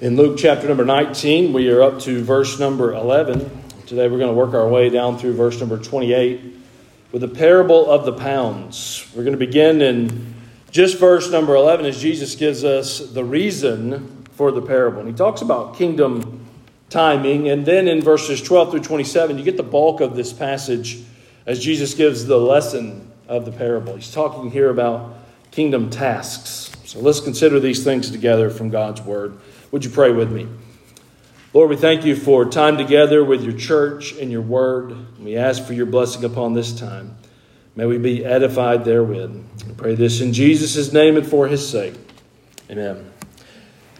In 0.00 0.16
Luke 0.16 0.36
chapter 0.36 0.66
number 0.66 0.84
19, 0.84 1.52
we 1.52 1.70
are 1.70 1.80
up 1.80 2.00
to 2.00 2.24
verse 2.24 2.58
number 2.58 2.92
11. 2.94 3.38
Today 3.86 4.08
we're 4.08 4.18
going 4.18 4.30
to 4.30 4.34
work 4.34 4.52
our 4.52 4.66
way 4.66 4.90
down 4.90 5.18
through 5.18 5.34
verse 5.34 5.60
number 5.60 5.78
28 5.78 6.40
with 7.12 7.22
the 7.22 7.28
parable 7.28 7.88
of 7.88 8.04
the 8.04 8.12
pounds. 8.12 9.06
We're 9.14 9.22
going 9.22 9.38
to 9.38 9.46
begin 9.46 9.80
in 9.80 10.34
just 10.72 10.98
verse 10.98 11.30
number 11.30 11.54
11 11.54 11.86
as 11.86 12.02
Jesus 12.02 12.34
gives 12.34 12.64
us 12.64 12.98
the 12.98 13.22
reason 13.22 14.24
for 14.32 14.50
the 14.50 14.60
parable. 14.60 14.98
And 14.98 15.08
he 15.08 15.14
talks 15.14 15.42
about 15.42 15.76
kingdom 15.76 16.44
timing. 16.90 17.48
And 17.48 17.64
then 17.64 17.86
in 17.86 18.02
verses 18.02 18.42
12 18.42 18.72
through 18.72 18.80
27, 18.80 19.38
you 19.38 19.44
get 19.44 19.56
the 19.56 19.62
bulk 19.62 20.00
of 20.00 20.16
this 20.16 20.32
passage 20.32 21.04
as 21.46 21.60
Jesus 21.60 21.94
gives 21.94 22.26
the 22.26 22.40
lesson 22.40 23.12
of 23.28 23.44
the 23.44 23.52
parable. 23.52 23.94
He's 23.94 24.12
talking 24.12 24.50
here 24.50 24.70
about 24.70 25.14
kingdom 25.52 25.88
tasks. 25.88 26.72
So 26.84 26.98
let's 26.98 27.20
consider 27.20 27.60
these 27.60 27.84
things 27.84 28.10
together 28.10 28.50
from 28.50 28.70
God's 28.70 29.00
word. 29.00 29.38
Would 29.74 29.84
you 29.84 29.90
pray 29.90 30.12
with 30.12 30.30
me? 30.30 30.46
Lord, 31.52 31.68
we 31.68 31.74
thank 31.74 32.04
you 32.04 32.14
for 32.14 32.44
time 32.44 32.78
together 32.78 33.24
with 33.24 33.42
your 33.42 33.54
church 33.54 34.12
and 34.12 34.30
your 34.30 34.40
word. 34.40 35.18
We 35.18 35.36
ask 35.36 35.64
for 35.64 35.72
your 35.72 35.86
blessing 35.86 36.22
upon 36.22 36.54
this 36.54 36.78
time. 36.78 37.16
May 37.74 37.84
we 37.84 37.98
be 37.98 38.24
edified 38.24 38.84
therewith. 38.84 39.34
We 39.66 39.74
pray 39.74 39.96
this 39.96 40.20
in 40.20 40.32
Jesus' 40.32 40.92
name 40.92 41.16
and 41.16 41.26
for 41.26 41.48
his 41.48 41.68
sake. 41.68 41.94
Amen. 42.70 43.10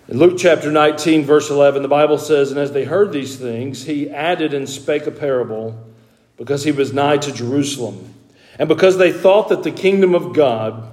In 0.06 0.16
Luke 0.16 0.38
chapter 0.38 0.70
19, 0.70 1.24
verse 1.24 1.50
11, 1.50 1.82
the 1.82 1.88
Bible 1.88 2.18
says, 2.18 2.52
And 2.52 2.60
as 2.60 2.70
they 2.70 2.84
heard 2.84 3.10
these 3.10 3.36
things, 3.36 3.82
he 3.82 4.08
added 4.08 4.54
and 4.54 4.68
spake 4.68 5.08
a 5.08 5.10
parable 5.10 5.92
because 6.36 6.62
he 6.62 6.70
was 6.70 6.92
nigh 6.92 7.18
to 7.18 7.32
Jerusalem, 7.32 8.14
and 8.60 8.68
because 8.68 8.96
they 8.96 9.10
thought 9.10 9.48
that 9.48 9.64
the 9.64 9.72
kingdom 9.72 10.14
of 10.14 10.34
God 10.34 10.88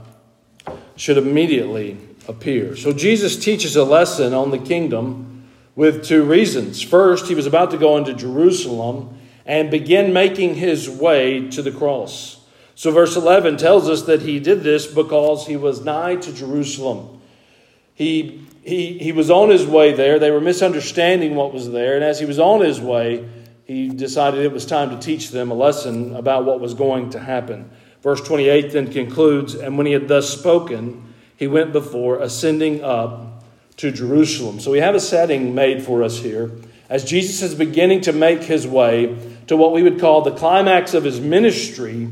should 0.95 1.20
immediately 1.20 1.99
appear. 2.27 2.75
So 2.75 2.93
Jesus 2.93 3.38
teaches 3.38 3.75
a 3.75 3.84
lesson 3.84 4.34
on 4.34 4.52
the 4.52 4.57
kingdom 4.57 5.48
with 5.75 6.03
two 6.03 6.23
reasons. 6.23 6.81
First, 6.81 7.27
he 7.27 7.35
was 7.35 7.48
about 7.48 7.71
to 7.71 7.77
go 7.77 7.98
into 7.98 8.13
Jerusalem 8.13 9.18
and 9.45 9.71
begin 9.71 10.13
making 10.13 10.55
his 10.55 10.90
way 10.90 11.49
to 11.49 11.62
the 11.62 11.71
cross. 11.71 12.40
So, 12.76 12.91
verse 12.91 13.15
11 13.15 13.57
tells 13.57 13.90
us 13.90 14.04
that 14.04 14.21
he 14.21 14.40
did 14.40 14.63
this 14.63 14.87
because 14.87 15.48
he 15.48 15.57
was 15.57 15.84
nigh 15.84 16.15
to 16.15 16.34
Jerusalem. 16.34 17.21
He, 17.93 18.45
he, 18.63 18.98
he 18.98 19.12
was 19.12 19.29
on 19.29 19.49
his 19.49 19.65
way 19.65 19.93
there. 19.93 20.20
They 20.20 20.32
were 20.32 20.41
misunderstanding 20.41 21.35
what 21.35 21.54
was 21.54 21.71
there. 21.71 21.95
And 21.95 22.04
as 22.04 22.20
he 22.20 22.26
was 22.26 22.40
on 22.40 22.62
his 22.62 22.79
way, 22.79 23.27
he 23.65 23.90
decided 23.90 24.43
it 24.43 24.51
was 24.51 24.65
time 24.65 24.90
to 24.90 24.98
teach 24.98 25.29
them 25.29 25.51
a 25.51 25.54
lesson 25.54 26.15
about 26.15 26.45
what 26.45 26.60
was 26.60 26.73
going 26.73 27.12
to 27.12 27.20
happen. 27.20 27.70
Verse 28.01 28.21
28 28.21 28.71
then 28.71 28.91
concludes 28.91 29.54
And 29.54 29.77
when 29.77 29.85
he 29.85 29.93
had 29.93 30.07
thus 30.07 30.29
spoken, 30.29 31.10
he 31.41 31.47
went 31.47 31.73
before, 31.73 32.20
ascending 32.20 32.84
up 32.84 33.43
to 33.77 33.91
Jerusalem. 33.91 34.59
So 34.59 34.70
we 34.70 34.77
have 34.77 34.93
a 34.93 34.99
setting 34.99 35.55
made 35.55 35.81
for 35.81 36.03
us 36.03 36.20
here 36.20 36.51
as 36.87 37.03
Jesus 37.03 37.41
is 37.41 37.55
beginning 37.55 38.01
to 38.01 38.13
make 38.13 38.43
his 38.43 38.67
way 38.67 39.17
to 39.48 39.57
what 39.57 39.73
we 39.73 39.81
would 39.81 39.99
call 39.99 40.21
the 40.21 40.35
climax 40.35 40.93
of 40.93 41.03
his 41.03 41.20
ministry 41.20 42.11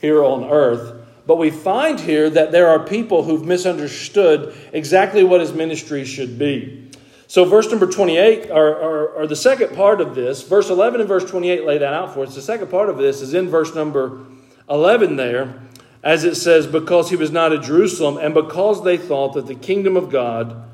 here 0.00 0.24
on 0.24 0.44
earth. 0.44 0.98
But 1.26 1.36
we 1.36 1.50
find 1.50 2.00
here 2.00 2.30
that 2.30 2.52
there 2.52 2.68
are 2.68 2.78
people 2.78 3.22
who've 3.22 3.44
misunderstood 3.44 4.54
exactly 4.72 5.24
what 5.24 5.42
his 5.42 5.52
ministry 5.52 6.06
should 6.06 6.38
be. 6.38 6.90
So, 7.26 7.44
verse 7.44 7.68
number 7.68 7.86
28, 7.86 8.50
or, 8.50 8.74
or, 8.76 9.08
or, 9.08 9.26
the 9.26 9.36
second 9.36 9.76
part 9.76 10.00
of 10.00 10.14
this, 10.14 10.42
verse 10.42 10.70
11 10.70 11.00
and 11.00 11.08
verse 11.08 11.30
28 11.30 11.66
lay 11.66 11.76
that 11.76 11.92
out 11.92 12.14
for 12.14 12.22
us. 12.22 12.34
The 12.34 12.40
second 12.40 12.70
part 12.70 12.88
of 12.88 12.96
this 12.96 13.20
is 13.20 13.34
in 13.34 13.50
verse 13.50 13.74
number 13.74 14.24
11 14.70 15.16
there 15.16 15.60
as 16.02 16.24
it 16.24 16.34
says, 16.34 16.66
because 16.66 17.10
he 17.10 17.16
was 17.16 17.30
not 17.30 17.52
at 17.52 17.62
Jerusalem, 17.62 18.16
and 18.16 18.32
because 18.32 18.82
they 18.84 18.96
thought 18.96 19.34
that 19.34 19.46
the 19.46 19.54
kingdom 19.54 19.96
of 19.96 20.10
God 20.10 20.68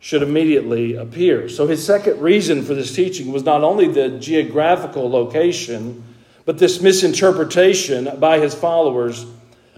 should 0.00 0.22
immediately 0.22 0.94
appear. 0.96 1.48
So 1.48 1.66
his 1.66 1.84
second 1.84 2.20
reason 2.20 2.62
for 2.62 2.74
this 2.74 2.94
teaching 2.94 3.32
was 3.32 3.44
not 3.44 3.62
only 3.62 3.88
the 3.88 4.10
geographical 4.18 5.08
location, 5.08 6.04
but 6.44 6.58
this 6.58 6.82
misinterpretation 6.82 8.18
by 8.18 8.38
his 8.38 8.54
followers 8.54 9.24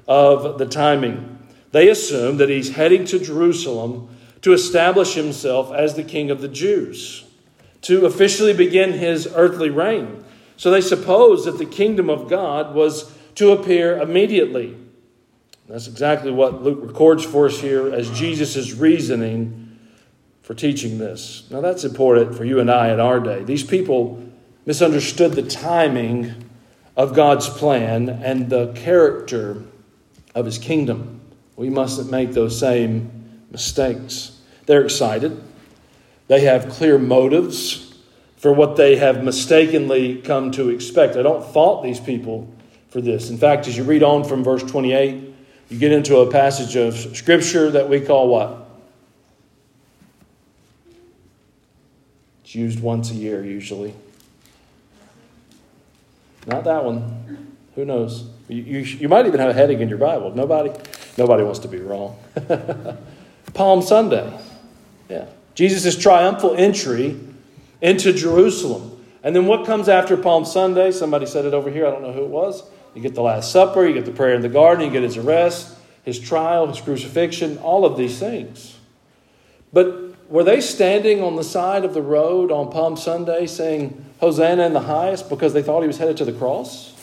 of 0.09 0.59
the 0.59 0.67
timing. 0.67 1.39
They 1.73 1.89
assume 1.89 2.39
that 2.39 2.49
he's 2.49 2.75
heading 2.75 3.05
to 3.07 3.19
Jerusalem 3.19 4.09
to 4.43 4.53
establish 4.53 5.15
himself 5.15 5.73
as 5.73 5.95
the 5.95 6.03
king 6.03 6.31
of 6.31 6.41
the 6.41 6.49
Jews, 6.49 7.25
to 7.83 8.07
officially 8.07 8.53
begin 8.53 8.93
his 8.93 9.28
earthly 9.34 9.71
reign. 9.71 10.25
So 10.57 10.71
they 10.71 10.81
suppose 10.81 11.45
that 11.45 11.59
the 11.59 11.67
kingdom 11.67 12.09
of 12.09 12.28
God 12.28 12.75
was 12.75 13.13
to 13.37 13.53
appear 13.53 14.01
immediately. 14.01 14.77
That's 15.69 15.88
exactly 15.88 16.31
what 16.31 16.62
Luke 16.62 16.78
records 16.82 17.25
for 17.25 17.47
us 17.47 17.60
here 17.60 17.93
as 17.93 18.10
Jesus' 18.10 18.56
is 18.56 18.75
reasoning 18.75 19.78
for 20.43 20.54
teaching 20.54 20.99
this. 20.99 21.44
Now, 21.50 21.60
that's 21.60 21.84
important 21.84 22.37
for 22.37 22.44
you 22.44 22.60
and 22.60 22.71
I 22.71 22.93
in 22.93 23.00
our 23.00 23.19
day. 23.19 23.43
These 23.43 23.65
people 23.65 24.22
misunderstood 24.65 25.32
the 25.32 25.43
timing 25.43 26.44
of 26.97 27.15
God's 27.15 27.49
plan 27.49 28.09
and 28.09 28.49
the 28.49 28.72
character 28.75 29.62
of 30.37 30.47
his 30.47 30.59
kingdom. 30.59 31.21
We 31.56 31.69
mustn't 31.69 32.10
make 32.10 32.33
those 32.33 32.59
same 32.59 33.43
mistakes. 33.50 34.41
They're 34.66 34.84
excited, 34.84 35.43
they 36.28 36.41
have 36.41 36.69
clear 36.69 36.98
motives 36.98 37.94
for 38.37 38.53
what 38.53 38.77
they 38.77 38.97
have 38.97 39.25
mistakenly 39.25 40.21
come 40.22 40.50
to 40.53 40.69
expect. 40.69 41.16
I 41.16 41.22
don't 41.22 41.44
fault 41.53 41.83
these 41.83 42.00
people 42.00 42.53
for 42.88 43.00
this. 43.00 43.31
In 43.31 43.38
fact, 43.38 43.66
as 43.66 43.77
you 43.77 43.84
read 43.84 44.03
on 44.03 44.25
from 44.25 44.44
verse 44.44 44.62
28, 44.62 45.26
you 45.69 45.78
get 45.78 45.93
into 45.93 46.19
a 46.19 46.31
passage 46.31 46.77
of 46.77 46.94
Scripture 47.16 47.71
that 47.72 47.88
we 47.88 48.00
call 48.00 48.28
what? 48.28 48.69
It's 52.44 52.54
used 52.54 52.81
once 52.81 53.10
a 53.10 53.15
year, 53.15 53.44
usually. 53.44 53.94
Not 56.47 56.65
that 56.65 56.84
one. 56.84 57.49
Who 57.75 57.84
knows? 57.84 58.28
You, 58.49 58.62
you, 58.62 58.78
you 58.78 59.09
might 59.09 59.27
even 59.27 59.41
have 59.41 59.50
a 59.50 59.53
heading 59.53 59.81
in 59.81 59.88
your 59.88 59.99
Bible. 59.99 60.32
Nobody, 60.34 60.71
nobody 61.19 61.43
wants 61.43 61.59
to 61.60 61.69
be 61.69 61.78
wrong. 61.78 62.16
Palm 63.54 63.83
Sunday. 63.83 64.33
Yeah. 65.09 65.27
Jesus' 65.54 65.97
triumphal 65.97 66.54
entry 66.54 67.19
into 67.81 68.12
Jerusalem. 68.12 69.04
And 69.25 69.34
then 69.34 69.47
what 69.47 69.66
comes 69.66 69.88
after 69.88 70.16
Palm 70.16 70.44
Sunday? 70.44 70.93
Somebody 70.93 71.27
said 71.27 71.44
it 71.44 71.54
over 71.54 71.71
here. 71.71 71.87
I 71.87 71.91
don't 71.91 72.03
know 72.03 72.12
who 72.12 72.22
it 72.22 72.31
was. 72.31 72.62
You 72.97 73.03
get 73.03 73.15
the 73.15 73.23
Last 73.23 73.53
Supper, 73.53 73.87
you 73.87 73.93
get 73.93 74.07
the 74.07 74.11
prayer 74.11 74.34
in 74.34 74.41
the 74.41 74.49
garden, 74.49 74.87
you 74.87 74.91
get 74.91 75.03
his 75.03 75.19
arrest, 75.19 75.77
his 76.03 76.19
trial, 76.19 76.67
his 76.67 76.81
crucifixion, 76.81 77.59
all 77.59 77.84
of 77.84 77.99
these 77.99 78.19
things. 78.19 78.79
But 79.71 80.31
were 80.31 80.43
they 80.43 80.62
standing 80.62 81.23
on 81.23 81.37
the 81.37 81.45
side 81.45 81.84
of 81.84 81.93
the 81.93 82.01
road 82.01 82.51
on 82.51 82.73
Palm 82.73 82.97
Sunday 82.97 83.47
saying, 83.47 84.03
Hosanna 84.19 84.65
in 84.65 84.73
the 84.73 84.81
highest, 84.81 85.29
because 85.29 85.53
they 85.53 85.62
thought 85.62 85.83
he 85.83 85.87
was 85.87 85.99
headed 85.99 86.17
to 86.17 86.25
the 86.25 86.33
cross? 86.33 86.95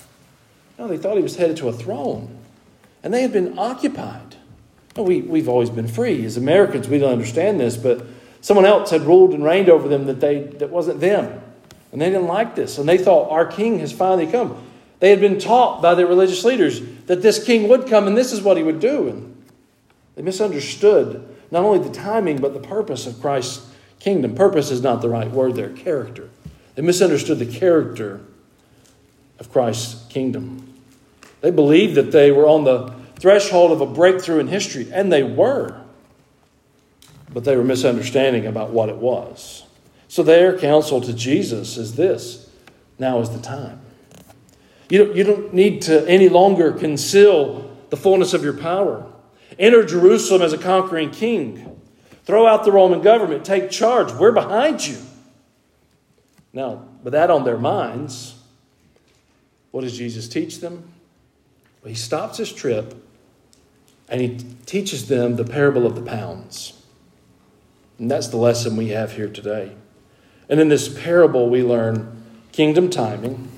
No, 0.80 0.88
they 0.88 0.98
thought 0.98 1.16
he 1.16 1.22
was 1.22 1.36
headed 1.36 1.58
to 1.58 1.70
a 1.70 1.74
throne. 1.74 2.40
And 3.04 3.14
they 3.14 3.22
had 3.22 3.31
been 3.31 3.60
occupied. 3.60 4.38
We, 4.96 5.22
we've 5.22 5.48
always 5.48 5.70
been 5.70 5.88
free. 5.88 6.25
As 6.25 6.38
Americans, 6.38 6.88
we 6.88 6.98
don't 6.98 7.12
understand 7.12 7.60
this, 7.60 7.78
but 7.78 8.04
someone 8.42 8.66
else 8.66 8.90
had 8.90 9.04
ruled 9.04 9.36
and 9.36 9.44
reigned 9.44 9.70
over 9.70 9.88
them 9.88 10.06
that, 10.08 10.20
they, 10.20 10.40
that 10.40 10.72
wasn't 10.72 11.02
them. 11.02 11.40
And 11.92 12.02
they 12.02 12.08
didn't 12.08 12.25
like 12.25 12.56
this. 12.56 12.80
And 12.80 12.90
they 12.90 12.98
thought, 12.98 13.30
our 13.30 13.46
king 13.46 13.78
has 13.78 13.92
finally 13.92 14.25
come. 14.25 14.58
They 15.03 15.09
had 15.09 15.19
been 15.19 15.38
taught 15.38 15.81
by 15.81 15.96
their 15.96 16.08
religious 16.08 16.46
leaders 16.46 16.80
that 17.08 17.22
this 17.22 17.44
king 17.44 17.68
would 17.68 17.88
come 17.88 18.08
and 18.08 18.16
this 18.16 18.31
is 18.31 18.41
what 18.41 18.56
he 18.56 18.64
would 18.64 18.80
do. 18.80 19.09
And 19.09 19.44
they 20.16 20.22
misunderstood 20.22 21.28
not 21.52 21.66
only 21.66 21.86
the 21.86 21.94
timing, 21.94 22.40
but 22.40 22.53
the 22.53 22.66
purpose 22.66 23.06
of 23.06 23.19
Christ's 23.19 23.69
kingdom. 24.00 24.34
Purpose 24.34 24.72
is 24.72 24.81
not 24.81 25.02
the 25.02 25.09
right 25.09 25.30
word 25.30 25.56
there, 25.56 25.72
character. 25.72 26.30
They 26.75 26.84
misunderstood 26.84 27.40
the 27.40 27.46
character 27.46 28.22
of 29.40 29.52
Christ's 29.52 30.08
kingdom. 30.08 30.74
They 31.42 31.52
believed 31.52 31.96
that 31.96 32.13
they 32.13 32.31
were 32.31 32.47
on 32.47 32.63
the 32.63 32.94
threshold 33.19 33.74
of 33.74 33.81
a 33.81 33.86
breakthrough 33.86 34.40
in 34.40 34.47
history, 34.47 34.88
and 34.90 35.12
they 35.12 35.24
were. 35.24 35.81
But 37.30 37.44
they 37.44 37.58
were 37.58 37.66
misunderstanding 37.66 38.46
about 38.46 38.69
what 38.69 38.88
it 38.88 39.00
was. 39.00 39.66
So 40.07 40.24
their 40.24 40.57
counsel 40.57 41.01
to 41.01 41.12
Jesus 41.12 41.75
is 41.75 41.98
this 41.98 42.50
now 42.98 43.19
is 43.19 43.31
the 43.31 43.42
time. 43.42 43.81
You 44.89 45.06
don't, 45.06 45.15
you 45.15 45.24
don't 45.24 45.53
need 45.53 45.81
to 45.83 46.07
any 46.07 46.30
longer 46.30 46.71
conceal 46.71 47.75
the 47.89 47.97
fullness 47.97 48.33
of 48.33 48.44
your 48.44 48.53
power. 48.53 49.06
Enter 49.57 49.83
Jerusalem 49.83 50.41
as 50.41 50.53
a 50.53 50.57
conquering 50.57 51.12
king. 51.12 51.80
Throw 52.25 52.47
out 52.47 52.63
the 52.63 52.71
Roman 52.71 53.01
government. 53.01 53.45
Take 53.45 53.69
charge. 53.69 54.12
We're 54.13 54.31
behind 54.31 54.85
you. 54.85 54.97
Now, 56.53 56.85
with 57.03 57.13
that 57.13 57.30
on 57.30 57.44
their 57.44 57.57
minds, 57.57 58.35
what 59.71 59.81
does 59.81 59.97
Jesus 59.97 60.27
teach 60.27 60.59
them? 60.59 60.91
Well, 61.81 61.89
he 61.89 61.95
stops 61.95 62.38
his 62.38 62.51
trip 62.51 62.95
and 64.07 64.21
he 64.21 64.38
teaches 64.65 65.07
them 65.07 65.35
the 65.35 65.44
parable 65.44 65.85
of 65.85 65.95
the 65.95 66.01
pounds. 66.01 66.81
And 67.97 68.09
that's 68.09 68.27
the 68.27 68.38
lesson 68.38 68.75
we 68.75 68.89
have 68.89 69.13
here 69.13 69.27
today. 69.30 69.74
And 70.50 70.59
in 70.59 70.69
this 70.69 70.88
parable, 70.88 71.50
we 71.50 71.63
learn 71.63 72.24
kingdom 72.51 72.89
timing 72.89 73.50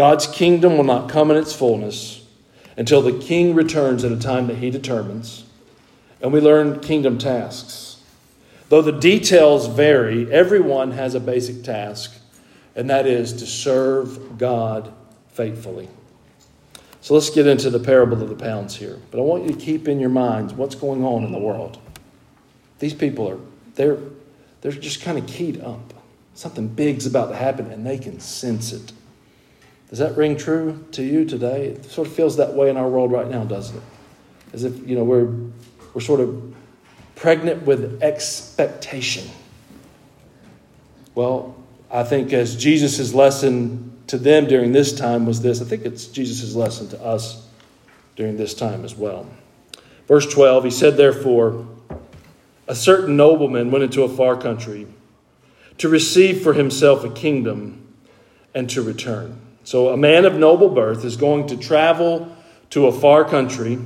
God's 0.00 0.26
kingdom 0.26 0.78
will 0.78 0.84
not 0.84 1.10
come 1.10 1.30
in 1.30 1.36
its 1.36 1.52
fullness 1.52 2.24
until 2.74 3.02
the 3.02 3.18
king 3.18 3.54
returns 3.54 4.02
at 4.02 4.10
a 4.10 4.18
time 4.18 4.46
that 4.46 4.56
he 4.56 4.70
determines. 4.70 5.44
And 6.22 6.32
we 6.32 6.40
learn 6.40 6.80
kingdom 6.80 7.18
tasks. 7.18 8.00
Though 8.70 8.80
the 8.80 8.98
details 8.98 9.66
vary, 9.66 10.32
everyone 10.32 10.92
has 10.92 11.14
a 11.14 11.20
basic 11.20 11.64
task, 11.64 12.14
and 12.74 12.88
that 12.88 13.06
is 13.06 13.34
to 13.34 13.46
serve 13.46 14.38
God 14.38 14.90
faithfully. 15.32 15.90
So 17.02 17.12
let's 17.12 17.28
get 17.28 17.46
into 17.46 17.68
the 17.68 17.78
parable 17.78 18.22
of 18.22 18.30
the 18.30 18.42
pounds 18.42 18.76
here. 18.76 18.98
But 19.10 19.18
I 19.18 19.20
want 19.20 19.44
you 19.44 19.52
to 19.52 19.60
keep 19.60 19.86
in 19.86 20.00
your 20.00 20.08
minds 20.08 20.54
what's 20.54 20.76
going 20.76 21.04
on 21.04 21.24
in 21.24 21.32
the 21.32 21.38
world. 21.38 21.76
These 22.78 22.94
people 22.94 23.28
are 23.28 23.38
they're 23.74 23.98
they're 24.62 24.72
just 24.72 25.02
kind 25.02 25.18
of 25.18 25.26
keyed 25.26 25.60
up. 25.60 25.92
Something 26.32 26.68
big's 26.68 27.04
about 27.04 27.26
to 27.26 27.36
happen 27.36 27.70
and 27.70 27.84
they 27.84 27.98
can 27.98 28.18
sense 28.18 28.72
it. 28.72 28.94
Does 29.90 29.98
that 29.98 30.16
ring 30.16 30.36
true 30.36 30.84
to 30.92 31.02
you 31.02 31.24
today? 31.24 31.66
It 31.66 31.84
sort 31.84 32.06
of 32.06 32.14
feels 32.14 32.36
that 32.36 32.54
way 32.54 32.70
in 32.70 32.76
our 32.76 32.88
world 32.88 33.10
right 33.10 33.28
now, 33.28 33.44
doesn't 33.44 33.76
it? 33.76 33.82
As 34.52 34.64
if, 34.64 34.86
you 34.88 34.96
know, 34.96 35.04
we're 35.04 35.32
we're 35.92 36.00
sort 36.00 36.20
of 36.20 36.54
pregnant 37.16 37.66
with 37.66 38.02
expectation. 38.02 39.28
Well, 41.14 41.56
I 41.90 42.04
think 42.04 42.32
as 42.32 42.56
Jesus' 42.56 43.12
lesson 43.12 43.98
to 44.06 44.16
them 44.16 44.46
during 44.46 44.72
this 44.72 44.92
time 44.92 45.26
was 45.26 45.42
this, 45.42 45.60
I 45.60 45.64
think 45.64 45.84
it's 45.84 46.06
Jesus' 46.06 46.54
lesson 46.54 46.88
to 46.90 47.02
us 47.02 47.48
during 48.16 48.36
this 48.36 48.54
time 48.54 48.84
as 48.84 48.94
well. 48.94 49.26
Verse 50.06 50.32
12, 50.32 50.64
he 50.64 50.70
said, 50.70 50.96
Therefore, 50.96 51.66
a 52.66 52.74
certain 52.74 53.16
nobleman 53.16 53.70
went 53.70 53.84
into 53.84 54.02
a 54.02 54.08
far 54.08 54.36
country 54.36 54.86
to 55.78 55.88
receive 55.88 56.42
for 56.42 56.52
himself 56.52 57.04
a 57.04 57.10
kingdom 57.10 57.94
and 58.54 58.70
to 58.70 58.82
return. 58.82 59.40
So, 59.70 59.90
a 59.90 59.96
man 59.96 60.24
of 60.24 60.34
noble 60.34 60.70
birth 60.70 61.04
is 61.04 61.16
going 61.16 61.46
to 61.46 61.56
travel 61.56 62.36
to 62.70 62.88
a 62.88 62.92
far 62.92 63.24
country. 63.24 63.78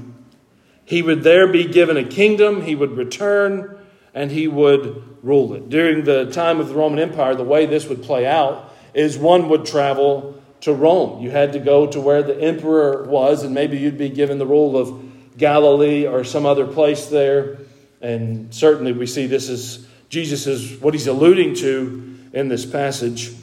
He 0.86 1.02
would 1.02 1.22
there 1.22 1.46
be 1.46 1.66
given 1.66 1.98
a 1.98 2.04
kingdom, 2.04 2.62
he 2.62 2.74
would 2.74 2.92
return, 2.92 3.76
and 4.14 4.30
he 4.30 4.48
would 4.48 5.04
rule 5.22 5.52
it. 5.52 5.68
During 5.68 6.04
the 6.04 6.32
time 6.32 6.58
of 6.58 6.68
the 6.68 6.74
Roman 6.74 7.00
Empire, 7.00 7.34
the 7.34 7.44
way 7.44 7.66
this 7.66 7.86
would 7.86 8.02
play 8.02 8.24
out 8.24 8.72
is 8.94 9.18
one 9.18 9.50
would 9.50 9.66
travel 9.66 10.42
to 10.62 10.72
Rome. 10.72 11.22
You 11.22 11.30
had 11.30 11.52
to 11.52 11.58
go 11.58 11.86
to 11.88 12.00
where 12.00 12.22
the 12.22 12.40
emperor 12.40 13.04
was, 13.04 13.42
and 13.42 13.52
maybe 13.52 13.76
you'd 13.76 13.98
be 13.98 14.08
given 14.08 14.38
the 14.38 14.46
rule 14.46 14.78
of 14.78 15.36
Galilee 15.36 16.06
or 16.06 16.24
some 16.24 16.46
other 16.46 16.66
place 16.66 17.08
there. 17.08 17.58
And 18.00 18.54
certainly 18.54 18.92
we 18.92 19.04
see 19.04 19.26
this 19.26 19.50
as 19.50 19.86
Jesus 20.08 20.46
is 20.46 20.80
what 20.80 20.94
he's 20.94 21.08
alluding 21.08 21.56
to 21.56 22.30
in 22.32 22.48
this 22.48 22.64
passage. 22.64 23.34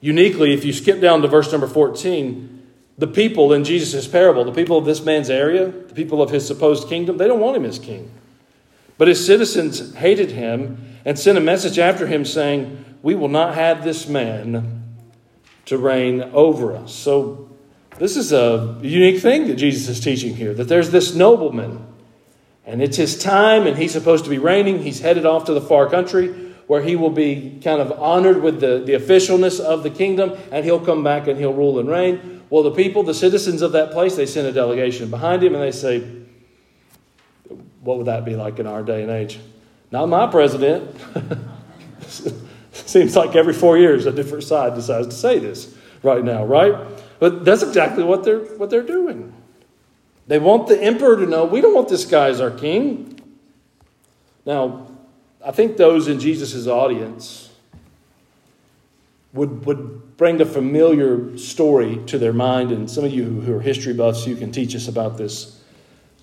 Uniquely, 0.00 0.52
if 0.52 0.64
you 0.64 0.72
skip 0.72 1.00
down 1.00 1.22
to 1.22 1.28
verse 1.28 1.50
number 1.50 1.66
14, 1.66 2.52
the 2.98 3.06
people 3.06 3.52
in 3.52 3.64
Jesus' 3.64 4.06
parable, 4.06 4.44
the 4.44 4.52
people 4.52 4.78
of 4.78 4.84
this 4.84 5.04
man's 5.04 5.30
area, 5.30 5.66
the 5.66 5.94
people 5.94 6.22
of 6.22 6.30
his 6.30 6.46
supposed 6.46 6.88
kingdom, 6.88 7.16
they 7.16 7.26
don't 7.26 7.40
want 7.40 7.56
him 7.56 7.64
as 7.64 7.78
king. 7.78 8.10
But 8.98 9.08
his 9.08 9.24
citizens 9.24 9.94
hated 9.94 10.30
him 10.30 10.96
and 11.04 11.18
sent 11.18 11.36
a 11.36 11.42
message 11.42 11.78
after 11.78 12.06
him 12.06 12.24
saying, 12.24 12.84
We 13.02 13.14
will 13.14 13.28
not 13.28 13.54
have 13.54 13.84
this 13.84 14.08
man 14.08 14.96
to 15.66 15.76
reign 15.76 16.22
over 16.32 16.74
us. 16.74 16.94
So, 16.94 17.50
this 17.98 18.16
is 18.16 18.32
a 18.32 18.78
unique 18.82 19.22
thing 19.22 19.48
that 19.48 19.56
Jesus 19.56 19.88
is 19.88 20.00
teaching 20.00 20.36
here 20.36 20.52
that 20.54 20.68
there's 20.68 20.90
this 20.90 21.14
nobleman 21.14 21.86
and 22.66 22.82
it's 22.82 22.96
his 22.96 23.16
time, 23.16 23.66
and 23.66 23.78
he's 23.78 23.92
supposed 23.92 24.24
to 24.24 24.30
be 24.30 24.38
reigning. 24.38 24.82
He's 24.82 24.98
headed 24.98 25.24
off 25.24 25.44
to 25.44 25.54
the 25.54 25.60
far 25.60 25.88
country 25.88 26.45
where 26.66 26.82
he 26.82 26.96
will 26.96 27.10
be 27.10 27.60
kind 27.62 27.80
of 27.80 27.92
honored 27.92 28.42
with 28.42 28.60
the, 28.60 28.82
the 28.84 28.92
officialness 28.92 29.60
of 29.60 29.82
the 29.82 29.90
kingdom, 29.90 30.36
and 30.50 30.64
he'll 30.64 30.84
come 30.84 31.04
back 31.04 31.28
and 31.28 31.38
he'll 31.38 31.52
rule 31.52 31.78
and 31.78 31.88
reign. 31.88 32.42
Well, 32.50 32.62
the 32.62 32.72
people, 32.72 33.02
the 33.02 33.14
citizens 33.14 33.62
of 33.62 33.72
that 33.72 33.92
place, 33.92 34.16
they 34.16 34.26
send 34.26 34.46
a 34.46 34.52
delegation 34.52 35.10
behind 35.10 35.42
him 35.42 35.54
and 35.54 35.62
they 35.62 35.72
say, 35.72 36.06
What 37.80 37.98
would 37.98 38.06
that 38.06 38.24
be 38.24 38.36
like 38.36 38.58
in 38.58 38.66
our 38.66 38.82
day 38.82 39.02
and 39.02 39.10
age? 39.10 39.38
Not 39.90 40.06
my 40.06 40.26
president. 40.26 40.96
Seems 42.72 43.16
like 43.16 43.34
every 43.34 43.54
four 43.54 43.78
years 43.78 44.06
a 44.06 44.12
different 44.12 44.44
side 44.44 44.74
decides 44.74 45.08
to 45.08 45.14
say 45.14 45.38
this 45.38 45.74
right 46.02 46.22
now, 46.22 46.44
right? 46.44 46.74
But 47.18 47.44
that's 47.44 47.62
exactly 47.62 48.04
what 48.04 48.24
they're, 48.24 48.40
what 48.40 48.70
they're 48.70 48.82
doing. 48.82 49.32
They 50.26 50.38
want 50.38 50.66
the 50.66 50.80
emperor 50.80 51.16
to 51.16 51.26
know 51.26 51.44
we 51.44 51.60
don't 51.60 51.74
want 51.74 51.88
this 51.88 52.04
guy 52.04 52.28
as 52.28 52.40
our 52.40 52.50
king. 52.50 53.20
Now, 54.44 54.88
I 55.46 55.52
think 55.52 55.76
those 55.76 56.08
in 56.08 56.18
Jesus' 56.18 56.66
audience 56.66 57.50
would, 59.32 59.64
would 59.64 60.16
bring 60.16 60.40
a 60.40 60.44
familiar 60.44 61.38
story 61.38 62.00
to 62.06 62.18
their 62.18 62.32
mind, 62.32 62.72
and 62.72 62.90
some 62.90 63.04
of 63.04 63.12
you 63.12 63.42
who 63.42 63.56
are 63.56 63.60
history 63.60 63.92
buffs, 63.92 64.26
you 64.26 64.34
can 64.34 64.50
teach 64.50 64.74
us 64.74 64.88
about 64.88 65.18
this 65.18 65.62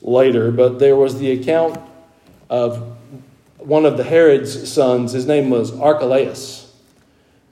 later. 0.01 0.51
But 0.51 0.79
there 0.79 0.97
was 0.97 1.19
the 1.19 1.31
account 1.31 1.79
of 2.49 2.97
one 3.59 3.85
of 3.85 3.95
the 3.95 4.03
Herod's 4.03 4.69
sons. 4.69 5.13
His 5.13 5.25
name 5.25 5.49
was 5.49 5.71
Archelaus. 5.71 6.75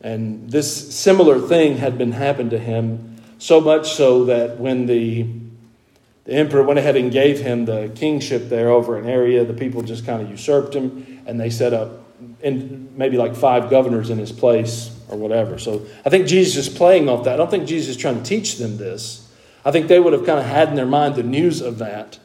And 0.02 0.52
this 0.52 0.94
similar 0.94 1.40
thing 1.40 1.78
had 1.78 1.98
been 1.98 2.12
happened 2.12 2.52
to 2.52 2.60
him, 2.60 3.22
so 3.38 3.62
much 3.62 3.94
so 3.94 4.26
that 4.26 4.60
when 4.60 4.88
the 4.88 5.26
the 6.26 6.34
emperor 6.34 6.64
went 6.64 6.80
ahead 6.80 6.96
and 6.96 7.12
gave 7.12 7.40
him 7.40 7.66
the 7.66 7.92
kingship 7.96 8.50
there 8.50 8.70
over 8.70 8.98
an 8.98 9.08
area. 9.08 9.44
The 9.44 9.54
people 9.54 9.82
just 9.82 10.06
kind 10.06 10.22
of 10.22 10.30
usurped 10.30 10.76
him, 10.76 11.22
and 11.26 11.40
they 11.40 11.50
set 11.50 11.74
up 11.74 12.04
in 12.42 12.94
maybe 12.96 13.18
like 13.18 13.36
five 13.36 13.70
governors 13.70 14.10
in 14.10 14.18
his 14.18 14.32
place 14.32 14.96
or 15.10 15.18
whatever. 15.18 15.58
So 15.58 15.86
I 16.06 16.10
think 16.10 16.28
Jesus 16.28 16.68
is 16.68 16.74
playing 16.74 17.10
off 17.10 17.24
that. 17.26 17.34
I 17.34 17.38
don't 17.38 17.50
think 17.50 17.68
Jesus 17.68 17.96
is 17.96 17.98
trying 17.98 18.18
to 18.18 18.24
teach 18.24 18.58
them 18.58 18.78
this. 18.78 19.28
I 19.66 19.72
think 19.72 19.88
they 19.88 20.00
would 20.00 20.14
have 20.14 20.26
kind 20.26 20.40
of 20.40 20.46
had 20.46 20.70
in 20.70 20.76
their 20.76 20.86
mind 20.86 21.16
the 21.16 21.24
news 21.24 21.62
of 21.62 21.80
that. 21.80 22.20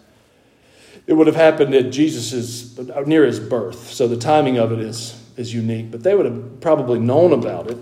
It 1.06 1.14
would 1.14 1.26
have 1.26 1.36
happened 1.36 1.74
at 1.74 1.90
Jesus's 1.90 2.78
near 3.06 3.24
his 3.24 3.40
birth, 3.40 3.92
so 3.92 4.08
the 4.08 4.16
timing 4.16 4.58
of 4.58 4.72
it 4.72 4.80
is 4.80 5.22
is 5.36 5.54
unique. 5.54 5.90
But 5.90 6.02
they 6.02 6.14
would 6.14 6.26
have 6.26 6.60
probably 6.60 6.98
known 6.98 7.32
about 7.32 7.70
it. 7.70 7.78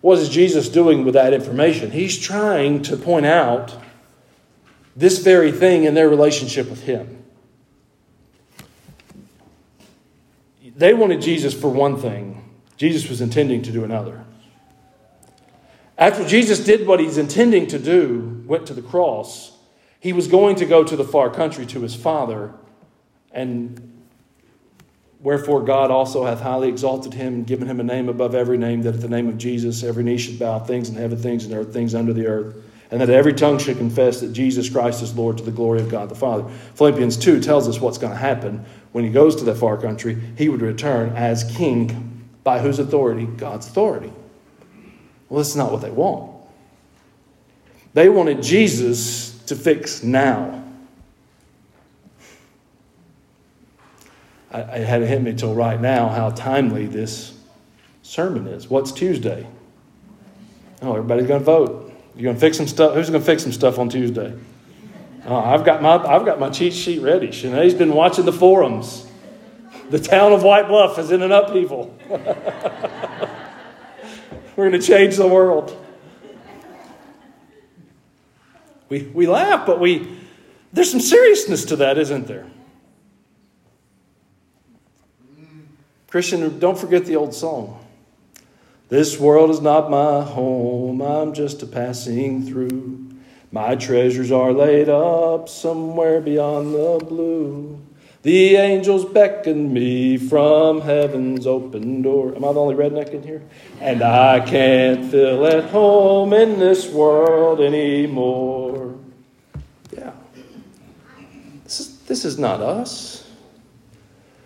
What 0.00 0.18
is 0.18 0.28
Jesus 0.28 0.68
doing 0.68 1.04
with 1.04 1.14
that 1.14 1.32
information? 1.32 1.90
He's 1.90 2.18
trying 2.18 2.82
to 2.82 2.96
point 2.96 3.26
out 3.26 3.76
this 4.96 5.18
very 5.18 5.52
thing 5.52 5.84
in 5.84 5.94
their 5.94 6.08
relationship 6.08 6.68
with 6.68 6.84
Him. 6.84 7.24
They 10.76 10.94
wanted 10.94 11.20
Jesus 11.20 11.52
for 11.54 11.68
one 11.68 11.96
thing, 11.96 12.42
Jesus 12.76 13.08
was 13.08 13.20
intending 13.20 13.62
to 13.62 13.72
do 13.72 13.84
another. 13.84 14.24
After 15.98 16.26
Jesus 16.26 16.64
did 16.64 16.86
what 16.86 16.98
he's 16.98 17.18
intending 17.18 17.66
to 17.68 17.78
do, 17.78 18.42
went 18.46 18.66
to 18.66 18.74
the 18.74 18.82
cross, 18.82 19.52
he 20.00 20.12
was 20.12 20.26
going 20.26 20.56
to 20.56 20.66
go 20.66 20.82
to 20.82 20.96
the 20.96 21.04
far 21.04 21.30
country 21.30 21.66
to 21.66 21.82
his 21.82 21.94
Father, 21.94 22.52
and 23.30 23.92
Wherefore 25.22 25.62
God 25.62 25.92
also 25.92 26.24
hath 26.24 26.40
highly 26.40 26.68
exalted 26.68 27.14
him 27.14 27.34
and 27.34 27.46
given 27.46 27.68
him 27.68 27.78
a 27.78 27.84
name 27.84 28.08
above 28.08 28.34
every 28.34 28.58
name, 28.58 28.82
that 28.82 28.94
at 28.94 29.00
the 29.00 29.08
name 29.08 29.28
of 29.28 29.38
Jesus 29.38 29.84
every 29.84 30.02
knee 30.02 30.18
should 30.18 30.38
bow, 30.38 30.58
things 30.58 30.88
in 30.88 30.96
heaven, 30.96 31.16
things 31.16 31.46
in 31.46 31.54
earth, 31.54 31.72
things 31.72 31.94
under 31.94 32.12
the 32.12 32.26
earth, 32.26 32.56
and 32.92 33.00
that 33.00 33.08
every 33.08 33.32
tongue 33.32 33.58
should 33.58 33.78
confess 33.78 34.20
that 34.20 34.34
Jesus 34.34 34.68
Christ 34.68 35.02
is 35.02 35.16
Lord 35.16 35.38
to 35.38 35.42
the 35.42 35.50
glory 35.50 35.80
of 35.80 35.88
God 35.88 36.10
the 36.10 36.14
Father. 36.14 36.46
Philippians 36.74 37.16
2 37.16 37.40
tells 37.40 37.66
us 37.66 37.80
what's 37.80 37.96
going 37.96 38.12
to 38.12 38.18
happen 38.18 38.66
when 38.92 39.02
he 39.02 39.10
goes 39.10 39.34
to 39.36 39.44
that 39.44 39.54
far 39.54 39.78
country. 39.78 40.20
He 40.36 40.50
would 40.50 40.60
return 40.60 41.16
as 41.16 41.42
king. 41.56 42.28
By 42.44 42.58
whose 42.58 42.78
authority? 42.78 43.24
God's 43.24 43.66
authority. 43.66 44.12
Well, 45.28 45.38
that's 45.38 45.56
not 45.56 45.72
what 45.72 45.80
they 45.80 45.90
want. 45.90 46.32
They 47.94 48.10
wanted 48.10 48.42
Jesus 48.42 49.38
to 49.44 49.56
fix 49.56 50.02
now. 50.02 50.62
I, 54.50 54.62
I 54.62 54.78
hadn't 54.78 55.08
hit 55.08 55.22
me 55.22 55.32
till 55.34 55.54
right 55.54 55.80
now 55.80 56.08
how 56.08 56.28
timely 56.30 56.86
this 56.86 57.32
sermon 58.02 58.48
is. 58.48 58.68
What's 58.68 58.92
Tuesday? 58.92 59.46
Oh, 60.82 60.96
everybody's 60.96 61.26
going 61.26 61.40
to 61.40 61.44
vote. 61.44 61.81
You 62.16 62.24
gonna 62.24 62.38
fix 62.38 62.56
some 62.56 62.66
stuff? 62.66 62.94
Who's 62.94 63.10
gonna 63.10 63.24
fix 63.24 63.42
some 63.42 63.52
stuff 63.52 63.78
on 63.78 63.88
Tuesday? 63.88 64.34
Oh, 65.24 65.36
I've 65.36 65.64
got 65.64 65.82
my 65.82 65.96
I've 65.96 66.24
got 66.24 66.38
my 66.40 66.50
cheat 66.50 66.74
sheet 66.74 67.00
ready. 67.00 67.30
Shanae's 67.30 67.74
been 67.74 67.94
watching 67.94 68.24
the 68.24 68.32
forums. 68.32 69.06
The 69.90 69.98
town 69.98 70.32
of 70.32 70.42
White 70.42 70.68
Bluff 70.68 70.98
is 70.98 71.10
in 71.10 71.22
an 71.22 71.32
upheaval. 71.32 71.96
We're 74.56 74.70
to 74.70 74.78
change 74.80 75.16
the 75.16 75.26
world. 75.28 75.76
We, 78.88 79.02
we 79.04 79.26
laugh, 79.26 79.66
but 79.66 79.80
we 79.80 80.18
there's 80.72 80.90
some 80.90 81.00
seriousness 81.00 81.64
to 81.66 81.76
that, 81.76 81.98
isn't 81.98 82.26
there? 82.26 82.46
Christian, 86.08 86.58
don't 86.58 86.76
forget 86.78 87.06
the 87.06 87.16
old 87.16 87.34
song. 87.34 87.81
This 88.92 89.18
world 89.18 89.48
is 89.48 89.62
not 89.62 89.90
my 89.90 90.20
home, 90.20 91.00
I'm 91.00 91.32
just 91.32 91.62
a 91.62 91.66
passing 91.66 92.44
through. 92.44 93.08
My 93.50 93.74
treasures 93.74 94.30
are 94.30 94.52
laid 94.52 94.90
up 94.90 95.48
somewhere 95.48 96.20
beyond 96.20 96.74
the 96.74 97.02
blue. 97.02 97.80
The 98.20 98.56
angels 98.56 99.06
beckon 99.06 99.72
me 99.72 100.18
from 100.18 100.82
heaven's 100.82 101.46
open 101.46 102.02
door. 102.02 102.36
Am 102.36 102.44
I 102.44 102.52
the 102.52 102.60
only 102.60 102.74
redneck 102.74 103.14
in 103.14 103.22
here? 103.22 103.42
And 103.80 104.02
I 104.02 104.40
can't 104.40 105.10
feel 105.10 105.46
at 105.46 105.70
home 105.70 106.34
in 106.34 106.58
this 106.58 106.86
world 106.90 107.62
anymore. 107.62 108.94
Yeah. 109.90 110.12
This 111.64 111.80
is, 111.80 111.98
this 112.00 112.24
is 112.26 112.38
not 112.38 112.60
us. 112.60 113.26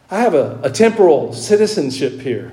I 0.09 0.21
have 0.21 0.35
a, 0.35 0.61
a 0.62 0.71
temporal 0.71 1.33
citizenship 1.33 2.21
here. 2.21 2.53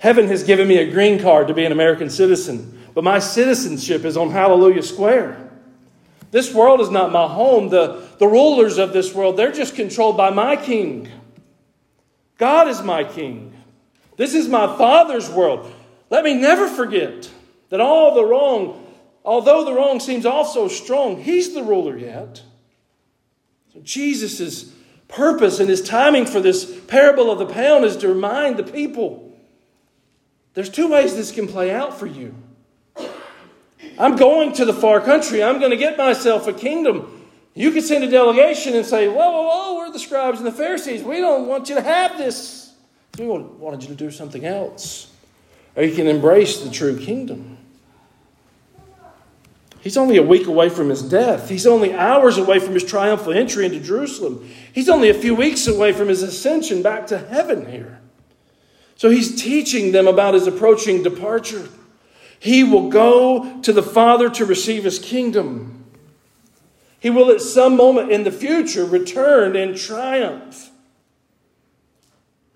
Heaven 0.00 0.28
has 0.28 0.44
given 0.44 0.66
me 0.66 0.78
a 0.78 0.90
green 0.90 1.20
card 1.20 1.48
to 1.48 1.54
be 1.54 1.66
an 1.66 1.72
American 1.72 2.08
citizen, 2.08 2.86
but 2.94 3.04
my 3.04 3.18
citizenship 3.18 4.06
is 4.06 4.16
on 4.16 4.30
Hallelujah 4.30 4.82
Square. 4.82 5.50
This 6.30 6.54
world 6.54 6.80
is 6.80 6.88
not 6.88 7.12
my 7.12 7.26
home. 7.26 7.68
The, 7.68 8.08
the 8.18 8.26
rulers 8.26 8.78
of 8.78 8.94
this 8.94 9.12
world, 9.12 9.36
they're 9.36 9.52
just 9.52 9.74
controlled 9.74 10.16
by 10.16 10.30
my 10.30 10.56
king. 10.56 11.10
God 12.38 12.66
is 12.68 12.80
my 12.80 13.04
king. 13.04 13.54
This 14.16 14.34
is 14.34 14.48
my 14.48 14.66
Father's 14.78 15.28
world. 15.28 15.70
Let 16.08 16.24
me 16.24 16.32
never 16.32 16.66
forget 16.66 17.28
that 17.68 17.82
all 17.82 18.14
the 18.14 18.24
wrong, 18.24 18.86
although 19.22 19.66
the 19.66 19.74
wrong 19.74 20.00
seems 20.00 20.24
also 20.24 20.66
strong, 20.68 21.22
He's 21.22 21.52
the 21.52 21.62
ruler 21.62 21.98
yet. 21.98 22.42
So 23.74 23.80
Jesus' 23.80 24.72
purpose 25.08 25.60
and 25.60 25.68
His 25.68 25.82
timing 25.82 26.24
for 26.24 26.40
this 26.40 26.80
parable 26.86 27.30
of 27.30 27.38
the 27.38 27.52
pound 27.52 27.84
is 27.84 27.98
to 27.98 28.08
remind 28.08 28.56
the 28.56 28.62
people 28.62 29.29
there's 30.54 30.70
two 30.70 30.88
ways 30.88 31.14
this 31.14 31.32
can 31.32 31.46
play 31.46 31.72
out 31.72 31.98
for 31.98 32.06
you. 32.06 32.34
I'm 33.98 34.16
going 34.16 34.52
to 34.54 34.64
the 34.64 34.72
far 34.72 35.00
country. 35.00 35.42
I'm 35.42 35.58
going 35.58 35.70
to 35.70 35.76
get 35.76 35.96
myself 35.98 36.46
a 36.46 36.52
kingdom. 36.52 37.28
You 37.54 37.70
could 37.70 37.84
send 37.84 38.02
a 38.04 38.10
delegation 38.10 38.74
and 38.74 38.86
say, 38.86 39.08
Whoa, 39.08 39.14
whoa, 39.14 39.42
whoa, 39.42 39.76
we're 39.76 39.92
the 39.92 39.98
scribes 39.98 40.38
and 40.38 40.46
the 40.46 40.52
Pharisees. 40.52 41.02
We 41.02 41.18
don't 41.18 41.46
want 41.46 41.68
you 41.68 41.74
to 41.74 41.82
have 41.82 42.16
this. 42.16 42.72
We 43.18 43.26
wanted 43.26 43.82
you 43.82 43.88
to 43.88 43.94
do 43.94 44.10
something 44.10 44.44
else. 44.44 45.12
Or 45.76 45.82
you 45.82 45.94
can 45.94 46.06
embrace 46.06 46.60
the 46.60 46.70
true 46.70 46.98
kingdom. 46.98 47.58
He's 49.80 49.96
only 49.96 50.18
a 50.18 50.22
week 50.22 50.46
away 50.46 50.68
from 50.68 50.90
his 50.90 51.02
death. 51.02 51.48
He's 51.48 51.66
only 51.66 51.94
hours 51.94 52.36
away 52.36 52.58
from 52.58 52.74
his 52.74 52.84
triumphal 52.84 53.32
entry 53.32 53.64
into 53.64 53.80
Jerusalem. 53.80 54.48
He's 54.72 54.88
only 54.88 55.08
a 55.08 55.14
few 55.14 55.34
weeks 55.34 55.66
away 55.66 55.92
from 55.92 56.08
his 56.08 56.22
ascension 56.22 56.82
back 56.82 57.06
to 57.08 57.18
heaven 57.18 57.70
here. 57.70 57.99
So 59.00 59.08
he's 59.08 59.40
teaching 59.40 59.92
them 59.92 60.06
about 60.06 60.34
his 60.34 60.46
approaching 60.46 61.02
departure. 61.02 61.70
He 62.38 62.62
will 62.62 62.90
go 62.90 63.58
to 63.62 63.72
the 63.72 63.82
Father 63.82 64.28
to 64.28 64.44
receive 64.44 64.84
his 64.84 64.98
kingdom. 64.98 65.86
He 66.98 67.08
will 67.08 67.30
at 67.30 67.40
some 67.40 67.78
moment 67.78 68.12
in 68.12 68.24
the 68.24 68.30
future 68.30 68.84
return 68.84 69.56
in 69.56 69.74
triumph. 69.74 70.68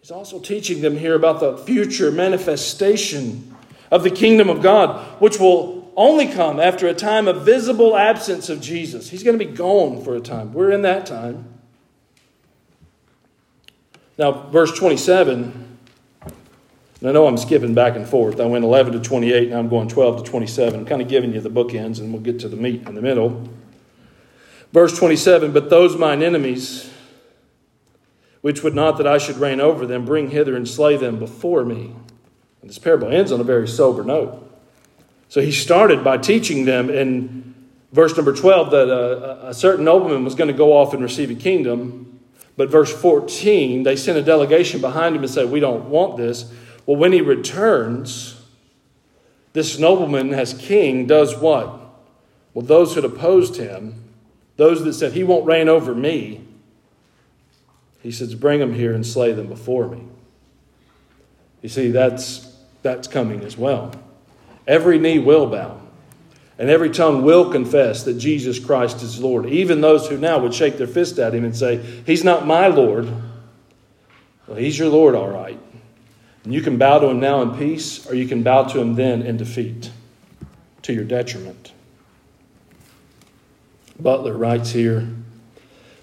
He's 0.03 0.11
also 0.11 0.39
teaching 0.39 0.83
them 0.83 0.99
here 0.99 1.15
about 1.15 1.41
the 1.41 1.57
future 1.57 2.11
manifestation 2.11 3.57
of 3.91 4.03
the 4.03 4.11
kingdom 4.11 4.51
of 4.51 4.61
God, 4.61 5.19
which 5.23 5.41
will 5.41 5.91
only 5.97 6.27
come 6.27 6.61
after 6.61 6.87
a 6.87 6.95
time 6.95 7.27
of 7.27 7.47
visible 7.47 7.97
absence 7.97 8.51
of 8.51 8.61
Jesus. 8.61 9.09
He's 9.09 9.23
going 9.23 9.39
to 9.39 9.43
be 9.43 9.51
gone 9.51 10.05
for 10.05 10.15
a 10.15 10.21
time. 10.21 10.53
We're 10.53 10.73
in 10.73 10.83
that 10.83 11.07
time. 11.07 11.47
Now, 14.19 14.51
verse 14.51 14.79
27 14.79 15.74
and 17.05 17.11
I 17.11 17.13
know 17.13 17.27
I'm 17.27 17.37
skipping 17.37 17.75
back 17.75 17.97
and 17.97 18.09
forth. 18.09 18.41
I 18.41 18.47
went 18.47 18.65
11 18.65 18.95
to 18.95 18.99
28, 18.99 19.51
now 19.51 19.59
I'm 19.59 19.69
going 19.69 19.89
12 19.89 20.25
to 20.25 20.31
27. 20.31 20.81
I'm 20.81 20.87
kind 20.87 21.03
of 21.03 21.09
giving 21.09 21.35
you 21.35 21.41
the 21.43 21.51
bookends, 21.51 22.01
and 22.01 22.11
we'll 22.15 22.23
get 22.23 22.41
to 22.41 22.49
the 22.49 22.57
meat 22.57 22.89
in 22.89 22.95
the 22.95 23.03
middle. 23.03 23.47
Verse 24.73 24.97
27 24.99 25.53
But 25.53 25.69
those 25.69 25.99
mine 25.99 26.23
enemies, 26.23 26.91
which 28.41 28.63
would 28.63 28.75
not 28.75 28.97
that 28.97 29.07
I 29.07 29.19
should 29.19 29.37
reign 29.37 29.61
over 29.61 29.85
them, 29.85 30.07
bring 30.07 30.31
hither 30.31 30.57
and 30.57 30.67
slay 30.67 30.97
them 30.97 31.19
before 31.19 31.63
me. 31.63 31.95
And 32.63 32.71
this 32.71 32.79
parable 32.79 33.09
ends 33.09 33.31
on 33.33 33.39
a 33.39 33.45
very 33.45 33.69
sober 33.69 34.03
note. 34.03 34.41
So 35.29 35.43
he 35.43 35.53
started 35.53 36.03
by 36.03 36.17
teaching 36.17 36.65
them 36.65 36.89
in 36.89 37.55
verse 37.93 38.17
number 38.17 38.33
12 38.33 38.71
that 38.71 38.89
a, 38.89 39.49
a 39.49 39.53
certain 39.53 39.85
nobleman 39.85 40.25
was 40.25 40.35
going 40.35 40.49
to 40.49 40.57
go 40.57 40.73
off 40.73 40.95
and 40.95 41.03
receive 41.03 41.31
a 41.31 41.35
kingdom. 41.35 42.19
But 42.57 42.71
verse 42.71 42.99
14, 42.99 43.83
they 43.83 43.95
sent 43.95 44.17
a 44.17 44.23
delegation 44.23 44.81
behind 44.81 45.15
him 45.15 45.23
and 45.23 45.31
said, 45.31 45.51
We 45.51 45.61
don't 45.61 45.91
want 45.91 46.17
this. 46.17 46.51
Well, 46.87 46.97
when 46.97 47.13
he 47.13 47.21
returns, 47.21 48.41
this 49.53 49.79
nobleman, 49.79 50.35
as 50.35 50.53
king, 50.53 51.07
does 51.07 51.37
what? 51.37 51.81
Well, 52.53 52.67
those 52.67 52.95
that 52.95 53.05
opposed 53.05 53.57
him, 53.57 54.05
those 54.57 54.85
that 54.85 54.93
said, 54.95 55.13
He 55.13 55.25
won't 55.25 55.47
reign 55.47 55.69
over 55.69 55.95
me, 55.95 56.45
he 58.03 58.13
says, 58.13 58.35
Bring 58.35 58.61
them 58.61 58.75
here 58.75 58.93
and 58.93 59.07
slay 59.07 59.33
them 59.33 59.47
before 59.47 59.89
me. 59.89 60.03
You 61.63 61.69
see, 61.69 61.91
that's, 61.91 62.55
that's 62.83 63.09
coming 63.09 63.43
as 63.43 63.57
well. 63.57 63.93
Every 64.67 64.99
knee 64.99 65.19
will 65.19 65.47
bow, 65.47 65.81
and 66.59 66.69
every 66.69 66.91
tongue 66.91 67.23
will 67.23 67.51
confess 67.51 68.03
that 68.05 68.19
Jesus 68.19 68.59
Christ 68.59 69.03
is 69.03 69.21
Lord. 69.21 69.47
Even 69.47 69.81
those 69.81 70.07
who 70.07 70.19
now 70.19 70.39
would 70.39 70.53
shake 70.53 70.79
their 70.79 70.87
fist 70.87 71.19
at 71.19 71.35
him 71.35 71.45
and 71.45 71.57
say, 71.57 71.79
He's 72.05 72.25
not 72.25 72.47
my 72.47 72.67
Lord. 72.67 73.11
Well, 74.47 74.59
He's 74.59 74.79
your 74.79 74.89
Lord, 74.89 75.15
all 75.15 75.31
right. 75.31 75.59
And 76.45 76.53
you 76.53 76.61
can 76.61 76.77
bow 76.77 76.99
to 76.99 77.09
him 77.09 77.21
now 77.21 77.43
in 77.43 77.57
peace, 77.57 78.07
or 78.07 78.15
you 78.15 78.29
can 78.29 78.43
bow 78.43 78.65
to 78.65 78.79
him 78.79 78.95
then 78.95 79.23
in 79.23 79.37
defeat, 79.37 79.91
to 80.83 80.93
your 80.93 81.05
detriment. 81.05 81.73
Butler 83.99 84.37
writes 84.37 84.73
here 84.73 85.09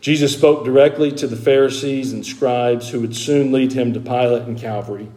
Jesus 0.02 0.34
spoke 0.34 0.66
directly 0.66 1.12
to 1.12 1.28
the 1.28 1.36
Pharisees 1.36 2.12
and 2.12 2.26
scribes 2.26 2.90
who 2.90 3.02
would 3.02 3.16
soon 3.16 3.52
lead 3.52 3.74
him 3.74 3.94
to 3.94 4.00
Pilate 4.00 4.48
and 4.48 4.58
Calvary. 4.58 5.08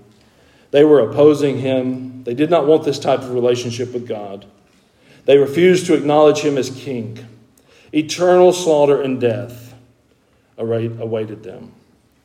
They 0.72 0.84
were 0.84 1.00
opposing 1.00 1.58
him. 1.58 2.24
They 2.24 2.34
did 2.34 2.50
not 2.50 2.66
want 2.66 2.84
this 2.84 2.98
type 2.98 3.20
of 3.20 3.32
relationship 3.32 3.94
with 3.94 4.06
God. 4.06 4.44
They 5.24 5.38
refused 5.38 5.86
to 5.86 5.94
acknowledge 5.94 6.40
him 6.40 6.58
as 6.58 6.68
king. 6.68 7.26
Eternal 7.92 8.52
slaughter 8.52 9.00
and 9.00 9.18
death 9.18 9.74
awaited 10.58 11.42
them. 11.42 11.72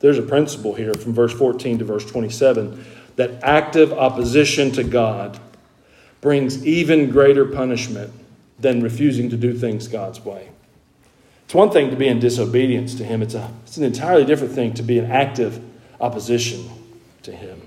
There's 0.00 0.18
a 0.18 0.22
principle 0.22 0.74
here 0.74 0.94
from 0.94 1.12
verse 1.12 1.32
14 1.32 1.78
to 1.78 1.84
verse 1.84 2.04
27 2.04 2.84
that 3.16 3.42
active 3.42 3.92
opposition 3.92 4.72
to 4.72 4.82
God 4.82 5.38
brings 6.20 6.66
even 6.66 7.10
greater 7.10 7.44
punishment 7.44 8.12
than 8.58 8.82
refusing 8.82 9.30
to 9.30 9.36
do 9.36 9.54
things 9.54 9.88
God's 9.88 10.20
way. 10.20 10.50
It's 11.44 11.54
one 11.54 11.70
thing 11.70 11.90
to 11.90 11.96
be 11.96 12.08
in 12.08 12.18
disobedience 12.18 12.94
to 12.96 13.04
Him, 13.04 13.22
it's, 13.22 13.34
a, 13.34 13.52
it's 13.64 13.76
an 13.76 13.84
entirely 13.84 14.24
different 14.24 14.54
thing 14.54 14.74
to 14.74 14.82
be 14.82 14.98
in 14.98 15.10
active 15.10 15.62
opposition 16.00 16.68
to 17.22 17.32
Him. 17.32 17.60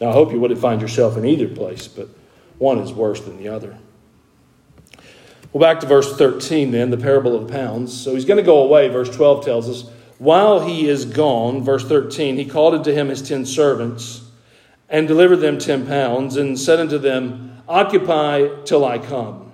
Now, 0.00 0.10
I 0.10 0.12
hope 0.12 0.32
you 0.32 0.40
wouldn't 0.40 0.60
find 0.60 0.80
yourself 0.80 1.16
in 1.16 1.24
either 1.24 1.48
place, 1.48 1.86
but 1.86 2.08
one 2.58 2.78
is 2.78 2.92
worse 2.92 3.20
than 3.20 3.38
the 3.38 3.48
other. 3.48 3.78
Well, 5.52 5.60
back 5.60 5.80
to 5.80 5.86
verse 5.86 6.16
13 6.16 6.70
then, 6.70 6.90
the 6.90 6.96
parable 6.96 7.36
of 7.36 7.46
the 7.46 7.52
pounds. 7.52 7.98
So 7.98 8.14
he's 8.14 8.24
going 8.24 8.38
to 8.38 8.42
go 8.42 8.62
away, 8.62 8.88
verse 8.88 9.14
12 9.14 9.44
tells 9.44 9.68
us. 9.68 9.90
While 10.18 10.66
he 10.66 10.88
is 10.88 11.04
gone, 11.04 11.64
verse 11.64 11.84
13, 11.84 12.36
he 12.36 12.44
called 12.44 12.74
unto 12.74 12.92
him 12.92 13.08
his 13.08 13.22
ten 13.22 13.44
servants 13.44 14.22
and 14.88 15.08
delivered 15.08 15.38
them 15.38 15.58
ten 15.58 15.86
pounds 15.86 16.36
and 16.36 16.58
said 16.58 16.78
unto 16.78 16.98
them, 16.98 17.62
Occupy 17.68 18.62
till 18.64 18.84
I 18.84 18.98
come. 18.98 19.50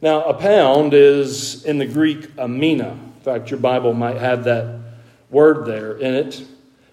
Now, 0.00 0.24
a 0.24 0.34
pound 0.34 0.94
is 0.94 1.64
in 1.64 1.78
the 1.78 1.86
Greek 1.86 2.30
a 2.38 2.48
mina. 2.48 2.90
In 2.90 3.22
fact, 3.22 3.50
your 3.50 3.60
Bible 3.60 3.92
might 3.92 4.16
have 4.16 4.44
that 4.44 4.80
word 5.30 5.66
there 5.66 5.96
in 5.96 6.14
it. 6.14 6.46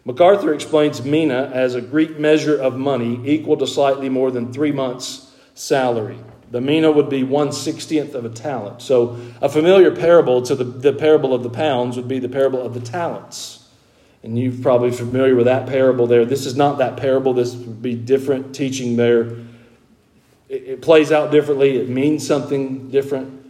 MacArthur 0.06 0.54
explains 0.54 1.04
mina 1.04 1.50
as 1.54 1.76
a 1.76 1.82
Greek 1.82 2.20
measure 2.20 2.60
of 2.60 2.78
money 2.78 3.22
equal 3.26 3.56
to 3.58 3.68
slightly 3.68 4.10
more 4.10 4.32
than 4.32 4.52
three 4.52 4.72
months' 4.72 5.32
salary. 5.54 6.18
The 6.54 6.62
mina 6.62 6.92
would 6.92 7.10
be 7.10 7.24
one 7.24 7.52
sixtieth 7.52 8.14
of 8.14 8.26
a 8.26 8.30
talent. 8.30 8.84
So, 8.84 9.18
a 9.42 9.50
familiar 9.50 9.90
parable 9.90 10.44
to 10.44 10.54
the, 10.54 10.64
the 10.64 10.94
parable 10.94 11.34
of 11.34 11.42
the 11.42 11.50
pounds 11.50 11.98
would 11.98 12.08
be 12.08 12.20
the 12.20 12.30
parable 12.30 12.62
of 12.62 12.76
the 12.76 12.80
talents. 12.80 13.68
And 14.22 14.38
you're 14.38 14.54
probably 14.62 14.92
familiar 14.92 15.36
with 15.36 15.46
that 15.46 15.66
parable 15.66 16.06
there. 16.06 16.26
This 16.26 16.46
is 16.46 16.56
not 16.56 16.78
that 16.78 16.96
parable, 16.96 17.34
this 17.34 17.56
would 17.56 17.82
be 17.82 17.96
different 17.96 18.54
teaching 18.54 18.98
there. 18.98 19.32
It, 20.48 20.64
it 20.64 20.82
plays 20.84 21.12
out 21.12 21.32
differently, 21.32 21.78
it 21.78 21.90
means 21.90 22.26
something 22.26 22.92
different. 22.92 23.44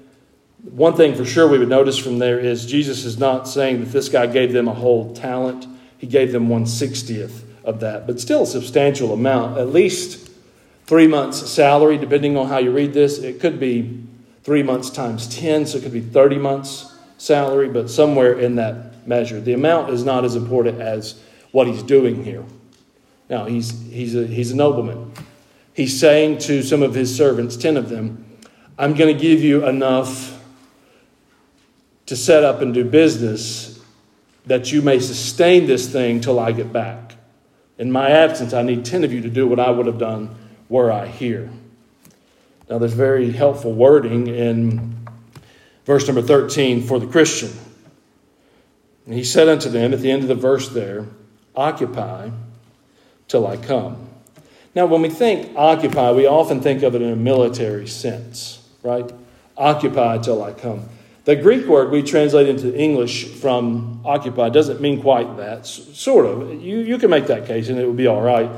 One 0.61 0.95
thing 0.95 1.13
for 1.13 1.25
sure 1.25 1.45
we 1.45 1.59
would 1.59 1.67
notice 1.67 1.97
from 1.97 2.19
there 2.19 2.39
is 2.39 2.65
Jesus 2.65 3.03
is 3.03 3.19
not 3.19 3.49
saying 3.49 3.81
that 3.81 3.91
this 3.91 4.07
guy 4.07 4.27
gave 4.27 4.53
them 4.53 4.69
a 4.69 4.73
whole 4.73 5.13
talent, 5.13 5.67
he 5.97 6.07
gave 6.07 6.31
them 6.31 6.47
one 6.47 6.65
sixtieth 6.65 7.43
of 7.65 7.81
that, 7.81 8.07
but 8.07 8.21
still 8.21 8.43
a 8.43 8.47
substantial 8.47 9.11
amount, 9.11 9.57
at 9.57 9.67
least 9.67 10.29
three 10.85 11.07
months' 11.07 11.49
salary, 11.49 11.97
depending 11.97 12.37
on 12.37 12.47
how 12.47 12.57
you 12.57 12.71
read 12.71 12.93
this. 12.93 13.19
It 13.19 13.39
could 13.39 13.59
be 13.59 14.03
three 14.43 14.63
months 14.63 14.89
times 14.89 15.27
10, 15.35 15.67
so 15.67 15.77
it 15.77 15.83
could 15.83 15.93
be 15.93 16.01
30 16.01 16.37
months' 16.37 16.93
salary, 17.17 17.69
but 17.69 17.89
somewhere 17.89 18.37
in 18.37 18.55
that 18.55 19.07
measure. 19.07 19.39
The 19.39 19.53
amount 19.53 19.89
is 19.89 20.03
not 20.03 20.25
as 20.25 20.35
important 20.35 20.81
as 20.81 21.21
what 21.51 21.67
he's 21.67 21.83
doing 21.83 22.23
here. 22.23 22.43
Now, 23.29 23.45
he's, 23.45 23.71
he's, 23.89 24.15
a, 24.15 24.27
he's 24.27 24.51
a 24.51 24.55
nobleman. 24.55 25.13
He's 25.73 25.99
saying 25.99 26.39
to 26.39 26.61
some 26.61 26.83
of 26.83 26.93
his 26.93 27.15
servants, 27.15 27.55
10 27.55 27.77
of 27.77 27.89
them, 27.89 28.25
I'm 28.77 28.93
going 28.93 29.15
to 29.15 29.19
give 29.19 29.41
you 29.41 29.65
enough 29.65 30.43
to 32.05 32.15
set 32.15 32.43
up 32.43 32.61
and 32.61 32.73
do 32.73 32.83
business 32.83 33.81
that 34.45 34.71
you 34.71 34.81
may 34.81 34.99
sustain 34.99 35.67
this 35.67 35.89
thing 35.91 36.19
till 36.19 36.37
I 36.39 36.51
get 36.51 36.73
back. 36.73 37.15
In 37.77 37.91
my 37.91 38.09
absence, 38.09 38.53
I 38.53 38.61
need 38.61 38.83
10 38.83 39.03
of 39.03 39.13
you 39.13 39.21
to 39.21 39.29
do 39.29 39.47
what 39.47 39.59
I 39.59 39.71
would 39.71 39.85
have 39.85 39.97
done 39.97 40.35
were 40.73 40.91
I 40.91 41.05
here. 41.05 41.51
Now, 42.67 42.79
there's 42.79 42.93
very 42.93 43.31
helpful 43.31 43.71
wording 43.71 44.25
in 44.25 45.07
verse 45.85 46.07
number 46.07 46.23
13 46.23 46.81
for 46.81 46.99
the 46.99 47.05
Christian. 47.05 47.51
And 49.05 49.13
he 49.13 49.23
said 49.23 49.47
unto 49.47 49.69
them 49.69 49.93
at 49.93 49.99
the 49.99 50.09
end 50.09 50.23
of 50.23 50.29
the 50.29 50.35
verse 50.35 50.69
there, 50.69 51.05
Occupy 51.55 52.31
till 53.27 53.45
I 53.45 53.57
come. 53.57 54.09
Now, 54.73 54.87
when 54.87 55.03
we 55.03 55.09
think 55.09 55.55
occupy, 55.55 56.11
we 56.11 56.25
often 56.25 56.59
think 56.59 56.81
of 56.81 56.95
it 56.95 57.03
in 57.03 57.11
a 57.11 57.15
military 57.15 57.85
sense, 57.85 58.67
right? 58.81 59.11
Occupy 59.55 60.17
till 60.23 60.43
I 60.43 60.53
come. 60.53 60.89
The 61.25 61.35
Greek 61.35 61.67
word 61.67 61.91
we 61.91 62.01
translate 62.01 62.49
into 62.49 62.75
English 62.75 63.25
from 63.25 64.01
occupy 64.03 64.49
doesn't 64.49 64.81
mean 64.81 65.03
quite 65.03 65.37
that, 65.37 65.67
sort 65.67 66.25
of. 66.25 66.63
You, 66.63 66.79
you 66.79 66.97
can 66.97 67.11
make 67.11 67.27
that 67.27 67.45
case 67.45 67.69
and 67.69 67.77
it 67.77 67.85
would 67.85 67.95
be 67.95 68.07
all 68.07 68.23
right. 68.23 68.49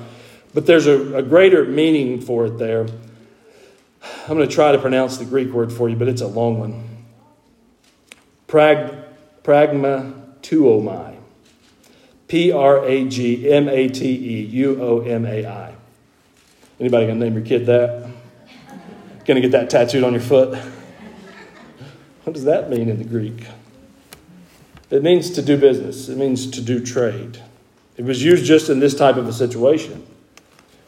But 0.55 0.65
there's 0.65 0.87
a, 0.87 1.17
a 1.17 1.21
greater 1.21 1.65
meaning 1.65 2.21
for 2.21 2.45
it 2.45 2.57
there. 2.57 2.87
I'm 4.27 4.37
going 4.37 4.47
to 4.47 4.55
try 4.55 4.71
to 4.71 4.79
pronounce 4.79 5.17
the 5.17 5.25
Greek 5.25 5.51
word 5.51 5.71
for 5.71 5.89
you, 5.89 5.97
but 5.97 6.07
it's 6.07 6.21
a 6.21 6.27
long 6.27 6.59
one. 6.59 7.05
Prag, 8.47 8.93
pragmateuomai. 9.43 11.17
P 12.27 12.51
R 12.51 12.85
A 12.85 13.07
G 13.07 13.51
M 13.51 13.67
A 13.67 13.87
T 13.89 14.07
E 14.07 14.45
U 14.45 14.81
O 14.81 15.01
M 15.01 15.25
A 15.25 15.45
I. 15.45 15.75
Anybody 16.79 17.05
gonna 17.05 17.19
name 17.19 17.35
your 17.35 17.45
kid 17.45 17.67
that? 17.67 18.09
Gonna 19.25 19.41
get 19.41 19.51
that 19.51 19.69
tattooed 19.69 20.03
on 20.03 20.13
your 20.13 20.21
foot? 20.21 20.57
What 22.23 22.33
does 22.33 22.45
that 22.45 22.71
mean 22.71 22.89
in 22.89 22.97
the 22.97 23.03
Greek? 23.03 23.45
It 24.89 25.03
means 25.03 25.29
to 25.31 25.43
do 25.43 25.55
business, 25.57 26.09
it 26.09 26.17
means 26.17 26.49
to 26.49 26.61
do 26.61 26.83
trade. 26.83 27.41
It 27.95 28.05
was 28.05 28.23
used 28.23 28.45
just 28.45 28.69
in 28.69 28.79
this 28.79 28.95
type 28.95 29.17
of 29.17 29.27
a 29.27 29.33
situation. 29.33 30.05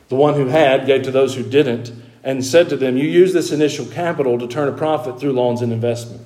The 0.10 0.16
one 0.16 0.36
who 0.36 0.48
had 0.48 0.86
gave 0.86 1.04
to 1.04 1.12
those 1.12 1.36
who 1.36 1.44
didn't 1.44 1.92
and 2.24 2.44
said 2.44 2.70
to 2.70 2.78
them, 2.78 2.98
You 2.98 3.08
use 3.08 3.34
this 3.34 3.52
initial 3.52 3.86
capital 3.86 4.38
to 4.40 4.48
turn 4.48 4.68
a 4.68 4.78
profit 4.78 5.20
through 5.20 5.34
loans 5.34 5.62
and 5.62 5.72
investment. 5.72 6.22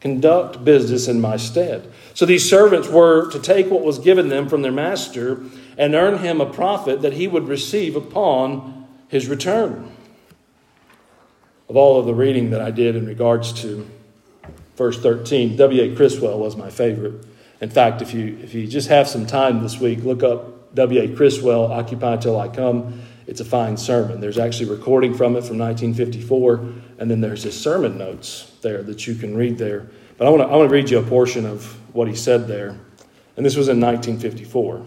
Conduct 0.00 0.64
business 0.64 1.08
in 1.08 1.20
my 1.20 1.36
stead. 1.36 1.90
So 2.14 2.24
these 2.24 2.48
servants 2.48 2.88
were 2.88 3.30
to 3.30 3.38
take 3.38 3.70
what 3.70 3.82
was 3.82 3.98
given 3.98 4.28
them 4.28 4.48
from 4.48 4.62
their 4.62 4.72
master 4.72 5.42
and 5.76 5.94
earn 5.94 6.18
him 6.18 6.40
a 6.40 6.46
profit 6.46 7.02
that 7.02 7.12
he 7.12 7.28
would 7.28 7.48
receive 7.48 7.96
upon 7.96 8.86
his 9.08 9.28
return. 9.28 9.90
Of 11.68 11.76
all 11.76 11.98
of 11.98 12.06
the 12.06 12.14
reading 12.14 12.50
that 12.50 12.60
I 12.60 12.70
did 12.70 12.96
in 12.96 13.06
regards 13.06 13.52
to 13.62 13.88
verse 14.76 14.98
13. 15.00 15.56
W.A. 15.56 15.94
Criswell 15.94 16.38
was 16.38 16.56
my 16.56 16.70
favorite. 16.70 17.26
In 17.60 17.68
fact, 17.68 18.00
if 18.00 18.14
you, 18.14 18.38
if 18.42 18.54
you 18.54 18.66
just 18.66 18.88
have 18.88 19.06
some 19.06 19.26
time 19.26 19.60
this 19.62 19.78
week, 19.78 20.02
look 20.02 20.22
up 20.22 20.59
W.A. 20.74 21.14
Criswell, 21.14 21.72
Occupy 21.72 22.16
Till 22.18 22.38
I 22.38 22.48
Come. 22.48 23.02
It's 23.26 23.40
a 23.40 23.44
fine 23.44 23.76
sermon. 23.76 24.20
There's 24.20 24.38
actually 24.38 24.70
recording 24.70 25.14
from 25.14 25.36
it 25.36 25.44
from 25.44 25.58
1954, 25.58 26.56
and 26.98 27.10
then 27.10 27.20
there's 27.20 27.44
his 27.44 27.58
sermon 27.58 27.98
notes 27.98 28.52
there 28.62 28.82
that 28.82 29.06
you 29.06 29.14
can 29.14 29.36
read 29.36 29.58
there. 29.58 29.88
But 30.18 30.26
I 30.26 30.30
want 30.30 30.42
to 30.42 30.48
I 30.48 30.56
want 30.56 30.68
to 30.68 30.74
read 30.74 30.90
you 30.90 30.98
a 30.98 31.02
portion 31.02 31.46
of 31.46 31.64
what 31.94 32.08
he 32.08 32.14
said 32.14 32.46
there. 32.46 32.78
And 33.36 33.46
this 33.46 33.56
was 33.56 33.68
in 33.68 33.80
1954. 33.80 34.86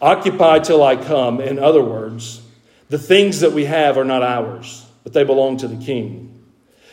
Occupy 0.00 0.60
till 0.60 0.82
I 0.82 0.96
come. 0.96 1.40
In 1.40 1.58
other 1.58 1.82
words, 1.82 2.40
the 2.88 2.98
things 2.98 3.40
that 3.40 3.52
we 3.52 3.66
have 3.66 3.98
are 3.98 4.04
not 4.04 4.22
ours, 4.22 4.86
but 5.02 5.12
they 5.12 5.24
belong 5.24 5.58
to 5.58 5.68
the 5.68 5.84
king. 5.84 6.42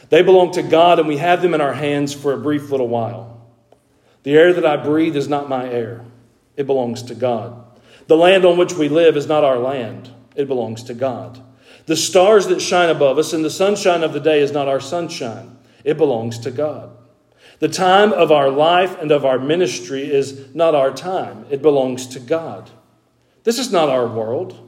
They 0.10 0.22
belong 0.22 0.52
to 0.54 0.64
God, 0.64 1.00
and 1.00 1.08
we 1.08 1.18
have 1.18 1.42
them 1.42 1.54
in 1.54 1.62
our 1.62 1.74
hands 1.74 2.14
for 2.14 2.34
a 2.34 2.38
brief 2.38 2.70
little 2.72 2.88
while. 2.88 3.48
The 4.24 4.34
air 4.34 4.54
that 4.54 4.66
I 4.66 4.78
breathe 4.78 5.16
is 5.16 5.28
not 5.28 5.50
my 5.50 5.70
air, 5.70 6.04
it 6.56 6.66
belongs 6.66 7.04
to 7.04 7.16
God. 7.16 7.67
The 8.08 8.18
land 8.18 8.46
on 8.46 8.58
which 8.58 8.74
we 8.74 8.90
live 8.90 9.16
is 9.18 9.28
not 9.28 9.44
our 9.44 9.60
land, 9.60 10.10
it 10.36 10.48
belongs 10.48 10.84
to 10.84 10.94
God. 10.94 11.44
The 11.86 11.96
stars 11.96 12.48
that 12.48 12.62
shine 12.62 12.90
above 12.90 13.18
us 13.18 13.34
and 13.34 13.46
the 13.46 13.50
sunshine 13.50 14.04
of 14.04 14.14
the 14.14 14.20
day 14.20 14.42
is 14.42 14.52
not 14.52 14.68
our 14.68 14.80
sunshine, 14.80 15.58
it 15.84 15.98
belongs 15.98 16.40
to 16.40 16.52
God. 16.52 16.92
The 17.60 17.70
time 17.70 18.14
of 18.14 18.32
our 18.32 18.50
life 18.50 18.98
and 19.02 19.12
of 19.12 19.26
our 19.26 19.40
ministry 19.40 20.12
is 20.12 20.54
not 20.54 20.76
our 20.76 20.92
time, 20.92 21.46
it 21.50 21.62
belongs 21.62 22.08
to 22.08 22.20
God. 22.20 22.70
This 23.44 23.60
is 23.60 23.72
not 23.72 23.90
our 23.90 24.08
world. 24.08 24.64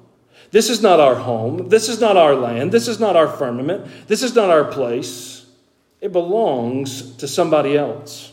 This 0.52 0.70
is 0.70 0.82
not 0.82 1.00
our 1.00 1.16
home. 1.16 1.70
This 1.70 1.90
is 1.90 2.00
not 2.00 2.18
our 2.18 2.34
land. 2.34 2.72
This 2.72 2.88
is 2.88 3.00
not 3.00 3.16
our 3.16 3.28
firmament. 3.28 3.88
This 4.08 4.24
is 4.24 4.34
not 4.34 4.50
our 4.50 4.66
place. 4.66 5.46
It 6.02 6.12
belongs 6.12 7.16
to 7.18 7.28
somebody 7.28 7.78
else. 7.78 8.32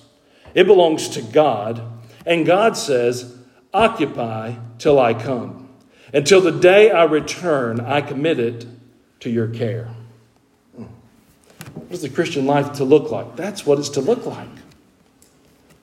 It 0.55 0.67
belongs 0.67 1.09
to 1.11 1.23
God. 1.23 1.83
And 2.25 2.47
God 2.47 2.77
says, 2.77 3.36
Occupy 3.77 4.55
till 4.79 4.99
I 4.99 5.13
come. 5.13 5.69
Until 6.15 6.41
the 6.41 6.51
day 6.51 6.91
I 6.91 7.05
return, 7.05 7.79
I 7.79 8.01
commit 8.01 8.41
it 8.41 8.67
to 9.21 9.29
your 9.29 9.49
care. 9.49 9.91
What 10.73 11.93
is 11.93 12.01
the 12.01 12.09
Christian 12.09 12.47
life 12.47 12.73
to 12.79 12.85
look 12.85 13.11
like? 13.11 13.37
That's 13.37 13.67
what 13.67 13.79
it's 13.79 13.91
to 13.91 14.01
look 14.01 14.25
like. 14.25 14.49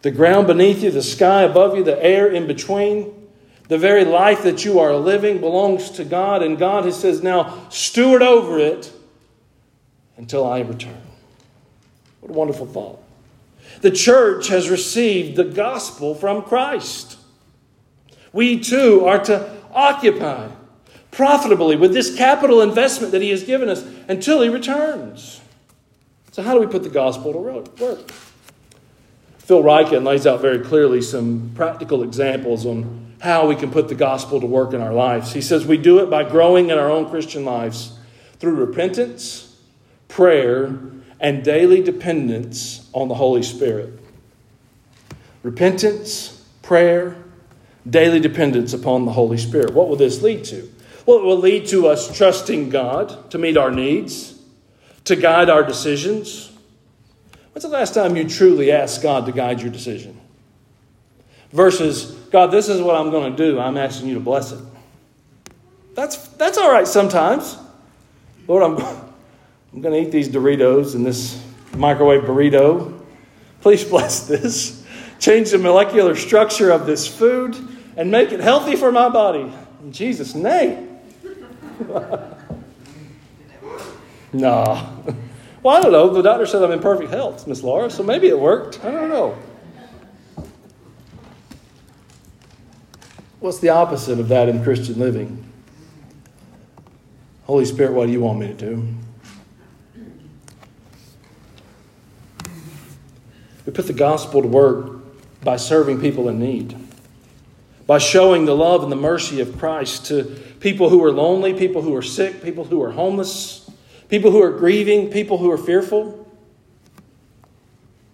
The 0.01 0.09
ground 0.09 0.47
beneath 0.47 0.81
you, 0.81 0.89
the 0.89 1.03
sky 1.03 1.43
above 1.43 1.77
you, 1.77 1.83
the 1.83 2.03
air 2.03 2.27
in 2.27 2.47
between, 2.47 3.13
the 3.67 3.77
very 3.77 4.05
life 4.05 4.41
that 4.41 4.65
you 4.65 4.79
are 4.79 4.95
living 4.95 5.39
belongs 5.39 5.91
to 5.91 6.03
God, 6.03 6.41
and 6.41 6.57
God 6.57 6.85
has 6.85 6.99
says, 6.99 7.21
Now 7.21 7.69
steward 7.69 8.23
over 8.23 8.57
it 8.57 8.91
until 10.17 10.47
I 10.47 10.61
return. 10.61 10.99
What 12.21 12.31
a 12.31 12.33
wonderful 12.33 12.65
thought. 12.65 13.03
The 13.81 13.91
church 13.91 14.47
has 14.47 14.67
received 14.67 15.35
the 15.35 15.43
gospel 15.43 16.15
from 16.15 16.41
Christ. 16.41 17.19
We 18.33 18.59
too 18.59 19.05
are 19.05 19.23
to 19.25 19.49
occupy 19.71 20.49
profitably 21.11 21.75
with 21.75 21.93
this 21.93 22.15
capital 22.15 22.61
investment 22.61 23.11
that 23.13 23.21
He 23.21 23.29
has 23.29 23.43
given 23.43 23.69
us 23.69 23.85
until 24.07 24.41
He 24.41 24.49
returns. 24.49 25.39
So, 26.31 26.41
how 26.41 26.55
do 26.55 26.59
we 26.59 26.67
put 26.67 26.83
the 26.83 26.89
gospel 26.89 27.31
to 27.31 27.37
work? 27.37 28.11
Phil 29.37 29.61
Ryken 29.61 30.03
lays 30.03 30.25
out 30.25 30.41
very 30.41 30.59
clearly 30.59 31.01
some 31.01 31.51
practical 31.53 32.01
examples 32.01 32.65
on 32.65 33.13
how 33.19 33.47
we 33.47 33.55
can 33.55 33.71
put 33.71 33.87
the 33.87 33.95
gospel 33.95 34.41
to 34.41 34.47
work 34.47 34.73
in 34.73 34.81
our 34.81 34.93
lives. 34.93 35.31
He 35.31 35.41
says 35.41 35.65
we 35.65 35.77
do 35.77 35.99
it 35.99 36.09
by 36.09 36.23
growing 36.23 36.69
in 36.69 36.77
our 36.77 36.89
own 36.89 37.09
Christian 37.09 37.45
lives 37.45 37.97
through 38.39 38.55
repentance, 38.55 39.57
prayer, 40.07 40.77
and 41.19 41.43
daily 41.43 41.81
dependence 41.81 42.89
on 42.93 43.07
the 43.07 43.15
Holy 43.15 43.43
Spirit. 43.43 43.99
Repentance, 45.41 46.45
prayer, 46.61 47.22
daily 47.89 48.19
dependence 48.19 48.73
upon 48.73 49.05
the 49.05 49.11
Holy 49.11 49.37
Spirit. 49.37 49.73
What 49.73 49.89
will 49.89 49.95
this 49.95 50.21
lead 50.21 50.43
to? 50.45 50.71
Well, 51.05 51.17
it 51.19 51.23
will 51.23 51.37
lead 51.37 51.67
to 51.67 51.87
us 51.87 52.15
trusting 52.15 52.69
God 52.69 53.31
to 53.31 53.37
meet 53.37 53.57
our 53.57 53.71
needs, 53.71 54.39
to 55.05 55.15
guide 55.15 55.49
our 55.49 55.63
decisions. 55.63 56.51
When's 57.51 57.63
the 57.63 57.69
last 57.69 57.93
time 57.93 58.15
you 58.15 58.27
truly 58.27 58.71
asked 58.71 59.03
God 59.03 59.25
to 59.25 59.31
guide 59.31 59.61
your 59.61 59.71
decision? 59.71 60.19
versus, 61.53 62.11
God, 62.31 62.47
this 62.47 62.67
is 62.67 62.81
what 62.81 62.95
I'm 62.95 63.11
going 63.11 63.35
to 63.35 63.37
do. 63.37 63.59
I'm 63.59 63.77
asking 63.77 64.09
you 64.09 64.15
to 64.15 64.19
bless 64.19 64.51
it. 64.51 64.59
That's, 65.95 66.27
that's 66.29 66.57
all 66.57 66.71
right 66.71 66.87
sometimes. 66.87 67.57
Lord, 68.47 68.63
I'm, 68.63 68.77
I'm 69.71 69.81
going 69.81 69.93
to 69.93 70.07
eat 70.07 70.11
these 70.11 70.27
Doritos 70.27 70.95
and 70.95 71.05
this 71.05 71.41
microwave 71.77 72.23
burrito. 72.23 72.99
Please 73.61 73.83
bless 73.89 74.27
this. 74.27 74.82
Change 75.23 75.51
the 75.51 75.57
molecular 75.57 76.15
structure 76.17 76.69
of 76.69 76.85
this 76.85 77.07
food 77.07 77.55
and 77.95 78.11
make 78.11 78.33
it 78.33 78.41
healthy 78.41 78.75
for 78.75 78.91
my 78.91 79.07
body. 79.07 79.49
In 79.81 79.93
Jesus' 79.93 80.35
name. 80.35 80.99
no. 84.33 85.15
Well, 85.63 85.77
I 85.77 85.81
don't 85.81 85.93
know. 85.93 86.09
The 86.09 86.21
doctor 86.21 86.45
said 86.45 86.61
I'm 86.61 86.73
in 86.73 86.81
perfect 86.81 87.09
health, 87.09 87.47
Miss 87.47 87.63
Laura, 87.63 87.89
so 87.89 88.03
maybe 88.03 88.27
it 88.27 88.37
worked. 88.37 88.83
I 88.83 88.91
don't 88.91 89.07
know. 89.07 89.37
What's 93.39 93.59
the 93.59 93.69
opposite 93.69 94.19
of 94.19 94.27
that 94.27 94.49
in 94.49 94.61
Christian 94.61 94.99
living? 94.99 95.49
Holy 97.45 97.63
Spirit, 97.63 97.93
what 97.93 98.07
do 98.07 98.11
you 98.11 98.19
want 98.19 98.39
me 98.39 98.47
to 98.47 98.53
do? 98.53 98.85
We 103.65 103.71
put 103.71 103.87
the 103.87 103.93
gospel 103.93 104.41
to 104.41 104.49
work 104.49 105.02
by 105.43 105.57
serving 105.57 105.99
people 106.01 106.29
in 106.29 106.39
need, 106.39 106.75
by 107.85 107.97
showing 107.97 108.45
the 108.45 108.55
love 108.55 108.83
and 108.83 108.91
the 108.91 108.97
mercy 108.97 109.41
of 109.41 109.57
Christ 109.57 110.05
to 110.07 110.23
people 110.59 110.89
who 110.89 111.03
are 111.03 111.11
lonely, 111.11 111.53
people 111.53 111.81
who 111.81 111.95
are 111.95 112.01
sick, 112.01 112.43
people 112.43 112.63
who 112.63 112.81
are 112.81 112.91
homeless, 112.91 113.69
people 114.09 114.31
who 114.31 114.41
are 114.41 114.51
grieving, 114.51 115.09
people 115.09 115.37
who 115.37 115.51
are 115.51 115.57
fearful. 115.57 116.19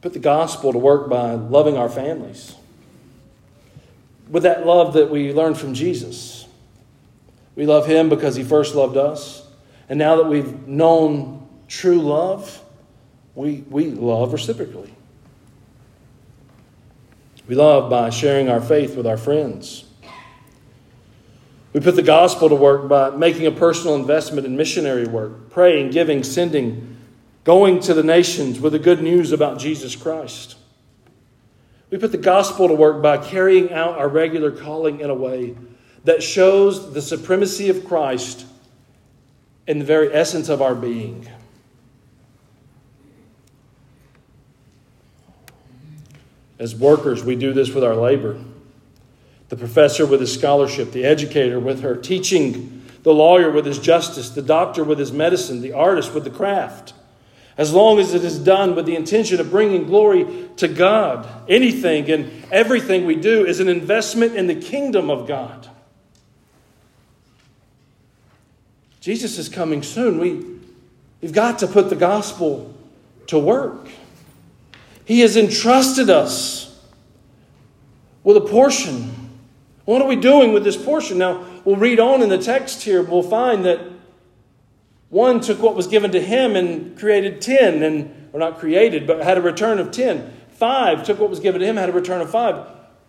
Put 0.02 0.14
the 0.14 0.20
gospel 0.20 0.72
to 0.72 0.80
work 0.80 1.10
by 1.10 1.34
loving 1.34 1.78
our 1.78 1.90
families 1.90 2.56
with 4.30 4.44
that 4.44 4.66
love 4.66 4.94
that 4.94 5.10
we 5.10 5.34
learned 5.34 5.58
from 5.58 5.74
Jesus. 5.74 6.48
We 7.56 7.66
love 7.66 7.88
him 7.88 8.10
because 8.10 8.36
he 8.36 8.44
first 8.44 8.76
loved 8.76 8.96
us. 8.96 9.46
And 9.90 9.98
now 9.98 10.18
that 10.18 10.28
we've 10.28 10.68
known 10.68 11.48
true 11.68 12.02
love, 12.02 12.64
we, 13.36 13.64
we 13.70 13.86
love 13.88 14.32
reciprocally. 14.32 14.94
We 17.50 17.56
love 17.56 17.90
by 17.90 18.12
sharing 18.12 18.48
our 18.48 18.62
faith 18.62 18.96
with 18.96 19.08
our 19.08 19.18
friends. 19.18 19.84
We 21.74 21.80
put 21.80 21.96
the 21.96 22.04
gospel 22.04 22.48
to 22.48 22.54
work 22.54 22.88
by 22.88 23.10
making 23.10 23.48
a 23.48 23.52
personal 23.52 23.96
investment 23.96 24.46
in 24.46 24.56
missionary 24.56 25.08
work, 25.08 25.50
praying, 25.50 25.90
giving, 25.90 26.24
sending, 26.24 26.98
going 27.46 27.80
to 27.80 27.96
the 27.96 28.04
nations 28.04 28.60
with 28.60 28.74
the 28.74 28.80
good 28.80 29.02
news 29.02 29.32
about 29.32 29.58
Jesus 29.58 29.96
Christ. 29.96 30.58
We 31.90 31.98
put 31.98 32.12
the 32.12 32.20
gospel 32.20 32.68
to 32.68 32.76
work 32.76 33.02
by 33.02 33.18
carrying 33.18 33.74
out 33.74 33.98
our 33.98 34.10
regular 34.10 34.52
calling 34.52 35.00
in 35.00 35.10
a 35.10 35.16
way 35.16 35.58
that 36.04 36.22
shows 36.22 36.94
the 36.94 37.02
supremacy 37.02 37.68
of 37.70 37.84
Christ 37.84 38.46
in 39.66 39.80
the 39.80 39.86
very 39.86 40.14
essence 40.14 40.50
of 40.50 40.62
our 40.62 40.76
being. 40.76 41.28
As 46.60 46.76
workers, 46.76 47.24
we 47.24 47.36
do 47.36 47.54
this 47.54 47.70
with 47.70 47.84
our 47.84 47.96
labor. 47.96 48.38
The 49.48 49.56
professor 49.56 50.06
with 50.06 50.20
his 50.20 50.34
scholarship, 50.34 50.92
the 50.92 51.06
educator 51.06 51.60
with 51.60 51.82
her 51.82 51.96
teaching, 51.96 52.86
the 53.04 53.14
lawyer 53.14 53.50
with 53.50 53.66
his 53.66 53.80
justice, 53.80 54.30
the 54.30 54.42
doctor 54.42 54.84
with 54.84 55.00
his 55.00 55.12
medicine, 55.12 55.62
the 55.62 55.72
artist 55.72 56.14
with 56.14 56.26
the 56.26 56.30
craft. 56.30 56.94
As 57.58 57.74
long 57.74 58.00
as 58.00 58.14
it 58.14 58.24
is 58.24 58.40
done 58.40 58.76
with 58.76 58.86
the 58.86 58.96
intention 58.96 59.40
of 59.40 59.50
bringing 59.50 59.86
glory 59.86 60.50
to 60.58 60.68
God, 60.68 61.28
anything 61.50 62.10
and 62.12 62.32
everything 62.52 63.06
we 63.06 63.16
do 63.16 63.46
is 63.46 63.60
an 63.60 63.68
investment 63.68 64.36
in 64.36 64.48
the 64.48 64.56
kingdom 64.56 65.10
of 65.10 65.28
God. 65.28 65.70
Jesus 69.02 69.38
is 69.38 69.50
coming 69.50 69.82
soon. 69.82 70.20
We, 70.20 70.46
we've 71.22 71.34
got 71.34 71.60
to 71.60 71.68
put 71.68 71.90
the 71.90 71.96
gospel 71.96 72.74
to 73.28 73.40
work. 73.40 73.88
He 75.10 75.22
has 75.22 75.36
entrusted 75.36 76.12
us 76.12 76.80
with 78.24 78.38
a 78.38 78.42
portion. 78.42 79.32
What 79.86 80.04
are 80.04 80.08
we 80.08 80.16
doing 80.16 80.54
with 80.54 80.64
this 80.64 80.78
portion? 80.78 81.18
Now, 81.18 81.48
we'll 81.66 81.78
read 81.78 82.00
on 82.00 82.22
in 82.22 82.30
the 82.30 82.38
text 82.38 82.84
here. 82.84 83.02
We'll 83.02 83.24
find 83.24 83.66
that 83.66 83.80
one 85.10 85.40
took 85.40 85.64
what 85.64 85.74
was 85.74 85.88
given 85.88 86.12
to 86.12 86.22
him 86.22 86.56
and 86.56 86.96
created 86.96 87.42
ten, 87.42 87.82
and 87.82 88.30
or 88.34 88.40
not 88.40 88.60
created, 88.60 89.08
but 89.08 89.24
had 89.24 89.40
a 89.40 89.42
return 89.42 89.80
of 89.80 89.90
ten. 89.90 90.32
Five 90.52 91.04
took 91.04 91.18
what 91.18 91.32
was 91.32 91.40
given 91.40 91.60
to 91.60 91.66
him, 91.66 91.76
had 91.76 91.90
a 91.90 91.92
return 91.92 92.22
of 92.22 92.30
five. 92.30 92.68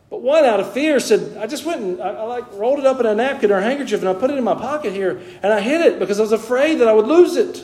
But 0.08 0.22
one, 0.22 0.46
out 0.46 0.58
of 0.58 0.72
fear, 0.72 1.00
said, 1.00 1.36
I 1.36 1.46
just 1.46 1.66
went 1.66 1.82
and 1.82 2.00
I, 2.00 2.12
I, 2.12 2.22
like 2.22 2.50
rolled 2.54 2.78
it 2.78 2.86
up 2.86 2.98
in 3.00 3.04
a 3.04 3.14
napkin 3.14 3.52
or 3.52 3.58
a 3.58 3.62
handkerchief 3.62 4.00
and 4.00 4.08
I 4.08 4.14
put 4.14 4.30
it 4.30 4.38
in 4.38 4.44
my 4.44 4.54
pocket 4.54 4.94
here 4.94 5.20
and 5.42 5.52
I 5.52 5.60
hid 5.60 5.82
it 5.82 5.98
because 5.98 6.18
I 6.18 6.22
was 6.22 6.32
afraid 6.32 6.76
that 6.76 6.88
I 6.88 6.94
would 6.94 7.06
lose 7.06 7.36
it. 7.36 7.62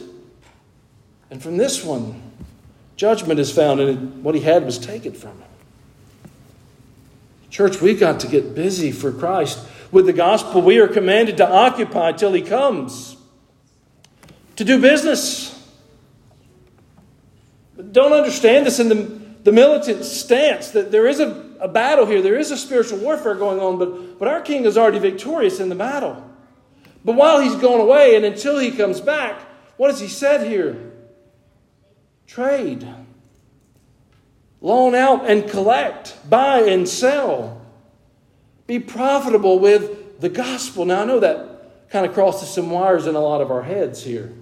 And 1.30 1.42
from 1.42 1.56
this 1.56 1.82
one, 1.82 2.25
Judgment 2.96 3.38
is 3.38 3.52
found, 3.52 3.80
and 3.80 4.24
what 4.24 4.34
he 4.34 4.40
had 4.40 4.64
was 4.64 4.78
taken 4.78 5.12
from 5.12 5.32
him. 5.32 5.48
Church, 7.50 7.80
we've 7.80 8.00
got 8.00 8.20
to 8.20 8.26
get 8.26 8.54
busy 8.54 8.90
for 8.90 9.12
Christ. 9.12 9.66
With 9.92 10.06
the 10.06 10.12
gospel, 10.12 10.62
we 10.62 10.78
are 10.78 10.88
commanded 10.88 11.36
to 11.36 11.48
occupy 11.48 12.12
till 12.12 12.32
he 12.32 12.42
comes, 12.42 13.16
to 14.56 14.64
do 14.64 14.80
business. 14.80 15.52
Don't 17.92 18.12
understand 18.12 18.66
this 18.66 18.80
in 18.80 18.88
the, 18.88 18.94
the 19.44 19.52
militant 19.52 20.04
stance 20.04 20.70
that 20.70 20.90
there 20.90 21.06
is 21.06 21.20
a, 21.20 21.44
a 21.60 21.68
battle 21.68 22.06
here, 22.06 22.22
there 22.22 22.38
is 22.38 22.50
a 22.50 22.56
spiritual 22.56 22.98
warfare 22.98 23.34
going 23.34 23.60
on, 23.60 23.78
but, 23.78 24.18
but 24.18 24.28
our 24.28 24.40
king 24.40 24.64
is 24.64 24.78
already 24.78 24.98
victorious 24.98 25.60
in 25.60 25.68
the 25.68 25.74
battle. 25.74 26.22
But 27.04 27.14
while 27.14 27.40
he's 27.40 27.56
gone 27.56 27.80
away 27.80 28.16
and 28.16 28.24
until 28.24 28.58
he 28.58 28.70
comes 28.70 29.00
back, 29.00 29.40
what 29.76 29.90
has 29.90 30.00
he 30.00 30.08
said 30.08 30.46
here? 30.46 30.92
Trade. 32.26 32.86
Loan 34.60 34.94
out 34.94 35.28
and 35.30 35.48
collect. 35.48 36.16
Buy 36.28 36.60
and 36.60 36.88
sell. 36.88 37.60
Be 38.66 38.78
profitable 38.78 39.58
with 39.58 40.20
the 40.20 40.28
gospel. 40.28 40.84
Now, 40.84 41.02
I 41.02 41.04
know 41.04 41.20
that 41.20 41.88
kind 41.90 42.04
of 42.04 42.14
crosses 42.14 42.48
some 42.48 42.70
wires 42.70 43.06
in 43.06 43.14
a 43.14 43.20
lot 43.20 43.40
of 43.40 43.50
our 43.50 43.62
heads 43.62 44.02
here. 44.02 44.32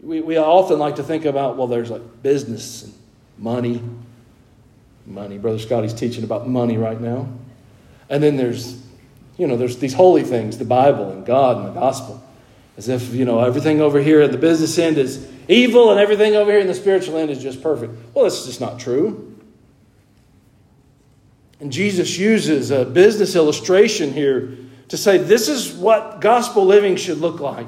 We, 0.00 0.20
we 0.20 0.36
often 0.36 0.78
like 0.78 0.96
to 0.96 1.02
think 1.02 1.24
about, 1.24 1.56
well, 1.56 1.66
there's 1.66 1.90
like 1.90 2.22
business 2.22 2.84
and 2.84 2.94
money. 3.38 3.82
Money. 5.06 5.38
Brother 5.38 5.58
Scotty's 5.58 5.94
teaching 5.94 6.22
about 6.22 6.48
money 6.48 6.76
right 6.76 7.00
now. 7.00 7.28
And 8.08 8.22
then 8.22 8.36
there's, 8.36 8.80
you 9.36 9.46
know, 9.46 9.56
there's 9.56 9.78
these 9.78 9.94
holy 9.94 10.22
things, 10.22 10.58
the 10.58 10.64
Bible 10.64 11.10
and 11.10 11.26
God 11.26 11.56
and 11.56 11.66
the 11.66 11.80
gospel. 11.80 12.22
As 12.76 12.88
if, 12.88 13.12
you 13.12 13.24
know, 13.24 13.40
everything 13.40 13.80
over 13.80 14.00
here 14.00 14.20
at 14.20 14.30
the 14.30 14.38
business 14.38 14.78
end 14.78 14.98
is 14.98 15.28
evil 15.48 15.90
and 15.90 15.98
everything 15.98 16.36
over 16.36 16.50
here 16.50 16.60
in 16.60 16.66
the 16.66 16.74
spiritual 16.74 17.16
end 17.16 17.30
is 17.30 17.42
just 17.42 17.62
perfect. 17.62 17.94
Well, 18.14 18.24
that's 18.24 18.46
just 18.46 18.60
not 18.60 18.78
true. 18.78 19.36
And 21.60 21.72
Jesus 21.72 22.16
uses 22.16 22.70
a 22.70 22.84
business 22.84 23.34
illustration 23.34 24.12
here 24.12 24.56
to 24.88 24.96
say 24.96 25.18
this 25.18 25.48
is 25.48 25.72
what 25.72 26.20
gospel 26.20 26.64
living 26.64 26.96
should 26.96 27.18
look 27.18 27.40
like. 27.40 27.66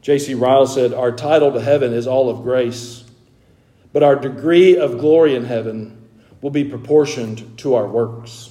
J.C. 0.00 0.34
Ryle 0.34 0.66
said, 0.66 0.92
Our 0.92 1.12
title 1.12 1.52
to 1.52 1.60
heaven 1.60 1.92
is 1.92 2.08
all 2.08 2.28
of 2.28 2.42
grace, 2.42 3.04
but 3.92 4.02
our 4.02 4.16
degree 4.16 4.76
of 4.76 4.98
glory 4.98 5.36
in 5.36 5.44
heaven 5.44 6.08
will 6.40 6.50
be 6.50 6.64
proportioned 6.64 7.56
to 7.58 7.74
our 7.74 7.86
works. 7.86 8.50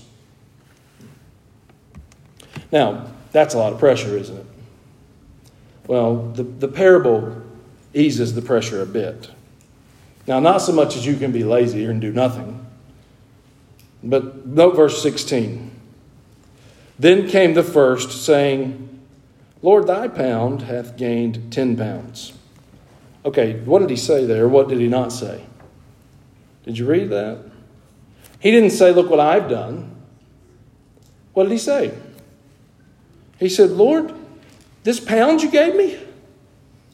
Now, 2.72 3.08
that's 3.34 3.54
a 3.54 3.58
lot 3.58 3.74
of 3.74 3.80
pressure, 3.80 4.17
isn't 4.17 4.38
it? 4.38 4.46
Well, 5.91 6.32
the, 6.32 6.43
the 6.43 6.69
parable 6.69 7.36
eases 7.93 8.34
the 8.34 8.41
pressure 8.41 8.82
a 8.82 8.86
bit. 8.86 9.30
Now, 10.25 10.39
not 10.39 10.60
so 10.60 10.71
much 10.71 10.95
as 10.95 11.06
you 11.06 11.17
can 11.17 11.34
be 11.34 11.43
lazy 11.43 11.84
and 11.84 11.99
do 11.99 12.13
nothing. 12.13 12.65
But 14.01 14.45
note 14.45 14.77
verse 14.77 15.04
16. 15.04 15.69
Then 16.97 17.27
came 17.27 17.56
the 17.56 17.62
first, 17.63 18.23
saying, 18.23 19.01
Lord, 19.62 19.86
thy 19.86 20.08
pound 20.08 20.62
hath 20.62 20.95
gained 20.95 21.51
ten 21.51 21.75
pounds. 21.75 22.32
Okay, 23.25 23.60
what 23.60 23.80
did 23.80 23.89
he 23.89 23.97
say 23.97 24.25
there? 24.25 24.47
What 24.47 24.69
did 24.69 24.80
he 24.80 24.88
not 24.88 25.12
say? 25.12 25.43
Did 26.63 26.77
you 26.77 26.86
read 26.86 27.10
that? 27.10 27.43
He 28.39 28.49
didn't 28.49 28.69
say, 28.69 28.93
Look 28.93 29.10
what 29.10 29.19
I've 29.19 29.49
done. 29.49 29.93
What 31.34 31.43
did 31.43 31.51
he 31.51 31.58
say? 31.58 31.93
He 33.39 33.49
said, 33.49 33.71
Lord, 33.71 34.20
this 34.84 35.00
pound 35.00 35.41
you 35.41 35.52
gave 35.52 35.76
me, 35.76 36.00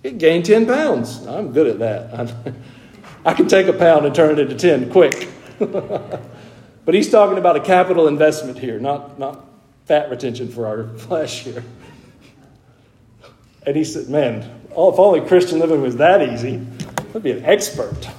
it 0.03 0.17
gained 0.17 0.45
10 0.45 0.65
pounds. 0.65 1.25
I'm 1.25 1.51
good 1.51 1.67
at 1.67 1.79
that. 1.79 2.33
I 3.25 3.33
can 3.33 3.47
take 3.47 3.67
a 3.67 3.73
pound 3.73 4.05
and 4.05 4.15
turn 4.15 4.31
it 4.31 4.39
into 4.39 4.55
10 4.55 4.91
quick. 4.91 5.27
but 5.59 6.93
he's 6.93 7.09
talking 7.09 7.37
about 7.37 7.55
a 7.55 7.61
capital 7.61 8.07
investment 8.07 8.59
here, 8.59 8.79
not, 8.79 9.19
not 9.19 9.45
fat 9.85 10.09
retention 10.09 10.49
for 10.49 10.67
our 10.67 10.87
flesh 10.97 11.43
here. 11.43 11.63
And 13.65 13.75
he 13.75 13.83
said, 13.83 14.07
Man, 14.07 14.61
oh, 14.75 14.93
if 14.93 14.99
only 14.99 15.21
Christian 15.27 15.59
living 15.59 15.81
was 15.81 15.97
that 15.97 16.21
easy, 16.21 16.65
I'd 17.13 17.23
be 17.23 17.31
an 17.31 17.43
expert. 17.43 18.09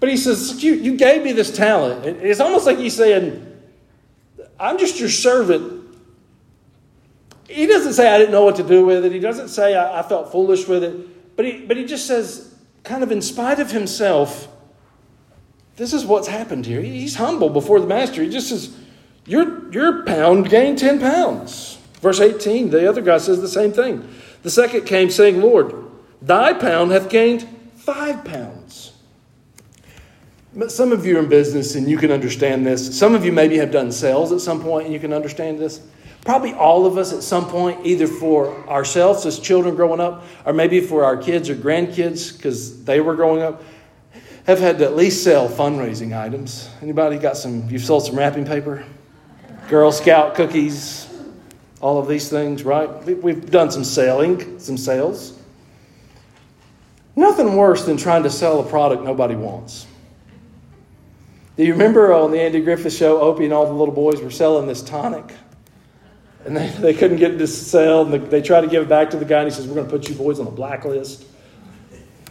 But 0.00 0.08
he 0.08 0.16
says, 0.16 0.62
You, 0.62 0.74
you 0.74 0.96
gave 0.96 1.22
me 1.22 1.32
this 1.32 1.54
talent. 1.54 2.06
It's 2.06 2.40
almost 2.40 2.64
like 2.64 2.78
he's 2.78 2.96
saying, 2.96 3.42
I'm 4.58 4.78
just 4.78 4.98
your 4.98 5.10
servant 5.10 5.85
he 7.48 7.66
doesn't 7.66 7.92
say 7.92 8.12
I 8.12 8.18
didn't 8.18 8.32
know 8.32 8.44
what 8.44 8.56
to 8.56 8.62
do 8.62 8.84
with 8.84 9.04
it. 9.04 9.12
He 9.12 9.20
doesn't 9.20 9.48
say 9.48 9.74
I, 9.74 10.00
I 10.00 10.02
felt 10.02 10.32
foolish 10.32 10.66
with 10.66 10.82
it. 10.82 11.36
But 11.36 11.44
he, 11.44 11.64
but 11.66 11.76
he 11.76 11.84
just 11.84 12.06
says, 12.06 12.54
kind 12.82 13.02
of 13.02 13.12
in 13.12 13.22
spite 13.22 13.60
of 13.60 13.70
himself, 13.70 14.48
this 15.76 15.92
is 15.92 16.04
what's 16.04 16.28
happened 16.28 16.66
here. 16.66 16.80
He's 16.80 17.16
humble 17.16 17.50
before 17.50 17.80
the 17.80 17.86
master. 17.86 18.22
He 18.22 18.30
just 18.30 18.48
says, 18.48 18.74
Your, 19.26 19.70
your 19.72 20.04
pound 20.04 20.48
gained 20.48 20.78
10 20.78 21.00
pounds. 21.00 21.78
Verse 22.00 22.20
18, 22.20 22.70
the 22.70 22.88
other 22.88 23.02
guy 23.02 23.18
says 23.18 23.40
the 23.40 23.48
same 23.48 23.72
thing. 23.72 24.08
The 24.42 24.50
second 24.50 24.86
came 24.86 25.10
saying, 25.10 25.40
Lord, 25.40 25.74
thy 26.22 26.52
pound 26.52 26.92
hath 26.92 27.08
gained 27.08 27.46
five 27.74 28.24
pounds. 28.24 28.92
But 30.54 30.72
some 30.72 30.92
of 30.92 31.04
you 31.04 31.18
are 31.18 31.20
in 31.20 31.28
business 31.28 31.74
and 31.74 31.88
you 31.88 31.98
can 31.98 32.10
understand 32.10 32.66
this. 32.66 32.98
Some 32.98 33.14
of 33.14 33.24
you 33.26 33.32
maybe 33.32 33.58
have 33.58 33.70
done 33.70 33.92
sales 33.92 34.32
at 34.32 34.40
some 34.40 34.62
point 34.62 34.86
and 34.86 34.94
you 34.94 35.00
can 35.00 35.12
understand 35.12 35.58
this. 35.58 35.82
Probably 36.26 36.54
all 36.54 36.86
of 36.86 36.98
us 36.98 37.12
at 37.12 37.22
some 37.22 37.48
point, 37.48 37.86
either 37.86 38.08
for 38.08 38.52
ourselves 38.68 39.24
as 39.26 39.38
children 39.38 39.76
growing 39.76 40.00
up, 40.00 40.24
or 40.44 40.52
maybe 40.52 40.80
for 40.80 41.04
our 41.04 41.16
kids 41.16 41.48
or 41.48 41.54
grandkids 41.54 42.36
because 42.36 42.82
they 42.82 43.00
were 43.00 43.14
growing 43.14 43.42
up, 43.42 43.62
have 44.44 44.58
had 44.58 44.76
to 44.78 44.84
at 44.86 44.96
least 44.96 45.22
sell 45.22 45.48
fundraising 45.48 46.18
items. 46.18 46.68
Anybody 46.82 47.16
got 47.16 47.36
some? 47.36 47.70
You've 47.70 47.84
sold 47.84 48.06
some 48.06 48.16
wrapping 48.16 48.44
paper, 48.44 48.84
Girl 49.68 49.92
Scout 49.92 50.34
cookies, 50.34 51.08
all 51.80 51.96
of 51.96 52.08
these 52.08 52.28
things, 52.28 52.64
right? 52.64 52.88
We've 53.04 53.48
done 53.48 53.70
some 53.70 53.84
selling, 53.84 54.58
some 54.58 54.76
sales. 54.76 55.38
Nothing 57.14 57.54
worse 57.54 57.84
than 57.84 57.96
trying 57.96 58.24
to 58.24 58.30
sell 58.30 58.58
a 58.58 58.68
product 58.68 59.04
nobody 59.04 59.36
wants. 59.36 59.86
Do 61.56 61.64
you 61.64 61.72
remember 61.72 62.12
on 62.12 62.32
the 62.32 62.40
Andy 62.40 62.60
Griffith 62.62 62.92
show, 62.94 63.20
Opie 63.20 63.44
and 63.44 63.54
all 63.54 63.66
the 63.66 63.72
little 63.72 63.94
boys 63.94 64.20
were 64.20 64.30
selling 64.32 64.66
this 64.66 64.82
tonic? 64.82 65.32
And 66.46 66.56
they, 66.56 66.68
they 66.68 66.94
couldn't 66.94 67.18
get 67.18 67.32
it 67.32 67.38
to 67.38 67.46
sell. 67.46 68.02
And 68.02 68.30
they 68.30 68.42
tried 68.42 68.62
to 68.62 68.68
give 68.68 68.82
it 68.82 68.88
back 68.88 69.10
to 69.10 69.16
the 69.16 69.24
guy, 69.24 69.40
and 69.40 69.50
he 69.50 69.54
says, 69.54 69.66
We're 69.66 69.74
going 69.74 69.86
to 69.86 69.90
put 69.90 70.08
you 70.08 70.14
boys 70.14 70.38
on 70.38 70.44
the 70.44 70.50
blacklist. 70.50 71.24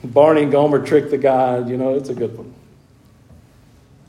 Barney 0.04 0.44
and 0.44 0.52
Gomer 0.52 0.86
tricked 0.86 1.12
the 1.12 1.18
guy. 1.18 1.60
You 1.60 1.78
know, 1.78 1.96
it's 1.96 2.10
a 2.10 2.14
good 2.14 2.38
one. 2.38 2.54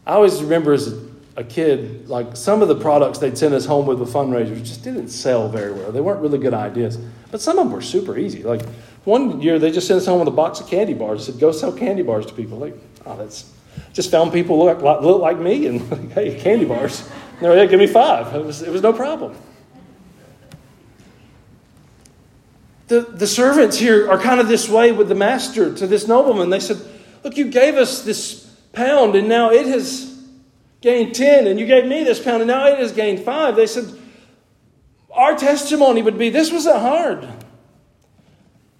I 0.06 0.12
always 0.12 0.42
remember 0.42 0.72
as 0.72 0.96
a, 1.36 1.44
kid, 1.44 2.08
like 2.08 2.36
some 2.36 2.62
of 2.62 2.68
the 2.68 2.76
products 2.76 3.18
they'd 3.18 3.36
send 3.36 3.54
us 3.54 3.66
home 3.66 3.86
with 3.86 3.98
the 3.98 4.04
fundraisers 4.04 4.58
just 4.60 4.84
didn't 4.84 5.08
sell 5.08 5.48
very 5.48 5.72
well. 5.72 5.92
They 5.92 6.00
weren't 6.00 6.20
really 6.20 6.38
good 6.38 6.54
ideas, 6.54 6.96
but 7.30 7.40
some 7.40 7.58
of 7.58 7.64
them 7.64 7.72
were 7.72 7.82
super 7.82 8.16
easy. 8.16 8.42
Like 8.42 8.64
one 9.04 9.40
year, 9.40 9.58
they 9.58 9.70
just 9.70 9.86
sent 9.86 9.98
us 9.98 10.06
home 10.06 10.20
with 10.20 10.28
a 10.28 10.32
box 10.32 10.60
of 10.60 10.68
candy 10.68 10.94
bars. 10.94 11.26
They 11.26 11.32
said, 11.32 11.40
"Go 11.40 11.52
sell 11.52 11.72
candy 11.72 12.02
bars 12.02 12.26
to 12.26 12.32
people." 12.32 12.58
Like, 12.58 12.76
Oh, 13.06 13.16
that's 13.16 13.50
just 13.92 14.10
found 14.10 14.32
people 14.32 14.58
look, 14.58 14.82
look 14.82 15.20
like 15.20 15.38
me 15.38 15.66
and 15.66 15.80
hey, 16.12 16.38
candy 16.38 16.64
bars. 16.64 17.08
No, 17.40 17.54
yeah, 17.54 17.66
give 17.66 17.78
me 17.78 17.86
five. 17.86 18.34
It 18.34 18.44
was, 18.44 18.62
it 18.62 18.70
was 18.70 18.82
no 18.82 18.92
problem. 18.92 19.36
The, 22.88 23.00
the 23.00 23.26
servants 23.26 23.78
here 23.78 24.10
are 24.10 24.18
kind 24.18 24.40
of 24.40 24.46
this 24.46 24.68
way 24.68 24.92
with 24.92 25.08
the 25.08 25.14
master 25.14 25.74
to 25.74 25.86
this 25.86 26.06
nobleman. 26.06 26.50
They 26.50 26.60
said, 26.60 26.78
Look, 27.24 27.36
you 27.36 27.50
gave 27.50 27.74
us 27.74 28.02
this 28.02 28.44
pound 28.72 29.16
and 29.16 29.28
now 29.28 29.50
it 29.50 29.66
has 29.66 30.16
gained 30.80 31.14
10, 31.14 31.48
and 31.48 31.58
you 31.58 31.66
gave 31.66 31.86
me 31.86 32.04
this 32.04 32.22
pound 32.22 32.42
and 32.42 32.48
now 32.48 32.66
it 32.66 32.78
has 32.78 32.92
gained 32.92 33.20
5. 33.20 33.56
They 33.56 33.66
said, 33.66 33.86
Our 35.10 35.36
testimony 35.36 36.02
would 36.02 36.18
be 36.18 36.30
this 36.30 36.52
wasn't 36.52 36.80
hard. 36.80 37.28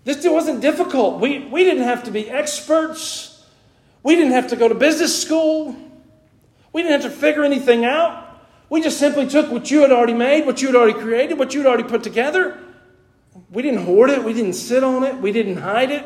This 0.05 0.25
wasn't 0.25 0.61
difficult. 0.61 1.21
We, 1.21 1.41
we 1.41 1.65
didn't 1.65 1.83
have 1.83 2.05
to 2.05 2.13
be 2.13 2.31
experts. 2.31 3.45
We 4.05 4.15
didn't 4.15 4.33
have 4.33 4.47
to 4.49 4.57
go 4.57 4.69
to 4.69 4.75
business 4.77 5.21
school. 5.21 5.75
We 6.73 6.83
didn't 6.83 7.03
have 7.03 7.11
to 7.11 7.19
figure 7.19 7.43
anything 7.43 7.85
out. 7.85 8.23
We 8.69 8.83
just 8.83 9.01
simply 9.01 9.27
took 9.27 9.51
what 9.51 9.69
you 9.73 9.81
had 9.81 9.91
already 9.91 10.15
made, 10.15 10.47
what 10.47 10.63
you 10.63 10.69
had 10.69 10.77
already 10.77 10.93
created, 10.93 11.41
what 11.41 11.55
you 11.55 11.61
had 11.61 11.67
already 11.67 11.89
put 11.89 12.05
together. 12.05 12.57
We 13.51 13.63
didn't 13.63 13.85
hoard 13.85 14.11
it. 14.11 14.25
We 14.25 14.33
didn't 14.33 14.55
sit 14.55 14.83
on 14.83 15.05
it. 15.05 15.17
We 15.17 15.33
didn't 15.33 15.59
hide 15.59 15.91
it. 15.91 16.05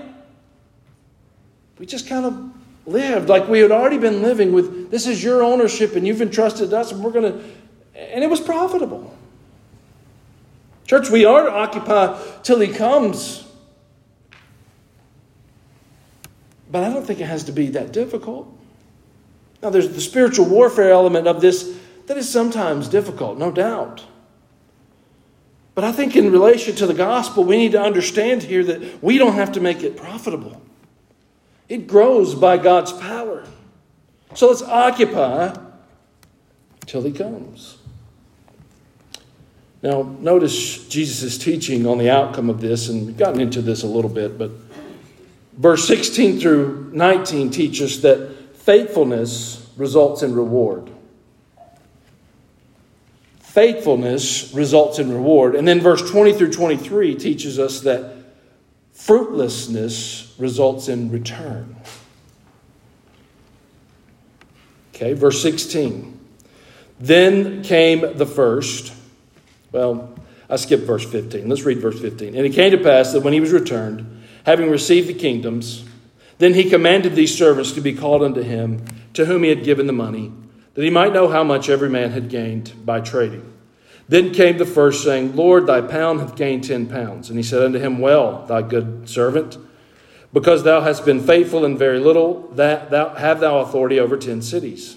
We 1.79 1.87
just 1.87 2.09
kind 2.09 2.27
of 2.27 2.51
lived 2.87 3.29
like 3.29 3.49
we 3.49 3.61
had 3.61 3.71
already 3.71 3.99
been 3.99 4.23
living 4.23 4.53
with 4.53 4.91
this 4.91 5.07
is 5.07 5.23
your 5.23 5.43
ownership 5.43 5.97
and 5.97 6.07
you've 6.07 6.21
entrusted 6.21 6.73
us 6.75 6.93
and 6.93 7.03
we're 7.03 7.13
going 7.13 7.33
to. 7.33 7.45
And 7.95 8.23
it 8.23 8.29
was 8.29 8.41
profitable. 8.41 9.17
Church, 10.87 11.09
we 11.09 11.25
are 11.25 11.45
to 11.45 11.53
occupy 11.53 12.21
till 12.43 12.61
he 12.61 12.69
comes. 12.69 13.47
But 16.71 16.85
I 16.85 16.93
don't 16.93 17.07
think 17.07 17.21
it 17.21 17.27
has 17.27 17.45
to 17.45 17.53
be 17.53 17.69
that 17.69 17.93
difficult. 17.93 18.53
Now, 19.63 19.71
there's 19.71 19.91
the 19.91 20.01
spiritual 20.01 20.47
warfare 20.47 20.91
element 20.91 21.27
of 21.27 21.41
this 21.41 21.79
that 22.07 22.17
is 22.17 22.29
sometimes 22.29 22.89
difficult, 22.89 23.39
no 23.39 23.51
doubt. 23.51 24.05
But 25.81 25.89
I 25.89 25.93
think 25.93 26.15
in 26.15 26.31
relation 26.31 26.77
to 26.77 26.87
the 26.87 26.93
gospel, 26.93 27.43
we 27.43 27.57
need 27.57 27.73
to 27.73 27.81
understand 27.81 28.43
here 28.43 28.63
that 28.65 29.03
we 29.03 29.17
don't 29.17 29.33
have 29.33 29.53
to 29.53 29.61
make 29.61 29.83
it 29.83 29.97
profitable. 29.97 30.61
It 31.71 31.87
grows 31.87 32.35
by 32.35 32.59
God's 32.59 32.93
power. 32.93 33.47
So 34.35 34.49
let's 34.49 34.61
occupy 34.61 35.59
till 36.85 37.01
he 37.01 37.13
comes. 37.13 37.79
Now, 39.83 40.03
notice 40.03 40.87
Jesus' 40.87 41.39
teaching 41.39 41.87
on 41.87 41.97
the 41.97 42.11
outcome 42.11 42.51
of 42.51 42.61
this, 42.61 42.91
and 42.91 43.07
we've 43.07 43.17
gotten 43.17 43.41
into 43.41 43.63
this 43.63 43.83
a 43.83 43.87
little 43.87 44.11
bit, 44.11 44.37
but 44.37 44.51
verse 45.57 45.89
16 45.89 46.41
through 46.41 46.91
19 46.93 47.51
teach 47.51 47.81
us 47.81 47.97
that 48.01 48.55
faithfulness 48.55 49.67
results 49.79 50.23
in 50.23 50.35
reward. 50.35 50.90
Faithfulness 53.51 54.55
results 54.55 55.01
in 55.01 55.13
reward. 55.13 55.57
And 55.57 55.67
then 55.67 55.81
verse 55.81 56.09
20 56.09 56.35
through 56.35 56.53
23 56.53 57.17
teaches 57.17 57.59
us 57.59 57.81
that 57.81 58.15
fruitlessness 58.93 60.33
results 60.39 60.87
in 60.87 61.11
return. 61.11 61.75
Okay, 64.95 65.15
verse 65.15 65.43
16. 65.43 66.17
Then 67.01 67.65
came 67.65 68.17
the 68.17 68.27
first. 68.27 68.93
Well, 69.73 70.15
I 70.49 70.55
skipped 70.55 70.85
verse 70.85 71.05
15. 71.11 71.49
Let's 71.49 71.65
read 71.65 71.79
verse 71.79 72.01
15. 72.01 72.37
And 72.37 72.47
it 72.47 72.51
came 72.51 72.71
to 72.71 72.79
pass 72.79 73.13
that 73.13 73.23
when 73.23 73.33
he 73.33 73.41
was 73.41 73.51
returned, 73.51 74.23
having 74.47 74.71
received 74.71 75.09
the 75.09 75.15
kingdoms, 75.15 75.85
then 76.39 76.55
he 76.55 76.71
commanded 76.71 77.17
these 77.17 77.37
servants 77.37 77.73
to 77.73 77.81
be 77.81 77.95
called 77.95 78.23
unto 78.23 78.43
him, 78.43 78.85
to 79.15 79.25
whom 79.25 79.43
he 79.43 79.49
had 79.49 79.65
given 79.65 79.89
the 79.89 79.93
money, 79.93 80.31
that 80.81 80.85
he 80.85 80.91
might 80.91 81.13
know 81.13 81.29
how 81.29 81.45
much 81.45 81.69
every 81.69 81.91
man 81.91 82.11
had 82.13 82.31
gained 82.31 82.73
by 82.87 83.03
trading. 83.03 83.53
Then 84.09 84.33
came 84.33 84.57
the 84.57 84.65
first, 84.65 85.05
saying, 85.05 85.37
Lord, 85.37 85.67
thy 85.67 85.83
pound 85.83 86.21
hath 86.21 86.37
gained 86.37 86.65
ten 86.65 86.87
pounds. 86.87 87.29
And 87.29 87.39
he 87.39 87.43
said 87.43 87.63
unto 87.63 87.79
him, 87.79 87.99
Well, 87.99 88.47
thy 88.47 88.63
good 88.63 89.07
servant, 89.07 89.59
because 90.33 90.63
thou 90.63 90.81
hast 90.81 91.05
been 91.05 91.21
faithful 91.21 91.67
in 91.67 91.77
very 91.77 91.99
little, 91.99 92.49
that 92.53 92.89
thou 92.89 93.11
have 93.15 93.41
thou 93.41 93.59
authority 93.59 94.01
over 94.01 94.17
ten 94.17 94.41
cities. 94.41 94.97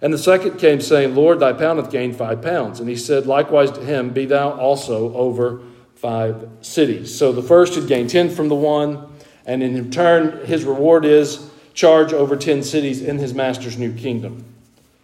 And 0.00 0.10
the 0.10 0.16
second 0.16 0.56
came, 0.56 0.80
saying, 0.80 1.14
Lord, 1.14 1.38
thy 1.38 1.52
pound 1.52 1.80
hath 1.80 1.90
gained 1.90 2.16
five 2.16 2.40
pounds. 2.40 2.80
And 2.80 2.88
he 2.88 2.96
said 2.96 3.26
likewise 3.26 3.70
to 3.72 3.84
him, 3.84 4.14
Be 4.14 4.24
thou 4.24 4.52
also 4.52 5.14
over 5.14 5.60
five 5.96 6.48
cities. 6.62 7.14
So 7.14 7.30
the 7.30 7.42
first 7.42 7.74
had 7.74 7.88
gained 7.88 8.08
ten 8.08 8.30
from 8.30 8.48
the 8.48 8.54
one, 8.54 9.06
and 9.44 9.62
in 9.62 9.74
return, 9.84 10.46
his 10.46 10.64
reward 10.64 11.04
is 11.04 11.50
charge 11.74 12.14
over 12.14 12.36
ten 12.36 12.62
cities 12.62 13.02
in 13.02 13.18
his 13.18 13.34
master's 13.34 13.76
new 13.76 13.92
kingdom. 13.92 14.46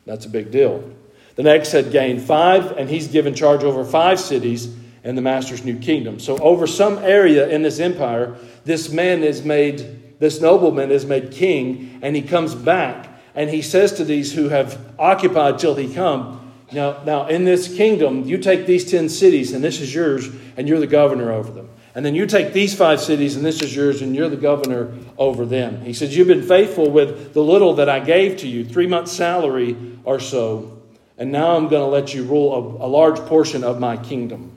That's 0.07 0.25
a 0.25 0.31
big 0.31 0.51
deal. 0.51 0.91
The 1.35 1.43
next 1.43 1.73
had 1.73 1.91
gained 1.93 2.23
five, 2.23 2.73
and 2.79 2.89
he's 2.89 3.09
given 3.09 3.35
charge 3.35 3.63
over 3.63 3.85
five 3.85 4.19
cities 4.19 4.75
in 5.05 5.15
the 5.15 5.23
master's 5.23 5.65
new 5.65 5.79
kingdom. 5.79 6.19
So, 6.19 6.39
over 6.39 6.67
some 6.67 6.99
area 6.99 7.49
in 7.49 7.63
this 7.63 7.79
empire, 7.79 8.37
this 8.65 8.91
man 8.91 9.23
is 9.23 9.45
made, 9.45 10.19
this 10.19 10.41
nobleman 10.41 10.91
is 10.91 11.05
made 11.05 11.33
king, 11.33 11.99
and 12.03 12.17
he 12.17 12.23
comes 12.23 12.55
back 12.55 13.11
and 13.37 13.51
he 13.51 13.63
says 13.63 13.93
to 13.93 14.05
these 14.05 14.33
who 14.33 14.49
have 14.49 14.81
occupied 14.99 15.59
till 15.59 15.75
he 15.75 15.93
come, 15.93 16.55
now, 16.73 17.03
now 17.05 17.29
in 17.29 17.45
this 17.45 17.77
kingdom, 17.77 18.25
you 18.25 18.39
take 18.39 18.67
these 18.67 18.91
10 18.91 19.11
cities, 19.11 19.53
and 19.53 19.63
this 19.63 19.81
is 19.81 19.95
yours, 19.95 20.29
and 20.57 20.67
you're 20.67 20.81
the 20.81 20.87
governor 20.87 21.31
over 21.31 21.53
them. 21.53 21.69
And 21.97 22.05
then 22.05 22.15
you 22.15 22.27
take 22.27 22.53
these 22.53 22.75
five 22.75 23.01
cities, 23.01 23.37
and 23.37 23.45
this 23.45 23.63
is 23.63 23.75
yours, 23.75 24.03
and 24.03 24.15
you're 24.15 24.29
the 24.29 24.37
governor 24.37 24.93
over 25.17 25.47
them. 25.47 25.81
He 25.81 25.95
says, 25.95 26.15
You've 26.15 26.29
been 26.29 26.43
faithful 26.43 26.91
with 26.91 27.33
the 27.33 27.43
little 27.43 27.77
that 27.77 27.89
I 27.89 28.01
gave 28.01 28.37
to 28.41 28.47
you, 28.47 28.67
three 28.67 28.87
months' 28.87 29.13
salary 29.13 29.75
or 30.05 30.21
so, 30.21 30.83
and 31.17 31.33
now 31.33 31.57
I'm 31.57 31.69
going 31.69 31.81
to 31.81 31.87
let 31.87 32.13
you 32.13 32.25
rule 32.25 32.55
a, 32.83 32.85
a 32.85 32.89
large 32.89 33.17
portion 33.21 33.65
of 33.65 33.81
my 33.81 33.97
kingdom. 33.97 34.53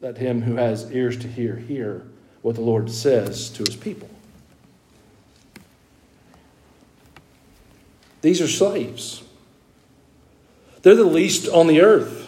Let 0.00 0.16
him 0.16 0.40
who 0.40 0.54
has 0.54 0.90
ears 0.92 1.18
to 1.18 1.28
hear 1.28 1.54
hear 1.54 2.06
what 2.40 2.54
the 2.54 2.62
Lord 2.62 2.90
says 2.90 3.50
to 3.50 3.64
his 3.64 3.76
people. 3.76 4.08
These 8.22 8.40
are 8.40 8.48
slaves. 8.48 9.22
They're 10.80 10.94
the 10.94 11.04
least 11.04 11.50
on 11.50 11.66
the 11.66 11.82
earth. 11.82 12.27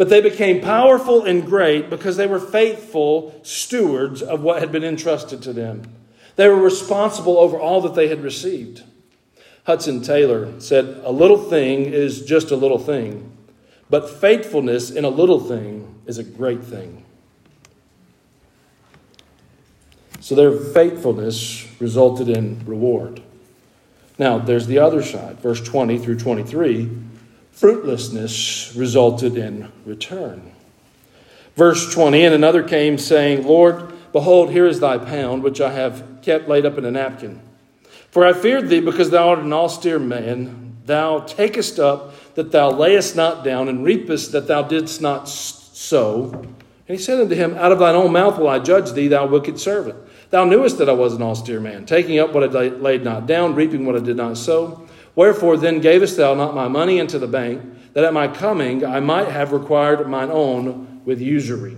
But 0.00 0.08
they 0.08 0.22
became 0.22 0.62
powerful 0.62 1.26
and 1.26 1.44
great 1.44 1.90
because 1.90 2.16
they 2.16 2.26
were 2.26 2.40
faithful 2.40 3.38
stewards 3.42 4.22
of 4.22 4.40
what 4.40 4.60
had 4.60 4.72
been 4.72 4.82
entrusted 4.82 5.42
to 5.42 5.52
them. 5.52 5.82
They 6.36 6.48
were 6.48 6.56
responsible 6.56 7.36
over 7.36 7.60
all 7.60 7.82
that 7.82 7.94
they 7.94 8.08
had 8.08 8.22
received. 8.22 8.82
Hudson 9.64 10.00
Taylor 10.00 10.58
said, 10.58 11.02
A 11.04 11.12
little 11.12 11.36
thing 11.36 11.84
is 11.84 12.24
just 12.24 12.50
a 12.50 12.56
little 12.56 12.78
thing, 12.78 13.30
but 13.90 14.08
faithfulness 14.08 14.90
in 14.90 15.04
a 15.04 15.10
little 15.10 15.38
thing 15.38 16.00
is 16.06 16.16
a 16.16 16.24
great 16.24 16.64
thing. 16.64 17.04
So 20.20 20.34
their 20.34 20.52
faithfulness 20.56 21.68
resulted 21.78 22.30
in 22.30 22.64
reward. 22.64 23.20
Now, 24.18 24.38
there's 24.38 24.66
the 24.66 24.78
other 24.78 25.02
side. 25.02 25.40
Verse 25.40 25.60
20 25.60 25.98
through 25.98 26.20
23 26.20 27.09
fruitlessness 27.52 28.74
resulted 28.76 29.36
in 29.36 29.70
return. 29.84 30.52
Verse 31.56 31.92
20 31.92 32.24
And 32.24 32.34
another 32.34 32.62
came, 32.62 32.98
saying, 32.98 33.46
Lord, 33.46 33.92
behold, 34.12 34.50
here 34.50 34.66
is 34.66 34.80
thy 34.80 34.98
pound, 34.98 35.42
which 35.42 35.60
I 35.60 35.72
have 35.72 36.20
kept 36.22 36.48
laid 36.48 36.66
up 36.66 36.78
in 36.78 36.84
a 36.84 36.90
napkin. 36.90 37.40
For 38.10 38.26
I 38.26 38.32
feared 38.32 38.68
thee, 38.68 38.80
because 38.80 39.10
thou 39.10 39.28
art 39.28 39.40
an 39.40 39.52
austere 39.52 39.98
man. 39.98 40.78
Thou 40.86 41.20
takest 41.20 41.78
up 41.78 42.14
that 42.34 42.50
thou 42.50 42.70
layest 42.70 43.14
not 43.14 43.44
down, 43.44 43.68
and 43.68 43.84
reapest 43.84 44.32
that 44.32 44.48
thou 44.48 44.62
didst 44.62 45.00
not 45.00 45.28
sow. 45.28 46.32
And 46.32 46.98
he 46.98 47.04
said 47.04 47.20
unto 47.20 47.34
him, 47.36 47.54
Out 47.56 47.72
of 47.72 47.78
thine 47.78 47.94
own 47.94 48.12
mouth 48.12 48.38
will 48.38 48.48
I 48.48 48.58
judge 48.58 48.92
thee, 48.92 49.06
thou 49.06 49.26
wicked 49.26 49.60
servant. 49.60 49.96
Thou 50.30 50.44
knewest 50.44 50.78
that 50.78 50.88
I 50.88 50.92
was 50.92 51.14
an 51.14 51.22
austere 51.22 51.60
man, 51.60 51.86
taking 51.86 52.18
up 52.18 52.32
what 52.32 52.56
I 52.56 52.68
laid 52.68 53.04
not 53.04 53.26
down, 53.26 53.54
reaping 53.54 53.84
what 53.86 53.96
I 53.96 54.00
did 54.00 54.16
not 54.16 54.36
sow. 54.38 54.88
Wherefore 55.14 55.56
then 55.56 55.80
gavest 55.80 56.16
thou 56.16 56.34
not 56.34 56.54
my 56.54 56.68
money 56.68 56.98
into 56.98 57.18
the 57.18 57.26
bank, 57.26 57.62
that 57.94 58.04
at 58.04 58.12
my 58.12 58.28
coming 58.28 58.84
I 58.84 59.00
might 59.00 59.28
have 59.28 59.52
required 59.52 60.06
mine 60.08 60.30
own 60.30 61.02
with 61.04 61.20
usury? 61.20 61.76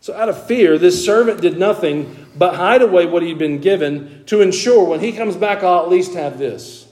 So, 0.00 0.14
out 0.14 0.28
of 0.28 0.46
fear, 0.46 0.76
this 0.76 1.02
servant 1.02 1.40
did 1.40 1.58
nothing 1.58 2.26
but 2.36 2.56
hide 2.56 2.82
away 2.82 3.06
what 3.06 3.22
he'd 3.22 3.38
been 3.38 3.60
given 3.60 4.24
to 4.26 4.42
ensure 4.42 4.84
when 4.84 5.00
he 5.00 5.12
comes 5.12 5.36
back, 5.36 5.62
I'll 5.62 5.82
at 5.82 5.88
least 5.88 6.14
have 6.14 6.38
this. 6.38 6.86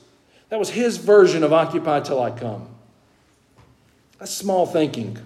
That 0.48 0.58
was 0.58 0.70
his 0.70 0.96
version 0.96 1.42
of 1.42 1.52
occupy 1.52 2.00
till 2.00 2.22
I 2.22 2.30
come. 2.30 2.68
That's 4.18 4.32
small 4.32 4.66
thinking. 4.66 5.18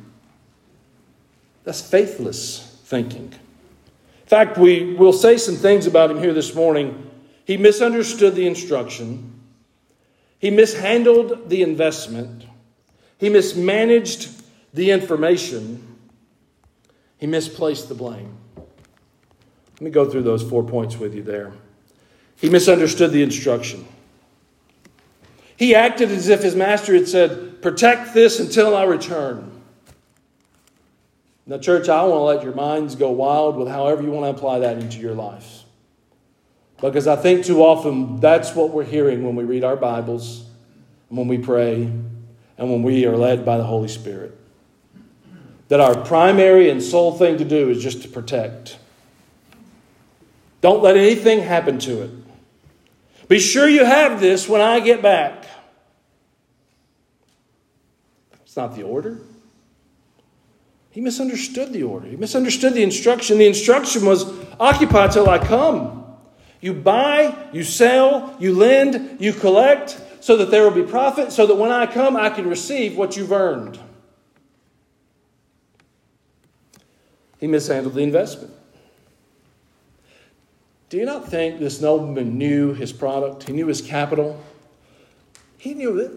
That's 1.65 1.81
faithless 1.81 2.81
thinking. 2.85 3.33
In 3.33 4.27
fact, 4.27 4.59
we 4.59 4.95
will 4.95 5.13
say 5.13 5.37
some 5.37 5.57
things 5.57 5.87
about 5.87 6.11
him 6.11 6.19
here 6.19 6.33
this 6.33 6.55
morning. 6.55 7.11
He 7.45 7.57
misunderstood 7.57 8.35
the 8.35 8.47
instruction, 8.47 9.36
he 10.39 10.51
mishandled 10.51 11.49
the 11.49 11.63
investment, 11.63 12.45
he 13.19 13.29
mismanaged 13.29 14.31
the 14.75 14.91
information, 14.91 15.99
he 17.19 17.27
misplaced 17.27 17.89
the 17.89 17.95
blame. 17.95 18.37
Let 19.75 19.81
me 19.81 19.91
go 19.91 20.09
through 20.09 20.23
those 20.23 20.43
four 20.43 20.63
points 20.63 20.97
with 20.97 21.15
you 21.15 21.23
there. 21.23 21.53
He 22.41 22.49
misunderstood 22.49 23.13
the 23.13 23.23
instruction. 23.23 23.87
He 25.57 25.75
acted 25.75 26.11
as 26.11 26.29
if 26.29 26.43
his 26.43 26.55
master 26.55 26.95
had 26.95 27.09
said, 27.09 27.63
Protect 27.63 28.13
this 28.13 28.39
until 28.39 28.77
I 28.77 28.85
return. 28.85 29.53
Now, 31.47 31.59
church, 31.59 31.89
I 31.89 32.03
want 32.05 32.21
to 32.21 32.25
let 32.25 32.43
your 32.43 32.55
minds 32.55 32.97
go 32.97 33.11
wild 33.11 33.57
with 33.57 33.69
however 33.69 34.03
you 34.03 34.11
want 34.11 34.25
to 34.25 34.37
apply 34.37 34.59
that 34.61 34.79
into 34.79 34.99
your 34.99 35.15
lives. 35.15 35.56
Because 36.81 37.07
I 37.07 37.17
think 37.17 37.45
too 37.45 37.63
often 37.63 38.21
that's 38.21 38.55
what 38.55 38.71
we're 38.71 38.85
hearing 38.85 39.25
when 39.25 39.35
we 39.35 39.45
read 39.45 39.65
our 39.65 39.77
Bibles, 39.77 40.45
when 41.09 41.27
we 41.27 41.39
pray, 41.39 41.91
and 42.59 42.71
when 42.71 42.83
we 42.83 43.07
are 43.07 43.17
led 43.17 43.45
by 43.45 43.57
the 43.57 43.65
Holy 43.65 43.89
Spirit. 43.89 44.39
That 45.69 45.81
our 45.81 46.05
primary 46.05 46.71
and 46.71 46.83
sole 46.83 47.17
thing 47.17 47.39
to 47.39 47.45
do 47.45 47.71
is 47.71 47.83
just 47.83 48.03
to 48.03 48.09
protect. 48.09 48.79
Don't 50.61 50.83
let 50.83 50.97
anything 50.97 51.41
happen 51.41 51.79
to 51.81 52.03
it. 52.03 52.11
Be 53.29 53.39
sure 53.39 53.69
you 53.69 53.85
have 53.85 54.21
this 54.21 54.49
when 54.49 54.61
I 54.61 54.81
get 54.81 55.03
back. 55.03 55.47
It's 58.45 58.57
not 58.57 58.77
the 58.77 58.85
order. 58.85 59.19
He 60.91 61.01
misunderstood 61.01 61.73
the 61.73 61.83
order. 61.83 62.07
He 62.07 62.17
misunderstood 62.17 62.75
the 62.75 62.83
instruction. 62.83 63.39
The 63.39 63.47
instruction 63.47 64.07
was 64.07 64.25
occupy 64.59 65.09
till 65.09 65.29
I 65.29 65.39
come. 65.39 66.06
You 66.67 66.75
buy, 66.75 67.33
you 67.53 67.63
sell, 67.63 68.35
you 68.41 68.53
lend, 68.53 69.19
you 69.21 69.33
collect, 69.33 70.01
so 70.19 70.37
that 70.39 70.51
there 70.51 70.65
will 70.65 70.73
be 70.73 70.83
profit, 70.83 71.31
so 71.31 71.47
that 71.47 71.55
when 71.55 71.71
I 71.71 71.87
come, 71.87 72.17
I 72.17 72.29
can 72.29 72.49
receive 72.49 72.97
what 72.97 73.17
you've 73.17 73.31
earned. 73.31 73.79
He 77.39 77.47
mishandled 77.47 77.95
the 77.95 78.01
investment. 78.01 78.53
Do 80.89 80.97
you 80.97 81.05
not 81.05 81.29
think 81.29 81.61
this 81.61 81.81
nobleman 81.81 82.37
knew 82.37 82.75
his 82.75 82.93
product? 82.93 83.45
He 83.45 83.53
knew 83.53 83.69
his 83.69 83.81
capital. 83.81 84.43
He 85.59 85.73
knew 85.73 86.01
it. 86.01 86.11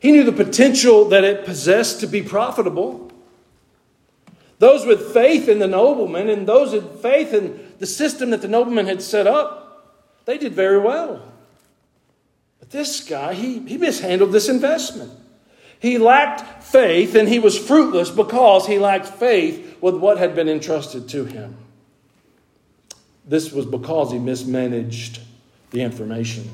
He 0.00 0.10
knew 0.10 0.24
the 0.24 0.32
potential 0.32 1.04
that 1.10 1.22
it 1.22 1.44
possessed 1.44 2.00
to 2.00 2.08
be 2.08 2.20
profitable. 2.20 3.12
Those 4.58 4.84
with 4.84 5.12
faith 5.12 5.48
in 5.48 5.60
the 5.60 5.68
nobleman 5.68 6.28
and 6.28 6.48
those 6.48 6.72
with 6.72 7.00
faith 7.00 7.32
in 7.32 7.74
the 7.78 7.86
system 7.86 8.30
that 8.30 8.42
the 8.42 8.48
nobleman 8.48 8.86
had 8.86 9.00
set 9.00 9.28
up, 9.28 9.57
they 10.28 10.36
did 10.36 10.52
very 10.52 10.78
well. 10.78 11.22
But 12.60 12.68
this 12.68 13.02
guy, 13.02 13.32
he, 13.32 13.60
he 13.60 13.78
mishandled 13.78 14.30
this 14.30 14.50
investment. 14.50 15.10
He 15.80 15.96
lacked 15.96 16.62
faith 16.62 17.14
and 17.14 17.26
he 17.26 17.38
was 17.38 17.58
fruitless 17.58 18.10
because 18.10 18.66
he 18.66 18.78
lacked 18.78 19.06
faith 19.06 19.78
with 19.80 19.94
what 19.94 20.18
had 20.18 20.34
been 20.34 20.50
entrusted 20.50 21.08
to 21.08 21.24
him. 21.24 21.56
This 23.24 23.52
was 23.52 23.64
because 23.64 24.12
he 24.12 24.18
mismanaged 24.18 25.20
the 25.70 25.80
information. 25.80 26.50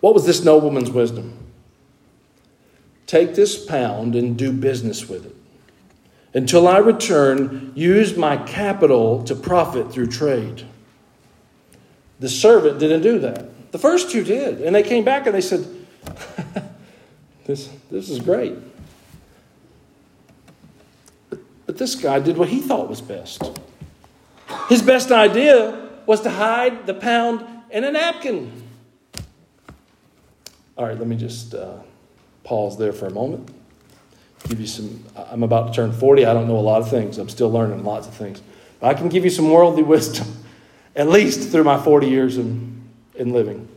What 0.00 0.14
was 0.14 0.26
this 0.26 0.42
nobleman's 0.42 0.90
wisdom? 0.90 1.38
Take 3.06 3.36
this 3.36 3.64
pound 3.64 4.16
and 4.16 4.36
do 4.36 4.50
business 4.50 5.08
with 5.08 5.26
it. 5.26 5.36
Until 6.34 6.66
I 6.66 6.78
return, 6.78 7.70
use 7.76 8.16
my 8.16 8.36
capital 8.36 9.22
to 9.26 9.36
profit 9.36 9.92
through 9.92 10.08
trade. 10.08 10.66
The 12.20 12.28
servant 12.28 12.78
didn't 12.78 13.02
do 13.02 13.18
that. 13.20 13.72
The 13.72 13.78
first 13.78 14.10
two 14.10 14.24
did. 14.24 14.60
And 14.60 14.74
they 14.74 14.82
came 14.82 15.04
back 15.04 15.26
and 15.26 15.34
they 15.34 15.40
said, 15.40 15.66
this, 17.44 17.68
this 17.90 18.08
is 18.10 18.18
great. 18.18 18.54
But, 21.30 21.38
but 21.66 21.78
this 21.78 21.94
guy 21.94 22.18
did 22.18 22.36
what 22.36 22.48
he 22.48 22.60
thought 22.60 22.88
was 22.88 23.00
best. 23.00 23.42
His 24.68 24.82
best 24.82 25.10
idea 25.10 25.88
was 26.06 26.22
to 26.22 26.30
hide 26.30 26.86
the 26.86 26.94
pound 26.94 27.44
in 27.70 27.84
a 27.84 27.90
napkin. 27.90 28.64
All 30.76 30.86
right, 30.86 30.98
let 30.98 31.06
me 31.06 31.16
just 31.16 31.54
uh, 31.54 31.74
pause 32.44 32.78
there 32.78 32.92
for 32.92 33.06
a 33.06 33.10
moment. 33.10 33.50
Give 34.46 34.60
you 34.60 34.66
some. 34.66 35.04
I'm 35.16 35.42
about 35.42 35.68
to 35.68 35.72
turn 35.72 35.92
40. 35.92 36.24
I 36.24 36.32
don't 36.32 36.46
know 36.46 36.56
a 36.56 36.60
lot 36.60 36.80
of 36.80 36.88
things. 36.88 37.18
I'm 37.18 37.28
still 37.28 37.50
learning 37.50 37.84
lots 37.84 38.06
of 38.06 38.14
things. 38.14 38.40
But 38.80 38.88
I 38.88 38.94
can 38.94 39.08
give 39.08 39.24
you 39.24 39.30
some 39.30 39.50
worldly 39.50 39.82
wisdom, 39.94 40.26
at 40.98 41.08
least 41.08 41.50
through 41.50 41.62
my 41.64 41.80
40 41.80 42.08
years 42.08 42.36
in, 42.36 42.82
in 43.14 43.32
living. 43.32 43.68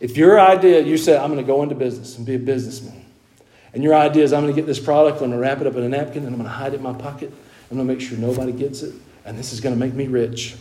If 0.00 0.16
your 0.16 0.38
idea, 0.38 0.82
you 0.82 0.98
said, 0.98 1.18
I'm 1.18 1.32
going 1.32 1.44
to 1.44 1.46
go 1.46 1.62
into 1.62 1.74
business 1.74 2.16
and 2.18 2.26
be 2.26 2.34
a 2.34 2.38
businessman, 2.38 3.06
and 3.72 3.82
your 3.82 3.94
idea 3.94 4.22
is, 4.22 4.32
I'm 4.32 4.42
going 4.42 4.54
to 4.54 4.60
get 4.60 4.66
this 4.66 4.78
product, 4.78 5.16
I'm 5.16 5.30
going 5.30 5.32
to 5.32 5.38
wrap 5.38 5.60
it 5.60 5.66
up 5.66 5.74
in 5.74 5.82
a 5.82 5.88
napkin, 5.88 6.18
and 6.24 6.28
I'm 6.28 6.34
going 6.34 6.44
to 6.44 6.50
hide 6.50 6.74
it 6.74 6.76
in 6.76 6.82
my 6.82 6.92
pocket, 6.92 7.32
I'm 7.70 7.76
going 7.78 7.88
to 7.88 7.94
make 7.94 8.02
sure 8.02 8.16
nobody 8.18 8.52
gets 8.52 8.82
it, 8.82 8.94
and 9.24 9.36
this 9.36 9.52
is 9.52 9.60
going 9.60 9.74
to 9.74 9.78
make 9.78 9.94
me 9.94 10.06
rich. 10.06 10.56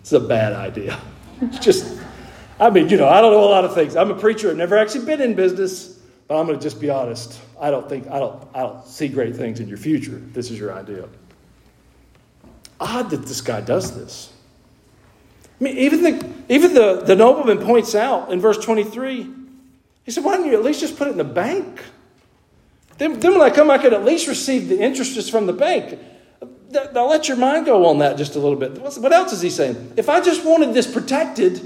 It's 0.00 0.12
a 0.12 0.20
bad 0.20 0.52
idea. 0.52 1.00
It's 1.40 1.58
just, 1.64 1.98
I 2.60 2.68
mean, 2.68 2.88
you 2.88 2.96
know, 2.96 3.08
I 3.08 3.20
don't 3.20 3.32
know 3.32 3.44
a 3.44 3.46
lot 3.46 3.64
of 3.64 3.74
things. 3.74 3.96
I'm 3.96 4.10
a 4.10 4.14
preacher. 4.14 4.50
I've 4.50 4.56
never 4.56 4.76
actually 4.76 5.04
been 5.04 5.20
in 5.20 5.34
business, 5.34 6.00
but 6.28 6.38
I'm 6.38 6.46
going 6.46 6.58
to 6.58 6.62
just 6.62 6.80
be 6.80 6.90
honest. 6.90 7.40
I 7.60 7.70
don't 7.70 7.88
think, 7.88 8.08
I 8.08 8.18
don't, 8.18 8.46
I 8.54 8.60
don't 8.60 8.86
see 8.86 9.08
great 9.08 9.36
things 9.36 9.60
in 9.60 9.68
your 9.68 9.78
future. 9.78 10.20
This 10.32 10.50
is 10.50 10.58
your 10.58 10.72
idea. 10.72 11.08
Odd 12.78 13.10
that 13.10 13.26
this 13.26 13.40
guy 13.40 13.60
does 13.60 13.96
this. 13.96 14.32
I 15.60 15.64
mean, 15.64 15.78
even 15.78 16.02
the, 16.02 16.32
even 16.48 16.74
the, 16.74 17.02
the 17.04 17.16
nobleman 17.16 17.58
points 17.58 17.94
out 17.94 18.30
in 18.30 18.40
verse 18.40 18.58
23, 18.58 19.28
he 20.04 20.10
said, 20.10 20.22
Why 20.22 20.36
don't 20.36 20.46
you 20.46 20.54
at 20.54 20.62
least 20.62 20.80
just 20.80 20.96
put 20.98 21.08
it 21.08 21.12
in 21.12 21.18
the 21.18 21.24
bank? 21.24 21.82
Then, 22.98 23.18
then 23.20 23.32
when 23.32 23.42
I 23.42 23.50
come, 23.50 23.70
I 23.70 23.78
could 23.78 23.92
at 23.92 24.04
least 24.04 24.28
receive 24.28 24.68
the 24.68 24.78
interest 24.78 25.14
just 25.14 25.30
from 25.30 25.46
the 25.46 25.52
bank. 25.52 25.98
Now 26.70 27.08
let 27.08 27.28
your 27.28 27.36
mind 27.36 27.66
go 27.66 27.86
on 27.86 27.98
that 27.98 28.16
just 28.16 28.36
a 28.36 28.38
little 28.38 28.58
bit. 28.58 28.78
What 28.80 29.12
else 29.12 29.32
is 29.32 29.40
he 29.40 29.50
saying? 29.50 29.94
If 29.96 30.08
I 30.08 30.20
just 30.20 30.44
wanted 30.44 30.74
this 30.74 30.90
protected, 30.90 31.62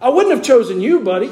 I 0.00 0.08
wouldn't 0.08 0.34
have 0.34 0.44
chosen 0.44 0.80
you, 0.80 1.00
buddy. 1.00 1.30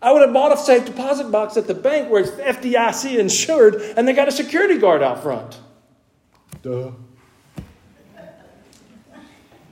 I 0.00 0.12
would 0.12 0.22
have 0.22 0.32
bought 0.32 0.52
a 0.52 0.56
safe 0.56 0.84
deposit 0.84 1.30
box 1.30 1.56
at 1.56 1.68
the 1.68 1.74
bank 1.74 2.10
where 2.10 2.22
it's 2.22 2.32
FDIC 2.32 3.18
insured 3.18 3.76
and 3.96 4.06
they 4.06 4.12
got 4.12 4.28
a 4.28 4.32
security 4.32 4.78
guard 4.78 5.02
out 5.02 5.22
front. 5.22 5.60
Duh. 6.62 6.90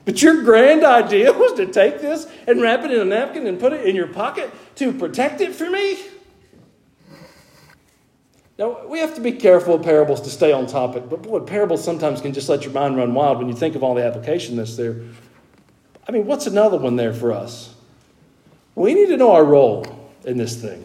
But 0.04 0.22
your 0.22 0.42
grand 0.42 0.84
idea 0.84 1.32
was 1.38 1.54
to 1.54 1.66
take 1.66 2.00
this 2.00 2.26
and 2.46 2.60
wrap 2.60 2.84
it 2.84 2.90
in 2.90 3.00
a 3.00 3.04
napkin 3.04 3.46
and 3.46 3.58
put 3.58 3.72
it 3.72 3.86
in 3.86 3.94
your 3.94 4.06
pocket 4.06 4.50
to 4.76 4.92
protect 4.92 5.40
it 5.40 5.54
for 5.54 5.68
me? 5.68 5.98
Now, 8.58 8.86
we 8.86 8.98
have 8.98 9.14
to 9.14 9.22
be 9.22 9.32
careful 9.32 9.74
of 9.74 9.82
parables 9.82 10.20
to 10.22 10.30
stay 10.30 10.52
on 10.52 10.66
topic, 10.66 11.08
but 11.08 11.22
boy, 11.22 11.40
parables 11.40 11.82
sometimes 11.82 12.20
can 12.20 12.34
just 12.34 12.48
let 12.48 12.62
your 12.62 12.72
mind 12.72 12.96
run 12.96 13.14
wild 13.14 13.38
when 13.38 13.48
you 13.48 13.54
think 13.54 13.74
of 13.74 13.82
all 13.82 13.94
the 13.94 14.04
application 14.04 14.56
that's 14.56 14.76
there. 14.76 15.00
I 16.06 16.12
mean, 16.12 16.26
what's 16.26 16.46
another 16.46 16.76
one 16.76 16.96
there 16.96 17.14
for 17.14 17.32
us? 17.32 17.74
We 18.74 18.92
need 18.92 19.06
to 19.06 19.16
know 19.16 19.32
our 19.32 19.44
role 19.44 20.12
in 20.24 20.36
this 20.36 20.60
thing. 20.60 20.84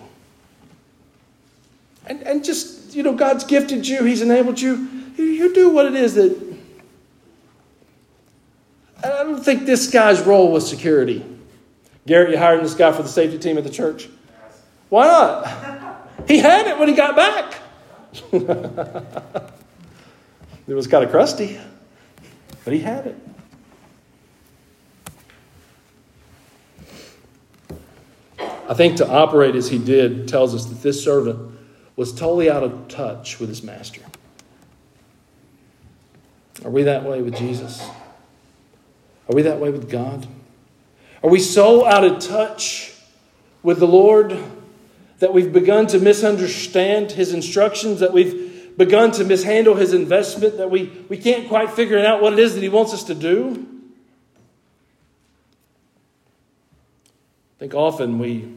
And, 2.05 2.21
and 2.21 2.45
just, 2.45 2.95
you 2.95 3.03
know, 3.03 3.13
God's 3.13 3.43
gifted 3.43 3.87
you, 3.87 4.03
He's 4.03 4.21
enabled 4.21 4.61
you. 4.61 4.87
You 5.17 5.53
do 5.53 5.69
what 5.69 5.85
it 5.85 5.95
is 5.95 6.13
that. 6.15 6.44
I 9.05 9.23
don't 9.23 9.43
think 9.43 9.65
this 9.65 9.91
guy's 9.91 10.21
role 10.21 10.51
was 10.51 10.67
security. 10.67 11.23
Garrett, 12.07 12.31
you 12.31 12.37
hiring 12.37 12.63
this 12.63 12.73
guy 12.73 12.91
for 12.91 13.03
the 13.03 13.09
safety 13.09 13.37
team 13.37 13.57
at 13.57 13.63
the 13.63 13.69
church? 13.69 14.09
Why 14.89 15.07
not? 15.07 15.47
He 16.27 16.39
had 16.39 16.65
it 16.65 16.79
when 16.79 16.87
he 16.87 16.95
got 16.95 17.15
back. 17.15 17.61
it 18.31 18.47
was 20.67 20.87
kind 20.87 21.03
of 21.03 21.11
crusty, 21.11 21.59
but 22.63 22.73
he 22.73 22.79
had 22.79 23.05
it. 23.05 23.15
I 28.67 28.73
think 28.73 28.97
to 28.97 29.07
operate 29.07 29.55
as 29.55 29.69
he 29.69 29.77
did 29.77 30.27
tells 30.27 30.55
us 30.55 30.65
that 30.65 30.81
this 30.81 31.03
servant 31.03 31.55
was 31.95 32.11
totally 32.11 32.49
out 32.49 32.63
of 32.63 32.87
touch 32.87 33.39
with 33.39 33.49
his 33.49 33.61
master. 33.61 34.01
Are 36.63 36.71
we 36.71 36.81
that 36.83 37.03
way 37.03 37.21
with 37.21 37.35
Jesus? 37.35 37.87
Are 39.29 39.35
we 39.35 39.41
that 39.43 39.59
way 39.59 39.71
with 39.71 39.89
God? 39.89 40.27
Are 41.23 41.29
we 41.29 41.39
so 41.39 41.85
out 41.85 42.03
of 42.03 42.19
touch 42.19 42.93
with 43.63 43.79
the 43.79 43.87
Lord 43.87 44.37
that 45.19 45.33
we've 45.33 45.51
begun 45.51 45.87
to 45.87 45.99
misunderstand 45.99 47.13
his 47.13 47.33
instructions, 47.33 47.99
that 47.99 48.13
we've 48.13 48.77
begun 48.77 49.11
to 49.11 49.23
mishandle 49.23 49.75
his 49.75 49.93
investment, 49.93 50.57
that 50.57 50.69
we, 50.69 50.91
we 51.09 51.17
can't 51.17 51.47
quite 51.47 51.71
figure 51.71 51.97
out 51.97 52.21
what 52.21 52.33
it 52.33 52.39
is 52.39 52.53
that 52.55 52.61
he 52.61 52.69
wants 52.69 52.93
us 52.93 53.03
to 53.05 53.15
do. 53.15 53.65
I 57.55 57.59
think 57.59 57.73
often 57.73 58.19
we, 58.19 58.53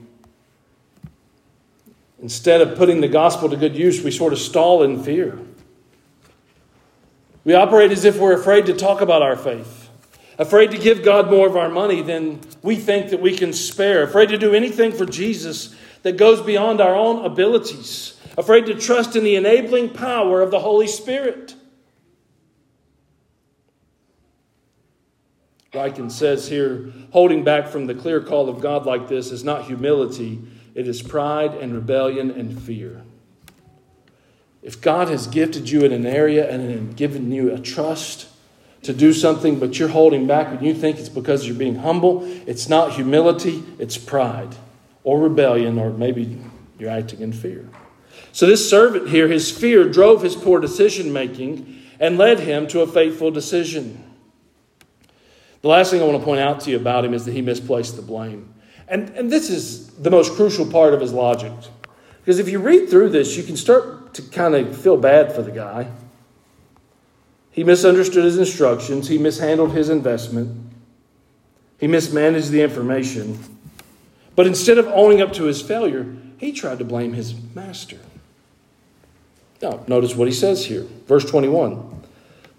instead 2.21 2.61
of 2.61 2.77
putting 2.77 3.01
the 3.01 3.09
gospel 3.09 3.49
to 3.49 3.57
good 3.57 3.77
use, 3.77 4.03
we 4.03 4.11
sort 4.11 4.33
of 4.33 4.41
stall 4.41 4.83
in 4.83 5.03
fear. 5.03 5.39
We 7.45 7.55
operate 7.55 7.93
as 7.93 8.05
if 8.05 8.19
we're 8.19 8.39
afraid 8.39 8.67
to 8.67 8.75
talk 8.75 9.01
about 9.01 9.23
our 9.23 9.37
faith, 9.37 9.78
afraid 10.39 10.71
to 10.71 10.79
give 10.79 11.03
God 11.03 11.31
more 11.31 11.47
of 11.47 11.57
our 11.57 11.69
money 11.69 12.01
than 12.01 12.41
we 12.63 12.77
think 12.77 13.11
that 13.11 13.21
we 13.21 13.37
can 13.37 13.53
spare, 13.53 14.05
afraid 14.05 14.29
to 14.29 14.39
do 14.39 14.55
anything 14.55 14.93
for 14.93 15.05
Jesus 15.05 15.75
that 16.03 16.17
goes 16.17 16.41
beyond 16.41 16.81
our 16.81 16.95
own 16.95 17.25
abilities, 17.25 18.19
afraid 18.39 18.67
to 18.67 18.75
trust 18.75 19.17
in 19.17 19.25
the 19.25 19.35
enabling 19.35 19.91
power 19.91 20.41
of 20.41 20.51
the 20.51 20.61
Holy 20.61 20.87
Spirit. 20.87 21.55
Ryken 25.73 26.11
says 26.11 26.49
here 26.49 26.93
holding 27.11 27.45
back 27.45 27.69
from 27.69 27.87
the 27.87 27.95
clear 27.95 28.21
call 28.21 28.49
of 28.49 28.61
God 28.61 28.87
like 28.87 29.09
this 29.09 29.31
is 29.31 29.45
not 29.45 29.67
humility, 29.67 30.41
it 30.75 30.89
is 30.89 31.03
pride 31.03 31.55
and 31.55 31.75
rebellion 31.75 32.31
and 32.31 32.61
fear. 32.63 33.03
If 34.63 34.81
God 34.81 35.09
has 35.09 35.27
gifted 35.27 35.69
you 35.69 35.85
in 35.85 35.93
an 35.93 36.07
area 36.07 36.49
and 36.49 36.97
given 36.97 37.31
you 37.33 37.53
a 37.53 37.59
trust 37.59 38.29
to 38.83 38.93
do 38.93 39.13
something, 39.13 39.59
but 39.59 39.79
you're 39.79 39.89
holding 39.89 40.27
back 40.27 40.49
and 40.49 40.63
you 40.63 40.75
think 40.75 40.99
it's 40.99 41.09
because 41.09 41.47
you're 41.47 41.57
being 41.57 41.77
humble, 41.77 42.23
it's 42.47 42.69
not 42.69 42.93
humility, 42.93 43.63
it's 43.79 43.99
pride 43.99 44.55
or 45.05 45.21
rebellion, 45.21 45.79
or 45.79 45.91
maybe 45.91 46.39
you're 46.79 46.91
acting 46.91 47.21
in 47.21 47.33
fear. 47.33 47.69
So, 48.33 48.47
this 48.47 48.69
servant 48.69 49.09
here, 49.09 49.29
his 49.29 49.51
fear 49.51 49.89
drove 49.89 50.23
his 50.23 50.37
poor 50.37 50.61
decision 50.61 51.13
making 51.13 51.83
and 51.99 52.19
led 52.19 52.41
him 52.41 52.67
to 52.69 52.83
a 52.83 52.87
fateful 52.87 53.31
decision. 53.31 54.05
The 55.63 55.69
last 55.69 55.91
thing 55.91 56.01
I 56.01 56.05
want 56.05 56.19
to 56.19 56.25
point 56.25 56.41
out 56.41 56.61
to 56.61 56.71
you 56.71 56.77
about 56.77 57.05
him 57.05 57.15
is 57.15 57.25
that 57.25 57.33
he 57.33 57.43
misplaced 57.43 57.97
the 57.97 58.03
blame. 58.03 58.55
And, 58.87 59.11
and 59.11 59.31
this 59.31 59.51
is 59.51 59.89
the 59.95 60.11
most 60.11 60.35
crucial 60.35 60.67
part 60.67 60.95
of 60.95 61.01
his 61.01 61.13
logic. 61.13 61.53
Because 62.21 62.39
if 62.39 62.49
you 62.49 62.59
read 62.61 62.89
through 62.89 63.11
this, 63.11 63.37
you 63.37 63.43
can 63.43 63.57
start 63.57 64.15
to 64.15 64.23
kind 64.23 64.55
of 64.55 64.77
feel 64.77 64.97
bad 64.97 65.33
for 65.33 65.43
the 65.43 65.51
guy. 65.51 65.91
He 67.59 67.65
misunderstood 67.65 68.25
his 68.25 68.39
instructions, 68.39 69.09
he 69.09 69.19
mishandled 69.19 69.73
his 69.73 69.89
investment, 69.89 70.71
he 71.81 71.89
mismanaged 71.89 72.53
the 72.53 72.63
information. 72.63 73.37
But 74.37 74.47
instead 74.47 74.79
of 74.79 74.87
owning 74.87 75.21
up 75.21 75.33
to 75.33 75.43
his 75.43 75.61
failure, 75.61 76.07
he 76.37 76.53
tried 76.53 76.79
to 76.79 76.85
blame 76.85 77.15
his 77.15 77.35
master. 77.57 77.99
Now, 79.61 79.83
notice 79.89 80.15
what 80.15 80.29
he 80.29 80.35
says 80.35 80.67
here. 80.67 80.87
Verse 81.09 81.29
21 81.29 82.05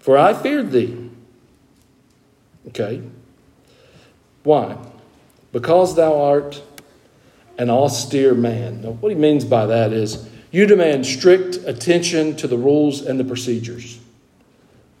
For 0.00 0.18
I 0.18 0.34
feared 0.34 0.70
thee. 0.70 1.08
Okay. 2.68 3.00
Why? 4.42 4.76
Because 5.50 5.96
thou 5.96 6.20
art 6.20 6.62
an 7.56 7.70
austere 7.70 8.34
man. 8.34 8.82
Now, 8.82 8.90
what 8.90 9.08
he 9.08 9.16
means 9.16 9.46
by 9.46 9.64
that 9.64 9.94
is 9.94 10.28
you 10.50 10.66
demand 10.66 11.06
strict 11.06 11.56
attention 11.64 12.36
to 12.36 12.46
the 12.46 12.58
rules 12.58 13.00
and 13.00 13.18
the 13.18 13.24
procedures. 13.24 13.98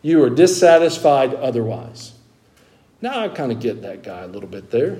You 0.02 0.22
are 0.24 0.30
dissatisfied 0.30 1.34
otherwise. 1.34 2.12
Now, 3.02 3.20
I 3.20 3.28
kind 3.28 3.52
of 3.52 3.60
get 3.60 3.82
that 3.82 4.02
guy 4.02 4.20
a 4.20 4.26
little 4.26 4.48
bit 4.48 4.70
there. 4.70 4.98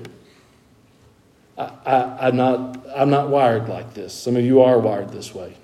I, 1.59 1.73
I, 1.85 2.27
I'm, 2.29 2.37
not, 2.37 2.79
I'm 2.95 3.11
not 3.11 3.29
wired 3.29 3.69
like 3.69 3.95
this. 3.95 4.15
Some 4.15 4.37
of 4.37 4.45
you 4.45 4.63
are 4.63 4.79
wired 4.79 5.11
this 5.11 5.35
way. 5.35 5.55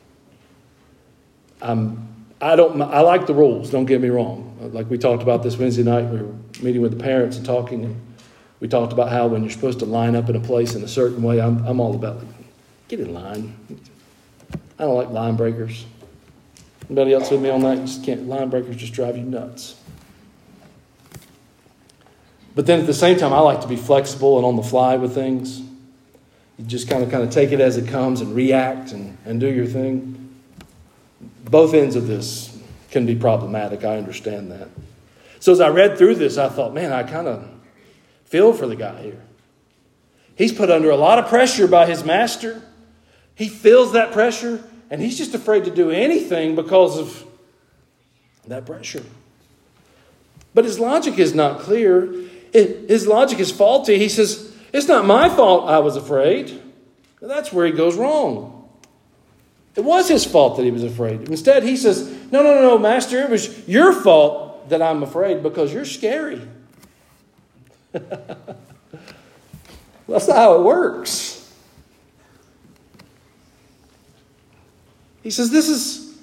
I'm, 1.60 2.06
I 2.40 2.54
don't. 2.54 2.80
I 2.82 3.00
like 3.00 3.26
the 3.26 3.34
rules. 3.34 3.70
Don't 3.70 3.86
get 3.86 4.00
me 4.00 4.08
wrong. 4.08 4.58
Like 4.60 4.90
we 4.90 4.98
talked 4.98 5.22
about 5.22 5.42
this 5.42 5.56
Wednesday 5.56 5.82
night, 5.82 6.04
we 6.04 6.20
were 6.20 6.34
meeting 6.62 6.82
with 6.82 6.96
the 6.96 7.02
parents 7.02 7.38
and 7.38 7.46
talking, 7.46 7.84
and 7.84 8.00
we 8.60 8.68
talked 8.68 8.92
about 8.92 9.10
how 9.10 9.26
when 9.26 9.42
you're 9.42 9.52
supposed 9.52 9.78
to 9.78 9.86
line 9.86 10.14
up 10.14 10.28
in 10.28 10.36
a 10.36 10.40
place 10.40 10.74
in 10.74 10.82
a 10.82 10.88
certain 10.88 11.22
way, 11.22 11.40
I'm, 11.40 11.64
I'm 11.66 11.80
all 11.80 11.94
about 11.94 12.18
like, 12.18 12.26
get 12.88 13.00
in 13.00 13.14
line. 13.14 13.56
I 14.78 14.84
don't 14.84 14.96
like 14.96 15.08
line 15.08 15.36
breakers. 15.36 15.86
Anybody 16.88 17.14
else 17.14 17.30
with 17.30 17.40
me 17.40 17.50
on 17.50 17.60
that? 17.62 17.78
You 17.78 17.84
just 17.84 18.04
can't. 18.04 18.28
Line 18.28 18.48
breakers 18.48 18.76
just 18.76 18.92
drive 18.92 19.16
you 19.16 19.24
nuts. 19.24 19.80
But 22.54 22.66
then 22.66 22.80
at 22.80 22.86
the 22.86 22.94
same 22.94 23.18
time, 23.18 23.32
I 23.32 23.40
like 23.40 23.60
to 23.62 23.68
be 23.68 23.76
flexible 23.76 24.38
and 24.38 24.46
on 24.46 24.56
the 24.56 24.62
fly 24.62 24.96
with 24.96 25.14
things. 25.14 25.60
You 26.58 26.64
just 26.64 26.88
kind 26.88 27.02
of 27.02 27.10
kind 27.10 27.22
of 27.22 27.30
take 27.30 27.52
it 27.52 27.60
as 27.60 27.76
it 27.76 27.88
comes 27.88 28.20
and 28.20 28.34
react 28.34 28.92
and, 28.92 29.18
and 29.24 29.40
do 29.40 29.48
your 29.48 29.66
thing 29.66 30.26
both 31.50 31.74
ends 31.74 31.96
of 31.96 32.06
this 32.06 32.56
can 32.90 33.06
be 33.06 33.14
problematic. 33.14 33.84
I 33.84 33.96
understand 33.96 34.50
that. 34.50 34.68
So 35.40 35.52
as 35.52 35.60
I 35.60 35.68
read 35.68 35.96
through 35.96 36.16
this, 36.16 36.38
I 36.38 36.48
thought, 36.48 36.74
man, 36.74 36.92
I 36.92 37.02
kind 37.02 37.28
of 37.28 37.48
feel 38.24 38.52
for 38.52 38.66
the 38.66 38.76
guy 38.76 39.02
here. 39.02 39.22
He's 40.34 40.52
put 40.52 40.70
under 40.70 40.90
a 40.90 40.96
lot 40.96 41.18
of 41.18 41.28
pressure 41.28 41.66
by 41.66 41.86
his 41.86 42.04
master. 42.04 42.62
He 43.34 43.48
feels 43.48 43.92
that 43.92 44.12
pressure, 44.12 44.62
and 44.90 45.00
he's 45.00 45.18
just 45.18 45.34
afraid 45.34 45.64
to 45.64 45.70
do 45.70 45.90
anything 45.90 46.54
because 46.54 46.98
of 46.98 47.24
that 48.46 48.66
pressure. 48.66 49.02
But 50.54 50.64
his 50.64 50.78
logic 50.78 51.18
is 51.18 51.34
not 51.34 51.60
clear. 51.60 52.12
His 52.52 53.06
logic 53.06 53.40
is 53.40 53.50
faulty. 53.50 53.98
He 53.98 54.08
says, 54.08 54.54
It's 54.72 54.88
not 54.88 55.04
my 55.04 55.28
fault 55.28 55.68
I 55.68 55.80
was 55.80 55.96
afraid. 55.96 56.62
That's 57.20 57.52
where 57.52 57.66
he 57.66 57.72
goes 57.72 57.96
wrong. 57.96 58.52
It 59.74 59.84
was 59.84 60.08
his 60.08 60.24
fault 60.24 60.56
that 60.56 60.64
he 60.64 60.70
was 60.70 60.84
afraid. 60.84 61.28
Instead, 61.28 61.62
he 61.62 61.76
says, 61.76 62.08
No, 62.30 62.42
no, 62.42 62.54
no, 62.54 62.62
no, 62.62 62.78
Master, 62.78 63.20
it 63.20 63.28
was 63.28 63.68
your 63.68 63.92
fault 63.92 64.70
that 64.70 64.80
I'm 64.80 65.02
afraid 65.02 65.42
because 65.42 65.72
you're 65.72 65.84
scary. 65.84 66.40
That's 67.92 70.28
not 70.28 70.36
how 70.36 70.54
it 70.54 70.62
works. 70.62 71.35
He 75.26 75.30
says, 75.32 75.50
This 75.50 75.68
is, 75.68 76.16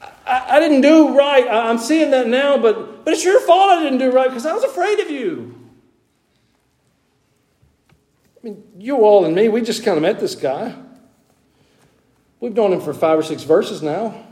I, 0.00 0.56
I 0.56 0.58
didn't 0.58 0.80
do 0.80 1.14
right. 1.14 1.46
I, 1.46 1.68
I'm 1.68 1.76
seeing 1.76 2.10
that 2.12 2.28
now, 2.28 2.56
but, 2.56 3.04
but 3.04 3.12
it's 3.12 3.22
your 3.22 3.38
fault 3.40 3.72
I 3.72 3.82
didn't 3.82 3.98
do 3.98 4.10
right 4.10 4.26
because 4.26 4.46
I 4.46 4.54
was 4.54 4.64
afraid 4.64 5.00
of 5.00 5.10
you. 5.10 5.54
I 8.38 8.46
mean, 8.46 8.64
you 8.78 8.96
all 9.04 9.26
and 9.26 9.34
me, 9.34 9.50
we 9.50 9.60
just 9.60 9.84
kind 9.84 9.98
of 9.98 10.02
met 10.02 10.18
this 10.18 10.34
guy. 10.34 10.74
We've 12.40 12.54
known 12.54 12.72
him 12.72 12.80
for 12.80 12.94
five 12.94 13.18
or 13.18 13.22
six 13.22 13.42
verses 13.42 13.82
now. 13.82 14.26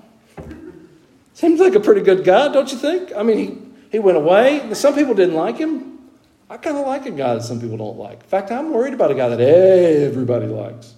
Seems 1.35 1.61
like 1.61 1.75
a 1.75 1.81
pretty 1.81 2.01
good 2.01 2.25
guy, 2.25 2.51
don't 2.51 2.73
you 2.73 2.79
think? 2.79 3.13
I 3.15 3.23
mean, 3.23 3.37
he, 3.37 3.59
he 3.93 3.99
went 3.99 4.17
away. 4.17 4.73
Some 4.73 4.95
people 4.95 5.13
didn't 5.13 5.35
like 5.35 5.59
him. 5.59 5.99
I 6.49 6.57
kind 6.57 6.79
of 6.79 6.87
like 6.87 7.05
a 7.05 7.11
guy 7.11 7.35
that 7.35 7.43
some 7.43 7.61
people 7.61 7.77
don't 7.77 7.99
like. 7.99 8.23
In 8.23 8.29
fact, 8.31 8.51
I'm 8.51 8.73
worried 8.73 8.95
about 8.95 9.11
a 9.11 9.15
guy 9.15 9.29
that 9.29 9.41
everybody 9.43 10.47
likes. 10.47 10.95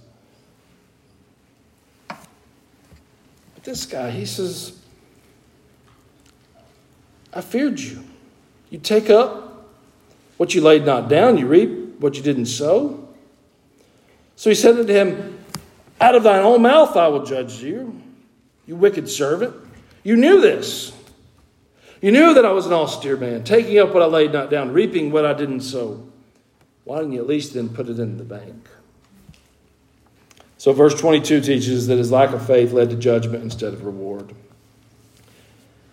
This 3.62 3.84
guy, 3.86 4.10
he 4.10 4.24
says, 4.24 4.78
I 7.32 7.40
feared 7.40 7.78
you. 7.78 8.02
You 8.70 8.78
take 8.78 9.10
up 9.10 9.68
what 10.36 10.54
you 10.54 10.62
laid 10.62 10.86
not 10.86 11.08
down, 11.08 11.36
you 11.36 11.46
reap 11.46 12.00
what 12.00 12.16
you 12.16 12.22
didn't 12.22 12.46
sow. 12.46 13.08
So 14.36 14.48
he 14.48 14.56
said 14.56 14.78
unto 14.78 14.92
him, 14.92 15.38
out 16.00 16.14
of 16.14 16.22
thine 16.22 16.42
own 16.42 16.62
mouth 16.62 16.96
I 16.96 17.08
will 17.08 17.24
judge 17.26 17.62
you, 17.62 18.00
you 18.66 18.76
wicked 18.76 19.08
servant. 19.08 19.54
You 20.02 20.16
knew 20.16 20.40
this. 20.40 20.92
You 22.00 22.10
knew 22.10 22.32
that 22.32 22.46
I 22.46 22.52
was 22.52 22.64
an 22.66 22.72
austere 22.72 23.18
man, 23.18 23.44
taking 23.44 23.78
up 23.78 23.92
what 23.92 24.02
I 24.02 24.06
laid 24.06 24.32
not 24.32 24.48
down, 24.48 24.72
reaping 24.72 25.12
what 25.12 25.26
I 25.26 25.34
didn't 25.34 25.60
sow. 25.60 26.06
Why 26.84 26.98
didn't 26.98 27.12
you 27.12 27.20
at 27.20 27.26
least 27.26 27.52
then 27.52 27.68
put 27.68 27.88
it 27.90 27.98
in 27.98 28.16
the 28.16 28.24
bank? 28.24 28.66
So, 30.60 30.74
verse 30.74 30.92
22 31.00 31.40
teaches 31.40 31.86
that 31.86 31.96
his 31.96 32.12
lack 32.12 32.34
of 32.34 32.46
faith 32.46 32.74
led 32.74 32.90
to 32.90 32.96
judgment 32.96 33.42
instead 33.42 33.72
of 33.72 33.86
reward. 33.86 34.34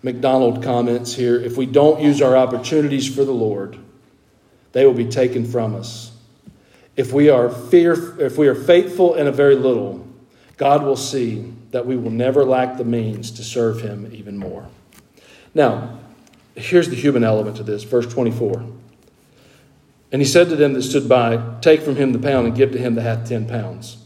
McDonald 0.02 0.62
comments 0.62 1.14
here 1.14 1.36
if 1.40 1.56
we 1.56 1.64
don't 1.64 2.02
use 2.02 2.20
our 2.20 2.36
opportunities 2.36 3.08
for 3.08 3.24
the 3.24 3.32
Lord, 3.32 3.78
they 4.72 4.84
will 4.84 4.92
be 4.92 5.06
taken 5.06 5.46
from 5.46 5.74
us. 5.74 6.12
If 6.96 7.14
we 7.14 7.30
are 7.30 7.48
fear, 7.48 8.20
if 8.20 8.36
we 8.36 8.46
are 8.46 8.54
faithful 8.54 9.14
in 9.14 9.26
a 9.26 9.32
very 9.32 9.54
little, 9.54 10.06
God 10.58 10.82
will 10.82 10.96
see 10.96 11.50
that 11.70 11.86
we 11.86 11.96
will 11.96 12.10
never 12.10 12.44
lack 12.44 12.76
the 12.76 12.84
means 12.84 13.30
to 13.30 13.42
serve 13.42 13.80
him 13.80 14.10
even 14.12 14.36
more. 14.36 14.68
Now, 15.54 15.98
here's 16.54 16.90
the 16.90 16.94
human 16.94 17.24
element 17.24 17.56
to 17.56 17.62
this, 17.62 17.84
verse 17.84 18.06
24. 18.06 18.66
And 20.12 20.20
he 20.20 20.28
said 20.28 20.50
to 20.50 20.56
them 20.56 20.74
that 20.74 20.82
stood 20.82 21.08
by, 21.08 21.56
Take 21.62 21.80
from 21.80 21.96
him 21.96 22.12
the 22.12 22.18
pound 22.18 22.46
and 22.46 22.54
give 22.54 22.72
to 22.72 22.78
him 22.78 22.96
that 22.96 23.02
hath 23.02 23.26
ten 23.26 23.48
pounds. 23.48 23.97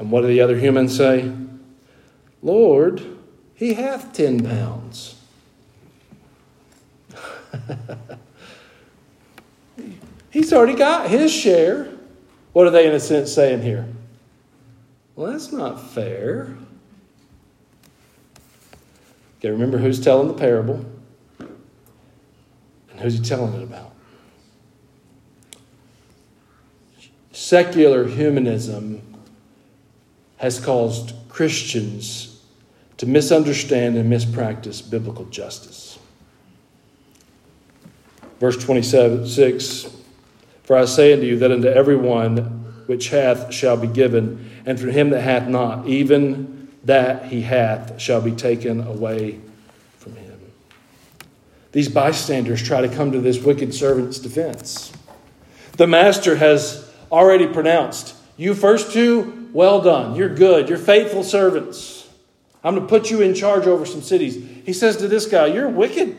And 0.00 0.10
what 0.10 0.22
do 0.22 0.28
the 0.28 0.40
other 0.40 0.58
humans 0.58 0.96
say? 0.96 1.30
Lord, 2.42 3.02
he 3.54 3.74
hath 3.74 4.14
ten 4.14 4.42
pounds. 4.42 5.20
He's 10.30 10.54
already 10.54 10.74
got 10.74 11.10
his 11.10 11.30
share. 11.30 11.92
What 12.54 12.66
are 12.66 12.70
they, 12.70 12.86
in 12.88 12.94
a 12.94 13.00
sense, 13.00 13.30
saying 13.30 13.60
here? 13.60 13.86
Well, 15.16 15.32
that's 15.32 15.52
not 15.52 15.90
fair. 15.90 16.56
Okay, 19.38 19.50
remember 19.50 19.76
who's 19.76 20.00
telling 20.00 20.28
the 20.28 20.34
parable 20.34 20.82
and 21.38 23.00
who's 23.00 23.18
he 23.18 23.22
telling 23.22 23.52
it 23.52 23.62
about. 23.62 23.92
Secular 27.32 28.06
humanism 28.06 29.09
has 30.40 30.58
caused 30.58 31.14
Christians 31.30 32.42
to 32.98 33.06
misunderstand 33.06 33.96
and 33.96 34.12
mispractice 34.12 34.82
biblical 34.88 35.24
justice. 35.26 35.98
Verse 38.38 38.62
26 38.62 40.00
for 40.70 40.76
I 40.76 40.84
say 40.84 41.12
unto 41.12 41.26
you 41.26 41.36
that 41.40 41.50
unto 41.50 41.66
every 41.66 41.96
one 41.96 42.36
which 42.86 43.08
hath 43.08 43.52
shall 43.52 43.76
be 43.76 43.88
given, 43.88 44.48
and 44.64 44.78
from 44.78 44.90
him 44.90 45.10
that 45.10 45.20
hath 45.20 45.48
not, 45.48 45.88
even 45.88 46.68
that 46.84 47.24
he 47.24 47.42
hath 47.42 48.00
shall 48.00 48.20
be 48.20 48.30
taken 48.30 48.80
away 48.86 49.40
from 49.98 50.14
him. 50.14 50.38
these 51.72 51.88
bystanders 51.88 52.62
try 52.62 52.82
to 52.82 52.88
come 52.88 53.10
to 53.10 53.20
this 53.20 53.42
wicked 53.42 53.74
servant's 53.74 54.20
defense. 54.20 54.92
The 55.72 55.88
master 55.88 56.36
has 56.36 56.88
already 57.10 57.48
pronounced, 57.48 58.14
You 58.36 58.54
first 58.54 58.92
two, 58.92 59.39
well 59.52 59.80
done. 59.80 60.14
You're 60.14 60.34
good. 60.34 60.68
You're 60.68 60.78
faithful 60.78 61.22
servants. 61.22 62.08
I'm 62.62 62.74
going 62.74 62.86
to 62.86 62.90
put 62.90 63.10
you 63.10 63.22
in 63.22 63.34
charge 63.34 63.66
over 63.66 63.86
some 63.86 64.02
cities. 64.02 64.36
He 64.64 64.72
says 64.72 64.96
to 64.98 65.08
this 65.08 65.26
guy, 65.26 65.46
You're 65.46 65.68
wicked. 65.68 66.16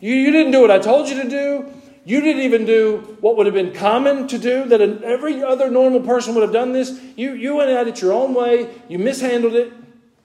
You, 0.00 0.14
you 0.14 0.30
didn't 0.30 0.52
do 0.52 0.60
what 0.60 0.70
I 0.70 0.78
told 0.78 1.08
you 1.08 1.22
to 1.22 1.28
do. 1.28 1.72
You 2.04 2.22
didn't 2.22 2.42
even 2.42 2.64
do 2.64 3.16
what 3.20 3.36
would 3.36 3.46
have 3.46 3.54
been 3.54 3.74
common 3.74 4.26
to 4.28 4.38
do, 4.38 4.64
that 4.64 4.80
every 4.80 5.42
other 5.42 5.70
normal 5.70 6.00
person 6.00 6.34
would 6.34 6.42
have 6.42 6.52
done 6.52 6.72
this. 6.72 6.98
You, 7.14 7.34
you 7.34 7.56
went 7.56 7.70
at 7.70 7.86
it 7.86 8.00
your 8.00 8.12
own 8.12 8.32
way. 8.32 8.70
You 8.88 8.98
mishandled 8.98 9.54
it. 9.54 9.72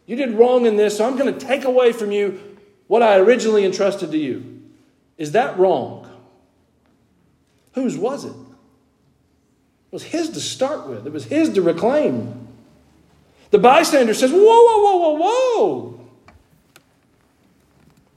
You 0.05 0.15
did 0.15 0.31
wrong 0.35 0.65
in 0.65 0.77
this, 0.77 0.97
so 0.97 1.05
I'm 1.05 1.17
going 1.17 1.37
to 1.37 1.45
take 1.45 1.65
away 1.65 1.91
from 1.91 2.11
you 2.11 2.39
what 2.87 3.01
I 3.03 3.17
originally 3.17 3.65
entrusted 3.65 4.11
to 4.11 4.17
you. 4.17 4.61
Is 5.17 5.31
that 5.31 5.57
wrong? 5.57 6.09
Whose 7.73 7.97
was 7.97 8.23
it? 8.25 8.33
It 9.95 10.03
was 10.03 10.03
his 10.03 10.29
to 10.31 10.41
start 10.41 10.89
with, 10.89 11.07
it 11.07 11.13
was 11.13 11.23
his 11.23 11.53
to 11.53 11.61
reclaim. 11.61 12.49
The 13.51 13.59
bystander 13.59 14.13
says, 14.13 14.29
Whoa, 14.29 14.41
whoa, 14.41 14.81
whoa, 14.83 14.97
whoa, 14.97 15.13
whoa. 15.13 16.07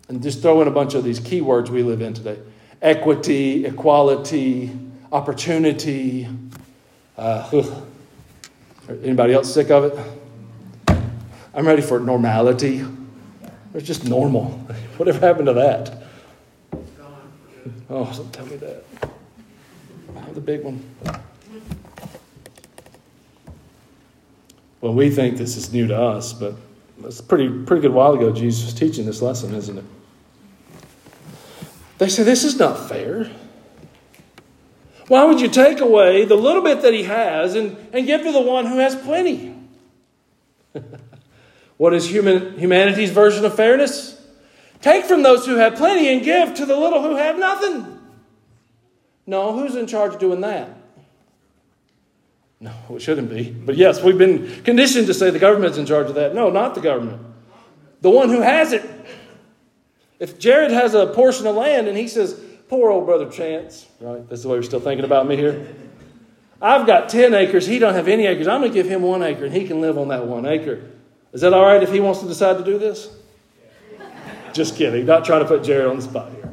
And 0.08 0.20
just 0.20 0.42
throw 0.42 0.60
in 0.60 0.66
a 0.66 0.72
bunch 0.72 0.94
of 0.94 1.04
these 1.04 1.20
keywords 1.20 1.68
we 1.68 1.84
live 1.84 2.02
in 2.02 2.14
today 2.14 2.40
equity, 2.82 3.64
equality, 3.64 4.76
opportunity. 5.12 6.26
Uh, 7.16 7.72
anybody 9.04 9.34
else 9.34 9.54
sick 9.54 9.70
of 9.70 9.84
it? 9.84 10.98
I'm 11.54 11.64
ready 11.64 11.82
for 11.82 12.00
normality. 12.00 12.84
It's 13.72 13.86
just 13.86 14.04
normal. 14.04 14.46
Whatever 14.96 15.24
happened 15.24 15.46
to 15.46 15.52
that? 15.52 16.02
Oh, 17.88 18.12
don't 18.12 18.32
tell 18.32 18.46
me 18.46 18.56
that. 18.56 18.82
I 20.16 20.20
Have 20.22 20.34
the 20.34 20.40
big 20.40 20.64
one. 20.64 20.82
Well, 24.80 24.94
we 24.94 25.10
think 25.10 25.36
this 25.36 25.56
is 25.56 25.72
new 25.72 25.86
to 25.88 26.00
us, 26.00 26.32
but 26.32 26.54
it's 27.04 27.20
a 27.20 27.22
pretty, 27.22 27.48
pretty 27.64 27.82
good 27.82 27.92
while 27.92 28.14
ago 28.14 28.32
Jesus 28.32 28.64
was 28.64 28.74
teaching 28.74 29.06
this 29.06 29.20
lesson, 29.20 29.54
isn't 29.54 29.78
it? 29.78 29.84
They 31.98 32.08
say, 32.08 32.22
This 32.22 32.44
is 32.44 32.58
not 32.58 32.88
fair. 32.88 33.30
Why 35.08 35.24
would 35.24 35.40
you 35.40 35.48
take 35.48 35.80
away 35.80 36.26
the 36.26 36.36
little 36.36 36.62
bit 36.62 36.82
that 36.82 36.92
he 36.92 37.04
has 37.04 37.54
and, 37.54 37.76
and 37.92 38.06
give 38.06 38.22
to 38.22 38.32
the 38.32 38.40
one 38.40 38.66
who 38.66 38.78
has 38.78 38.94
plenty? 38.94 39.54
what 41.78 41.94
is 41.94 42.08
human, 42.08 42.58
humanity's 42.58 43.10
version 43.10 43.44
of 43.44 43.54
fairness? 43.54 44.14
Take 44.82 45.06
from 45.06 45.22
those 45.22 45.46
who 45.46 45.56
have 45.56 45.76
plenty 45.76 46.08
and 46.08 46.22
give 46.22 46.54
to 46.54 46.66
the 46.66 46.76
little 46.76 47.02
who 47.02 47.16
have 47.16 47.38
nothing. 47.38 47.98
No, 49.26 49.58
who's 49.58 49.74
in 49.74 49.86
charge 49.86 50.14
of 50.14 50.20
doing 50.20 50.42
that? 50.42 50.77
No, 52.60 52.72
it 52.90 53.02
shouldn't 53.02 53.30
be. 53.30 53.50
But 53.50 53.76
yes, 53.76 54.02
we've 54.02 54.18
been 54.18 54.62
conditioned 54.64 55.06
to 55.06 55.14
say 55.14 55.30
the 55.30 55.38
government's 55.38 55.78
in 55.78 55.86
charge 55.86 56.08
of 56.08 56.16
that. 56.16 56.34
No, 56.34 56.50
not 56.50 56.74
the 56.74 56.80
government. 56.80 57.22
The 58.00 58.10
one 58.10 58.28
who 58.28 58.40
has 58.40 58.72
it. 58.72 58.88
If 60.18 60.38
Jared 60.38 60.72
has 60.72 60.94
a 60.94 61.06
portion 61.06 61.46
of 61.46 61.54
land 61.54 61.86
and 61.86 61.96
he 61.96 62.08
says, 62.08 62.40
poor 62.68 62.90
old 62.90 63.06
brother 63.06 63.30
Chance, 63.30 63.86
right? 64.00 64.28
That's 64.28 64.42
the 64.42 64.48
way 64.48 64.58
we're 64.58 64.62
still 64.62 64.80
thinking 64.80 65.04
about 65.04 65.28
me 65.28 65.36
here. 65.36 65.68
I've 66.60 66.86
got 66.86 67.08
10 67.08 67.34
acres. 67.34 67.66
He 67.66 67.78
don't 67.78 67.94
have 67.94 68.08
any 68.08 68.26
acres. 68.26 68.48
I'm 68.48 68.60
going 68.60 68.72
to 68.72 68.74
give 68.74 68.88
him 68.88 69.02
one 69.02 69.22
acre 69.22 69.44
and 69.44 69.54
he 69.54 69.66
can 69.66 69.80
live 69.80 69.96
on 69.96 70.08
that 70.08 70.26
one 70.26 70.44
acre. 70.44 70.82
Is 71.32 71.42
that 71.42 71.52
all 71.52 71.62
right 71.62 71.82
if 71.82 71.92
he 71.92 72.00
wants 72.00 72.20
to 72.20 72.26
decide 72.26 72.58
to 72.58 72.64
do 72.64 72.78
this? 72.78 73.14
Just 74.52 74.76
kidding. 74.76 75.06
Not 75.06 75.24
trying 75.24 75.42
to 75.42 75.46
put 75.46 75.62
Jared 75.62 75.86
on 75.86 75.96
the 75.96 76.02
spot 76.02 76.32
here. 76.32 76.52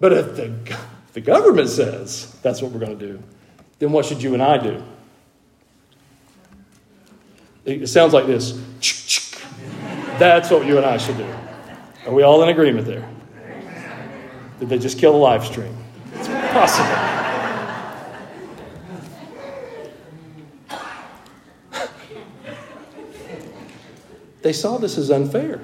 But 0.00 0.12
if 0.12 0.36
the, 0.36 0.52
if 1.06 1.12
the 1.14 1.20
government 1.22 1.70
says 1.70 2.36
that's 2.42 2.60
what 2.60 2.72
we're 2.72 2.80
going 2.80 2.98
to 2.98 3.06
do, 3.06 3.22
then 3.82 3.90
what 3.90 4.06
should 4.06 4.22
you 4.22 4.32
and 4.32 4.40
I 4.40 4.58
do? 4.58 4.80
It 7.64 7.88
sounds 7.88 8.12
like 8.12 8.26
this. 8.26 8.52
That's 10.20 10.52
what 10.52 10.64
you 10.64 10.76
and 10.76 10.86
I 10.86 10.98
should 10.98 11.16
do. 11.16 11.26
Are 12.06 12.12
we 12.12 12.22
all 12.22 12.44
in 12.44 12.48
agreement 12.48 12.86
there? 12.86 13.08
Did 14.60 14.68
they 14.68 14.78
just 14.78 15.00
kill 15.00 15.10
the 15.10 15.18
live 15.18 15.44
stream? 15.44 15.76
It's 16.14 16.28
possible. 16.28 16.94
they 24.42 24.52
saw 24.52 24.78
this 24.78 24.96
as 24.96 25.10
unfair. 25.10 25.60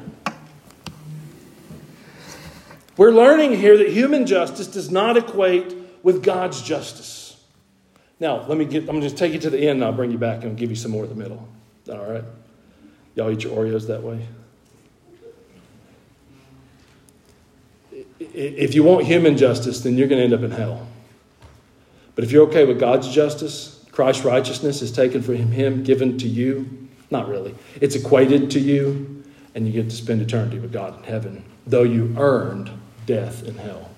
We're 2.96 3.12
learning 3.12 3.58
here 3.58 3.78
that 3.78 3.90
human 3.90 4.26
justice 4.26 4.66
does 4.66 4.90
not 4.90 5.16
equate 5.16 5.72
with 6.02 6.24
God's 6.24 6.60
justice. 6.62 7.17
Now, 8.20 8.46
let 8.46 8.58
me 8.58 8.64
get, 8.64 8.80
I'm 8.82 8.86
going 8.86 9.00
to 9.00 9.06
just 9.06 9.16
take 9.16 9.32
you 9.32 9.38
to 9.40 9.50
the 9.50 9.58
end 9.58 9.76
and 9.76 9.84
I'll 9.84 9.92
bring 9.92 10.10
you 10.10 10.18
back 10.18 10.42
and 10.44 10.56
give 10.56 10.70
you 10.70 10.76
some 10.76 10.90
more 10.90 11.04
in 11.04 11.10
the 11.10 11.16
middle. 11.16 11.48
All 11.88 12.04
right? 12.04 12.24
Y'all 13.14 13.30
eat 13.30 13.44
your 13.44 13.56
Oreos 13.56 13.86
that 13.86 14.02
way? 14.02 14.26
If 18.20 18.74
you 18.74 18.82
want 18.82 19.06
human 19.06 19.36
justice, 19.36 19.80
then 19.80 19.96
you're 19.96 20.08
going 20.08 20.18
to 20.18 20.24
end 20.24 20.34
up 20.34 20.42
in 20.42 20.50
hell. 20.50 20.86
But 22.14 22.24
if 22.24 22.32
you're 22.32 22.46
okay 22.48 22.64
with 22.64 22.80
God's 22.80 23.08
justice, 23.08 23.84
Christ's 23.92 24.24
righteousness 24.24 24.82
is 24.82 24.92
taken 24.92 25.22
from 25.22 25.36
Him, 25.36 25.84
given 25.84 26.18
to 26.18 26.28
you. 26.28 26.88
Not 27.10 27.28
really. 27.28 27.54
It's 27.80 27.94
equated 27.94 28.50
to 28.52 28.60
you, 28.60 29.24
and 29.54 29.66
you 29.66 29.72
get 29.72 29.90
to 29.90 29.96
spend 29.96 30.20
eternity 30.20 30.58
with 30.58 30.72
God 30.72 30.98
in 30.98 31.04
heaven, 31.04 31.44
though 31.66 31.84
you 31.84 32.14
earned 32.18 32.70
death 33.06 33.44
in 33.44 33.56
hell. 33.56 33.90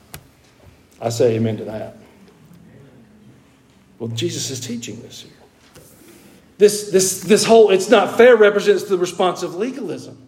I 1.01 1.09
say 1.09 1.37
amen 1.37 1.57
to 1.59 1.65
that. 1.65 1.97
Well, 4.01 4.09
Jesus 4.09 4.51
is 4.51 4.59
teaching 4.59 5.01
this 5.03 5.23
here. 5.23 5.33
This, 6.57 6.91
this, 6.91 7.21
this 7.21 7.45
whole 7.45 7.71
it's 7.71 7.91
not 7.91 8.17
fair 8.17 8.35
represents 8.35 8.85
the 8.85 8.99
response 8.99 9.43
of 9.43 9.55
legalism. 9.55 10.27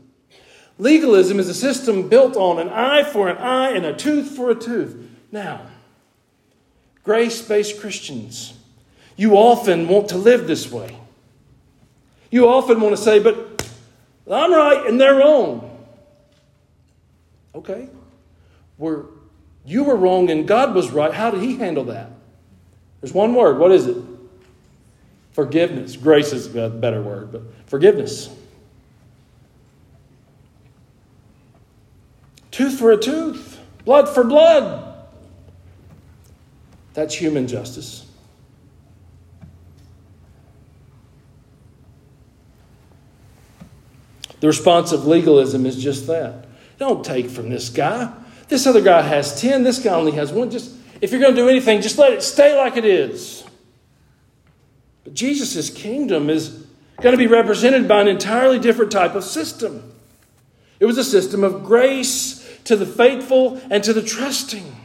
Legalism 0.78 1.40
is 1.40 1.48
a 1.48 1.54
system 1.54 2.08
built 2.08 2.36
on 2.36 2.58
an 2.58 2.68
eye 2.68 3.02
for 3.02 3.28
an 3.28 3.38
eye 3.38 3.70
and 3.70 3.84
a 3.84 3.94
tooth 3.94 4.36
for 4.36 4.50
a 4.50 4.54
tooth. 4.54 5.10
Now, 5.30 5.66
grace 7.02 7.40
based 7.40 7.80
Christians, 7.80 8.54
you 9.16 9.36
often 9.36 9.88
want 9.88 10.10
to 10.10 10.18
live 10.18 10.46
this 10.46 10.70
way. 10.70 10.96
You 12.30 12.48
often 12.48 12.80
want 12.80 12.94
to 12.96 13.02
say, 13.02 13.20
but 13.20 13.66
I'm 14.30 14.52
right 14.52 14.86
and 14.86 15.00
they're 15.00 15.16
wrong. 15.16 15.86
Okay. 17.54 17.88
We're, 18.76 19.04
you 19.64 19.84
were 19.84 19.96
wrong 19.96 20.30
and 20.30 20.46
God 20.46 20.74
was 20.74 20.90
right. 20.90 21.12
How 21.12 21.30
did 21.30 21.42
He 21.42 21.56
handle 21.56 21.84
that? 21.84 22.11
There's 23.02 23.12
one 23.12 23.34
word. 23.34 23.58
What 23.58 23.72
is 23.72 23.86
it? 23.86 23.96
Forgiveness. 25.32 25.96
Grace 25.96 26.32
is 26.32 26.54
a 26.54 26.70
better 26.70 27.02
word, 27.02 27.32
but 27.32 27.42
forgiveness. 27.66 28.30
Tooth 32.52 32.78
for 32.78 32.92
a 32.92 32.96
tooth, 32.96 33.58
blood 33.84 34.08
for 34.08 34.24
blood. 34.24 34.94
That's 36.94 37.14
human 37.14 37.48
justice. 37.48 38.06
The 44.40 44.46
response 44.46 44.92
of 44.92 45.06
legalism 45.06 45.66
is 45.66 45.82
just 45.82 46.06
that. 46.08 46.46
Don't 46.78 47.04
take 47.04 47.30
from 47.30 47.48
this 47.48 47.68
guy. 47.68 48.12
This 48.48 48.66
other 48.66 48.82
guy 48.82 49.00
has 49.02 49.40
10, 49.40 49.62
this 49.62 49.78
guy 49.78 49.94
only 49.94 50.12
has 50.12 50.30
one. 50.32 50.50
Just 50.50 50.76
if 51.02 51.10
you're 51.10 51.20
going 51.20 51.34
to 51.34 51.40
do 51.40 51.48
anything, 51.48 51.82
just 51.82 51.98
let 51.98 52.12
it 52.12 52.22
stay 52.22 52.56
like 52.56 52.76
it 52.76 52.84
is. 52.84 53.44
But 55.02 55.14
Jesus' 55.14 55.68
kingdom 55.68 56.30
is 56.30 56.64
going 57.00 57.12
to 57.12 57.18
be 57.18 57.26
represented 57.26 57.88
by 57.88 58.00
an 58.00 58.08
entirely 58.08 58.60
different 58.60 58.92
type 58.92 59.16
of 59.16 59.24
system. 59.24 59.92
It 60.78 60.86
was 60.86 60.96
a 60.98 61.04
system 61.04 61.42
of 61.42 61.64
grace 61.64 62.38
to 62.64 62.76
the 62.76 62.86
faithful 62.86 63.60
and 63.68 63.82
to 63.82 63.92
the 63.92 64.02
trusting. 64.02 64.76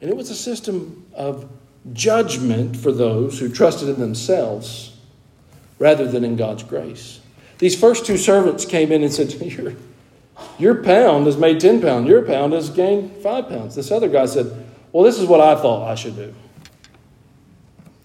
And 0.00 0.10
it 0.10 0.16
was 0.16 0.30
a 0.30 0.34
system 0.34 1.06
of 1.14 1.50
judgment 1.92 2.76
for 2.76 2.90
those 2.90 3.38
who 3.38 3.50
trusted 3.50 3.90
in 3.90 4.00
themselves 4.00 4.96
rather 5.78 6.10
than 6.10 6.24
in 6.24 6.36
God's 6.36 6.62
grace. 6.62 7.20
These 7.58 7.78
first 7.78 8.06
two 8.06 8.16
servants 8.16 8.64
came 8.64 8.92
in 8.92 9.02
and 9.02 9.12
said, 9.12 9.32
Your, 9.42 9.74
your 10.58 10.82
pound 10.82 11.26
has 11.26 11.36
made 11.36 11.60
10 11.60 11.82
pounds, 11.82 12.08
your 12.08 12.22
pound 12.22 12.54
has 12.54 12.70
gained 12.70 13.12
5 13.22 13.48
pounds. 13.48 13.74
This 13.74 13.90
other 13.90 14.08
guy 14.08 14.24
said, 14.24 14.67
Well, 14.92 15.04
this 15.04 15.18
is 15.18 15.26
what 15.26 15.40
I 15.40 15.54
thought 15.54 15.88
I 15.88 15.94
should 15.94 16.16
do. 16.16 16.34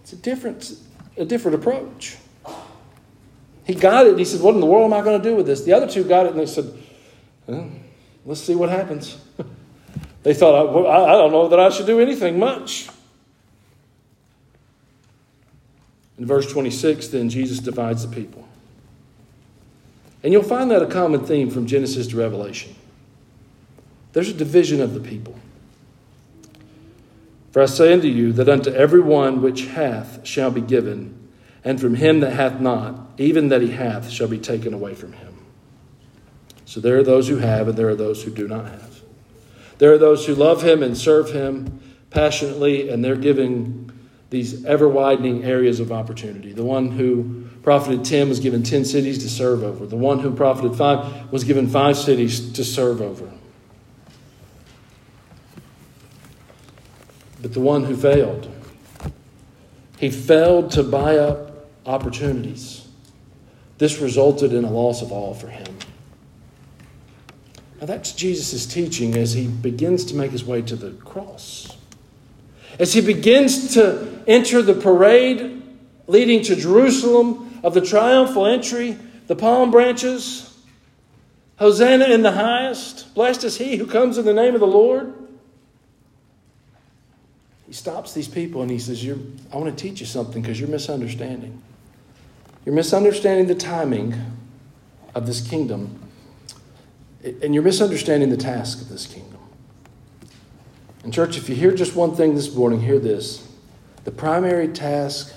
It's 0.02 0.14
a 0.14 0.18
different, 0.18 0.74
a 1.18 1.26
different 1.26 1.56
approach. 1.56 2.18
He 3.66 3.74
got 3.74 4.06
it. 4.06 4.18
He 4.18 4.26
said, 4.26 4.42
What 4.42 4.54
in 4.54 4.60
the 4.60 4.66
world 4.66 4.92
am 4.92 4.94
I 4.94 5.04
going 5.04 5.22
to 5.22 5.30
do 5.30 5.36
with 5.36 5.46
this? 5.46 5.64
The 5.64 5.74
other 5.74 5.88
two 5.88 6.04
got 6.04 6.26
it 6.26 6.32
and 6.32 6.40
they 6.40 6.46
said, 6.46 6.74
well, 7.48 7.70
Let's 8.26 8.42
see 8.42 8.56
what 8.56 8.70
happens. 8.70 9.18
they 10.24 10.34
thought, 10.34 10.86
I, 10.86 11.04
I 11.04 11.12
don't 11.14 11.32
know 11.32 11.48
that 11.50 11.60
I 11.60 11.70
should 11.70 11.86
do 11.86 12.00
anything 12.00 12.40
much. 12.40 12.90
In 16.18 16.26
verse 16.26 16.50
26, 16.52 17.08
then 17.08 17.30
Jesus 17.30 17.60
divides 17.60 18.08
the 18.08 18.16
people. 18.16 18.48
And 20.24 20.32
you'll 20.32 20.44
find 20.44 20.72
that 20.72 20.82
a 20.82 20.86
common 20.86 21.26
theme 21.26 21.50
from 21.50 21.66
Genesis 21.66 22.08
to 22.08 22.18
Revelation. 22.18 22.76
There's 24.14 24.30
a 24.30 24.34
division 24.34 24.80
of 24.80 24.94
the 24.94 25.00
people. 25.02 25.38
For 27.54 27.62
I 27.62 27.68
say 27.68 27.94
unto 27.94 28.08
you 28.08 28.34
that 28.34 28.50
unto 28.50 28.72
every 28.72 29.00
one 29.00 29.44
which 29.44 29.68
hath 29.68 30.26
shall 30.26 30.50
be 30.50 30.60
given, 30.60 31.30
and 31.64 31.80
from 31.80 31.94
him 31.94 32.20
that 32.22 32.34
hath 32.34 32.60
not, 32.60 33.12
even 33.20 33.50
that 33.50 33.62
he 33.62 33.70
hath, 33.70 34.10
shall 34.10 34.28
be 34.28 34.40
taken 34.40 34.74
away 34.74 34.96
from 34.96 35.14
him. 35.14 35.38
So 36.66 36.80
there 36.80 36.98
are 36.98 37.04
those 37.04 37.28
who 37.28 37.38
have, 37.38 37.68
and 37.68 37.78
there 37.78 37.90
are 37.90 37.96
those 37.96 38.24
who 38.24 38.32
do 38.32 38.48
not 38.48 38.66
have. 38.66 39.02
There 39.78 39.94
are 39.94 40.00
those 40.00 40.26
who 40.26 40.34
love 40.34 40.64
him 40.64 40.82
and 40.82 40.98
serve 40.98 41.32
him 41.32 41.80
passionately, 42.10 42.90
and 42.90 43.06
they're 43.06 43.16
giving 43.16 43.92
these 44.32 44.66
ever 44.66 44.90
widening 44.90 45.44
areas 45.44 45.80
of 45.80 45.92
opportunity. 45.92 46.54
The 46.54 46.66
one 46.66 46.90
who 46.90 47.48
profited 47.62 48.04
10 48.04 48.30
was 48.30 48.40
given 48.40 48.64
10 48.64 48.84
cities 48.84 49.20
to 49.20 49.30
serve 49.30 49.64
over, 49.64 49.86
the 49.86 49.96
one 49.96 50.18
who 50.20 50.34
profited 50.34 50.76
5 50.76 51.32
was 51.32 51.44
given 51.44 51.70
5 51.70 51.98
cities 51.98 52.52
to 52.54 52.64
serve 52.64 53.00
over. 53.00 53.32
But 57.44 57.54
the 57.54 57.60
one 57.60 57.84
who 57.84 57.96
failed, 57.96 58.50
he 60.00 60.10
failed 60.10 60.72
to 60.72 60.82
buy 60.82 61.18
up 61.18 61.68
opportunities. 61.86 62.88
This 63.78 64.00
resulted 64.00 64.54
in 64.54 64.64
a 64.64 64.72
loss 64.72 65.02
of 65.02 65.12
all 65.12 65.34
for 65.34 65.50
him. 65.50 65.68
Now, 67.82 67.88
that's 67.88 68.14
Jesus' 68.14 68.66
teaching 68.66 69.18
as 69.18 69.34
he 69.34 69.48
begins 69.48 70.06
to 70.06 70.16
make 70.16 70.32
his 70.32 70.46
way 70.46 70.62
to 70.62 70.78
the 70.78 70.92
cross. 70.92 71.76
As 72.80 72.94
he 72.94 73.02
begins 73.02 73.74
to 73.74 74.24
enter 74.26 74.62
the 74.62 74.74
parade 74.74 75.62
leading 76.08 76.44
to 76.44 76.56
Jerusalem 76.56 77.60
of 77.62 77.74
the 77.74 77.82
triumphal 77.82 78.46
entry, 78.46 78.98
the 79.28 79.36
palm 79.36 79.70
branches, 79.70 80.50
Hosanna 81.58 82.06
in 82.06 82.22
the 82.22 82.32
highest, 82.32 83.14
blessed 83.14 83.44
is 83.44 83.58
he 83.58 83.76
who 83.76 83.86
comes 83.86 84.18
in 84.18 84.24
the 84.24 84.34
name 84.34 84.54
of 84.54 84.62
the 84.62 84.66
Lord. 84.66 85.14
He 87.74 87.78
stops 87.78 88.14
these 88.14 88.28
people 88.28 88.62
and 88.62 88.70
he 88.70 88.78
says, 88.78 89.04
I 89.52 89.58
want 89.58 89.76
to 89.76 89.84
teach 89.84 90.00
you 90.00 90.06
something 90.06 90.44
because 90.44 90.60
you're 90.60 90.70
misunderstanding. 90.70 91.60
You're 92.66 92.76
misunderstanding 92.76 93.48
the 93.48 93.56
timing 93.56 94.14
of 95.16 95.26
this 95.26 95.42
kingdom, 95.42 96.00
and 97.24 97.56
you're 97.56 97.64
misunderstanding 97.64 98.30
the 98.30 98.38
task 98.38 98.80
of 98.80 98.90
this 98.90 99.08
kingdom. 99.08 99.40
And, 101.04 101.12
church, 101.12 101.36
if 101.36 101.50
you 101.50 101.56
hear 101.56 101.72
just 101.72 101.96
one 101.96 102.14
thing 102.14 102.36
this 102.36 102.54
morning, 102.54 102.80
hear 102.80 103.00
this. 103.00 103.52
The 104.04 104.12
primary 104.12 104.68
task 104.68 105.34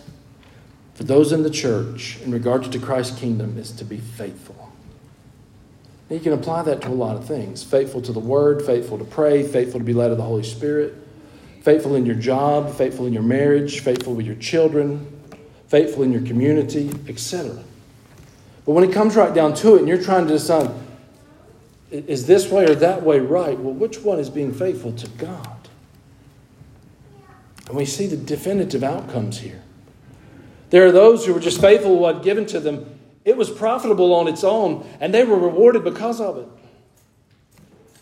for 0.92 1.04
those 1.04 1.32
in 1.32 1.42
the 1.42 1.48
church 1.48 2.18
in 2.22 2.32
regards 2.32 2.68
to 2.68 2.78
Christ's 2.78 3.18
kingdom 3.18 3.56
is 3.56 3.72
to 3.72 3.84
be 3.86 3.96
faithful. 3.96 4.70
Now, 6.10 6.16
you 6.16 6.20
can 6.20 6.34
apply 6.34 6.64
that 6.64 6.82
to 6.82 6.88
a 6.88 6.90
lot 6.90 7.16
of 7.16 7.26
things 7.26 7.62
faithful 7.62 8.02
to 8.02 8.12
the 8.12 8.20
word, 8.20 8.60
faithful 8.60 8.98
to 8.98 9.06
pray, 9.06 9.42
faithful 9.42 9.80
to 9.80 9.86
be 9.86 9.94
led 9.94 10.10
of 10.10 10.18
the 10.18 10.22
Holy 10.22 10.42
Spirit, 10.42 11.04
faithful 11.66 11.96
in 11.96 12.06
your 12.06 12.14
job, 12.14 12.72
faithful 12.76 13.06
in 13.06 13.12
your 13.12 13.24
marriage, 13.24 13.80
faithful 13.80 14.14
with 14.14 14.24
your 14.24 14.36
children, 14.36 15.04
faithful 15.66 16.04
in 16.04 16.12
your 16.12 16.22
community, 16.22 16.88
etc. 17.08 17.60
But 18.64 18.70
when 18.70 18.84
it 18.84 18.92
comes 18.92 19.16
right 19.16 19.34
down 19.34 19.52
to 19.54 19.74
it 19.74 19.80
and 19.80 19.88
you're 19.88 20.00
trying 20.00 20.28
to 20.28 20.32
decide, 20.32 20.70
is 21.90 22.28
this 22.28 22.48
way 22.52 22.66
or 22.66 22.76
that 22.76 23.02
way 23.02 23.18
right? 23.18 23.58
Well, 23.58 23.74
which 23.74 23.98
one 23.98 24.20
is 24.20 24.30
being 24.30 24.54
faithful 24.54 24.92
to 24.92 25.08
God? 25.08 25.68
And 27.66 27.76
we 27.76 27.84
see 27.84 28.06
the 28.06 28.16
definitive 28.16 28.84
outcomes 28.84 29.40
here. 29.40 29.64
There 30.70 30.86
are 30.86 30.92
those 30.92 31.26
who 31.26 31.34
were 31.34 31.40
just 31.40 31.60
faithful 31.60 31.96
to 31.96 31.96
what 31.96 32.22
given 32.22 32.46
to 32.46 32.60
them. 32.60 32.96
It 33.24 33.36
was 33.36 33.50
profitable 33.50 34.14
on 34.14 34.28
its 34.28 34.44
own, 34.44 34.88
and 35.00 35.12
they 35.12 35.24
were 35.24 35.36
rewarded 35.36 35.82
because 35.82 36.20
of 36.20 36.38
it. 36.38 36.48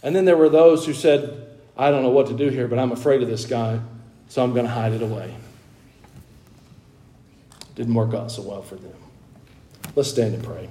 And 0.02 0.14
then 0.14 0.26
there 0.26 0.36
were 0.36 0.50
those 0.50 0.84
who 0.84 0.92
said, 0.92 1.43
I 1.76 1.90
don't 1.90 2.02
know 2.02 2.10
what 2.10 2.28
to 2.28 2.34
do 2.34 2.48
here, 2.48 2.68
but 2.68 2.78
I'm 2.78 2.92
afraid 2.92 3.22
of 3.22 3.28
this 3.28 3.46
guy, 3.46 3.80
so 4.28 4.44
I'm 4.44 4.52
going 4.52 4.66
to 4.66 4.70
hide 4.70 4.92
it 4.92 5.02
away. 5.02 5.34
Didn't 7.74 7.94
work 7.94 8.14
out 8.14 8.30
so 8.30 8.42
well 8.42 8.62
for 8.62 8.76
them. 8.76 8.94
Let's 9.96 10.10
stand 10.10 10.34
and 10.34 10.44
pray. 10.44 10.68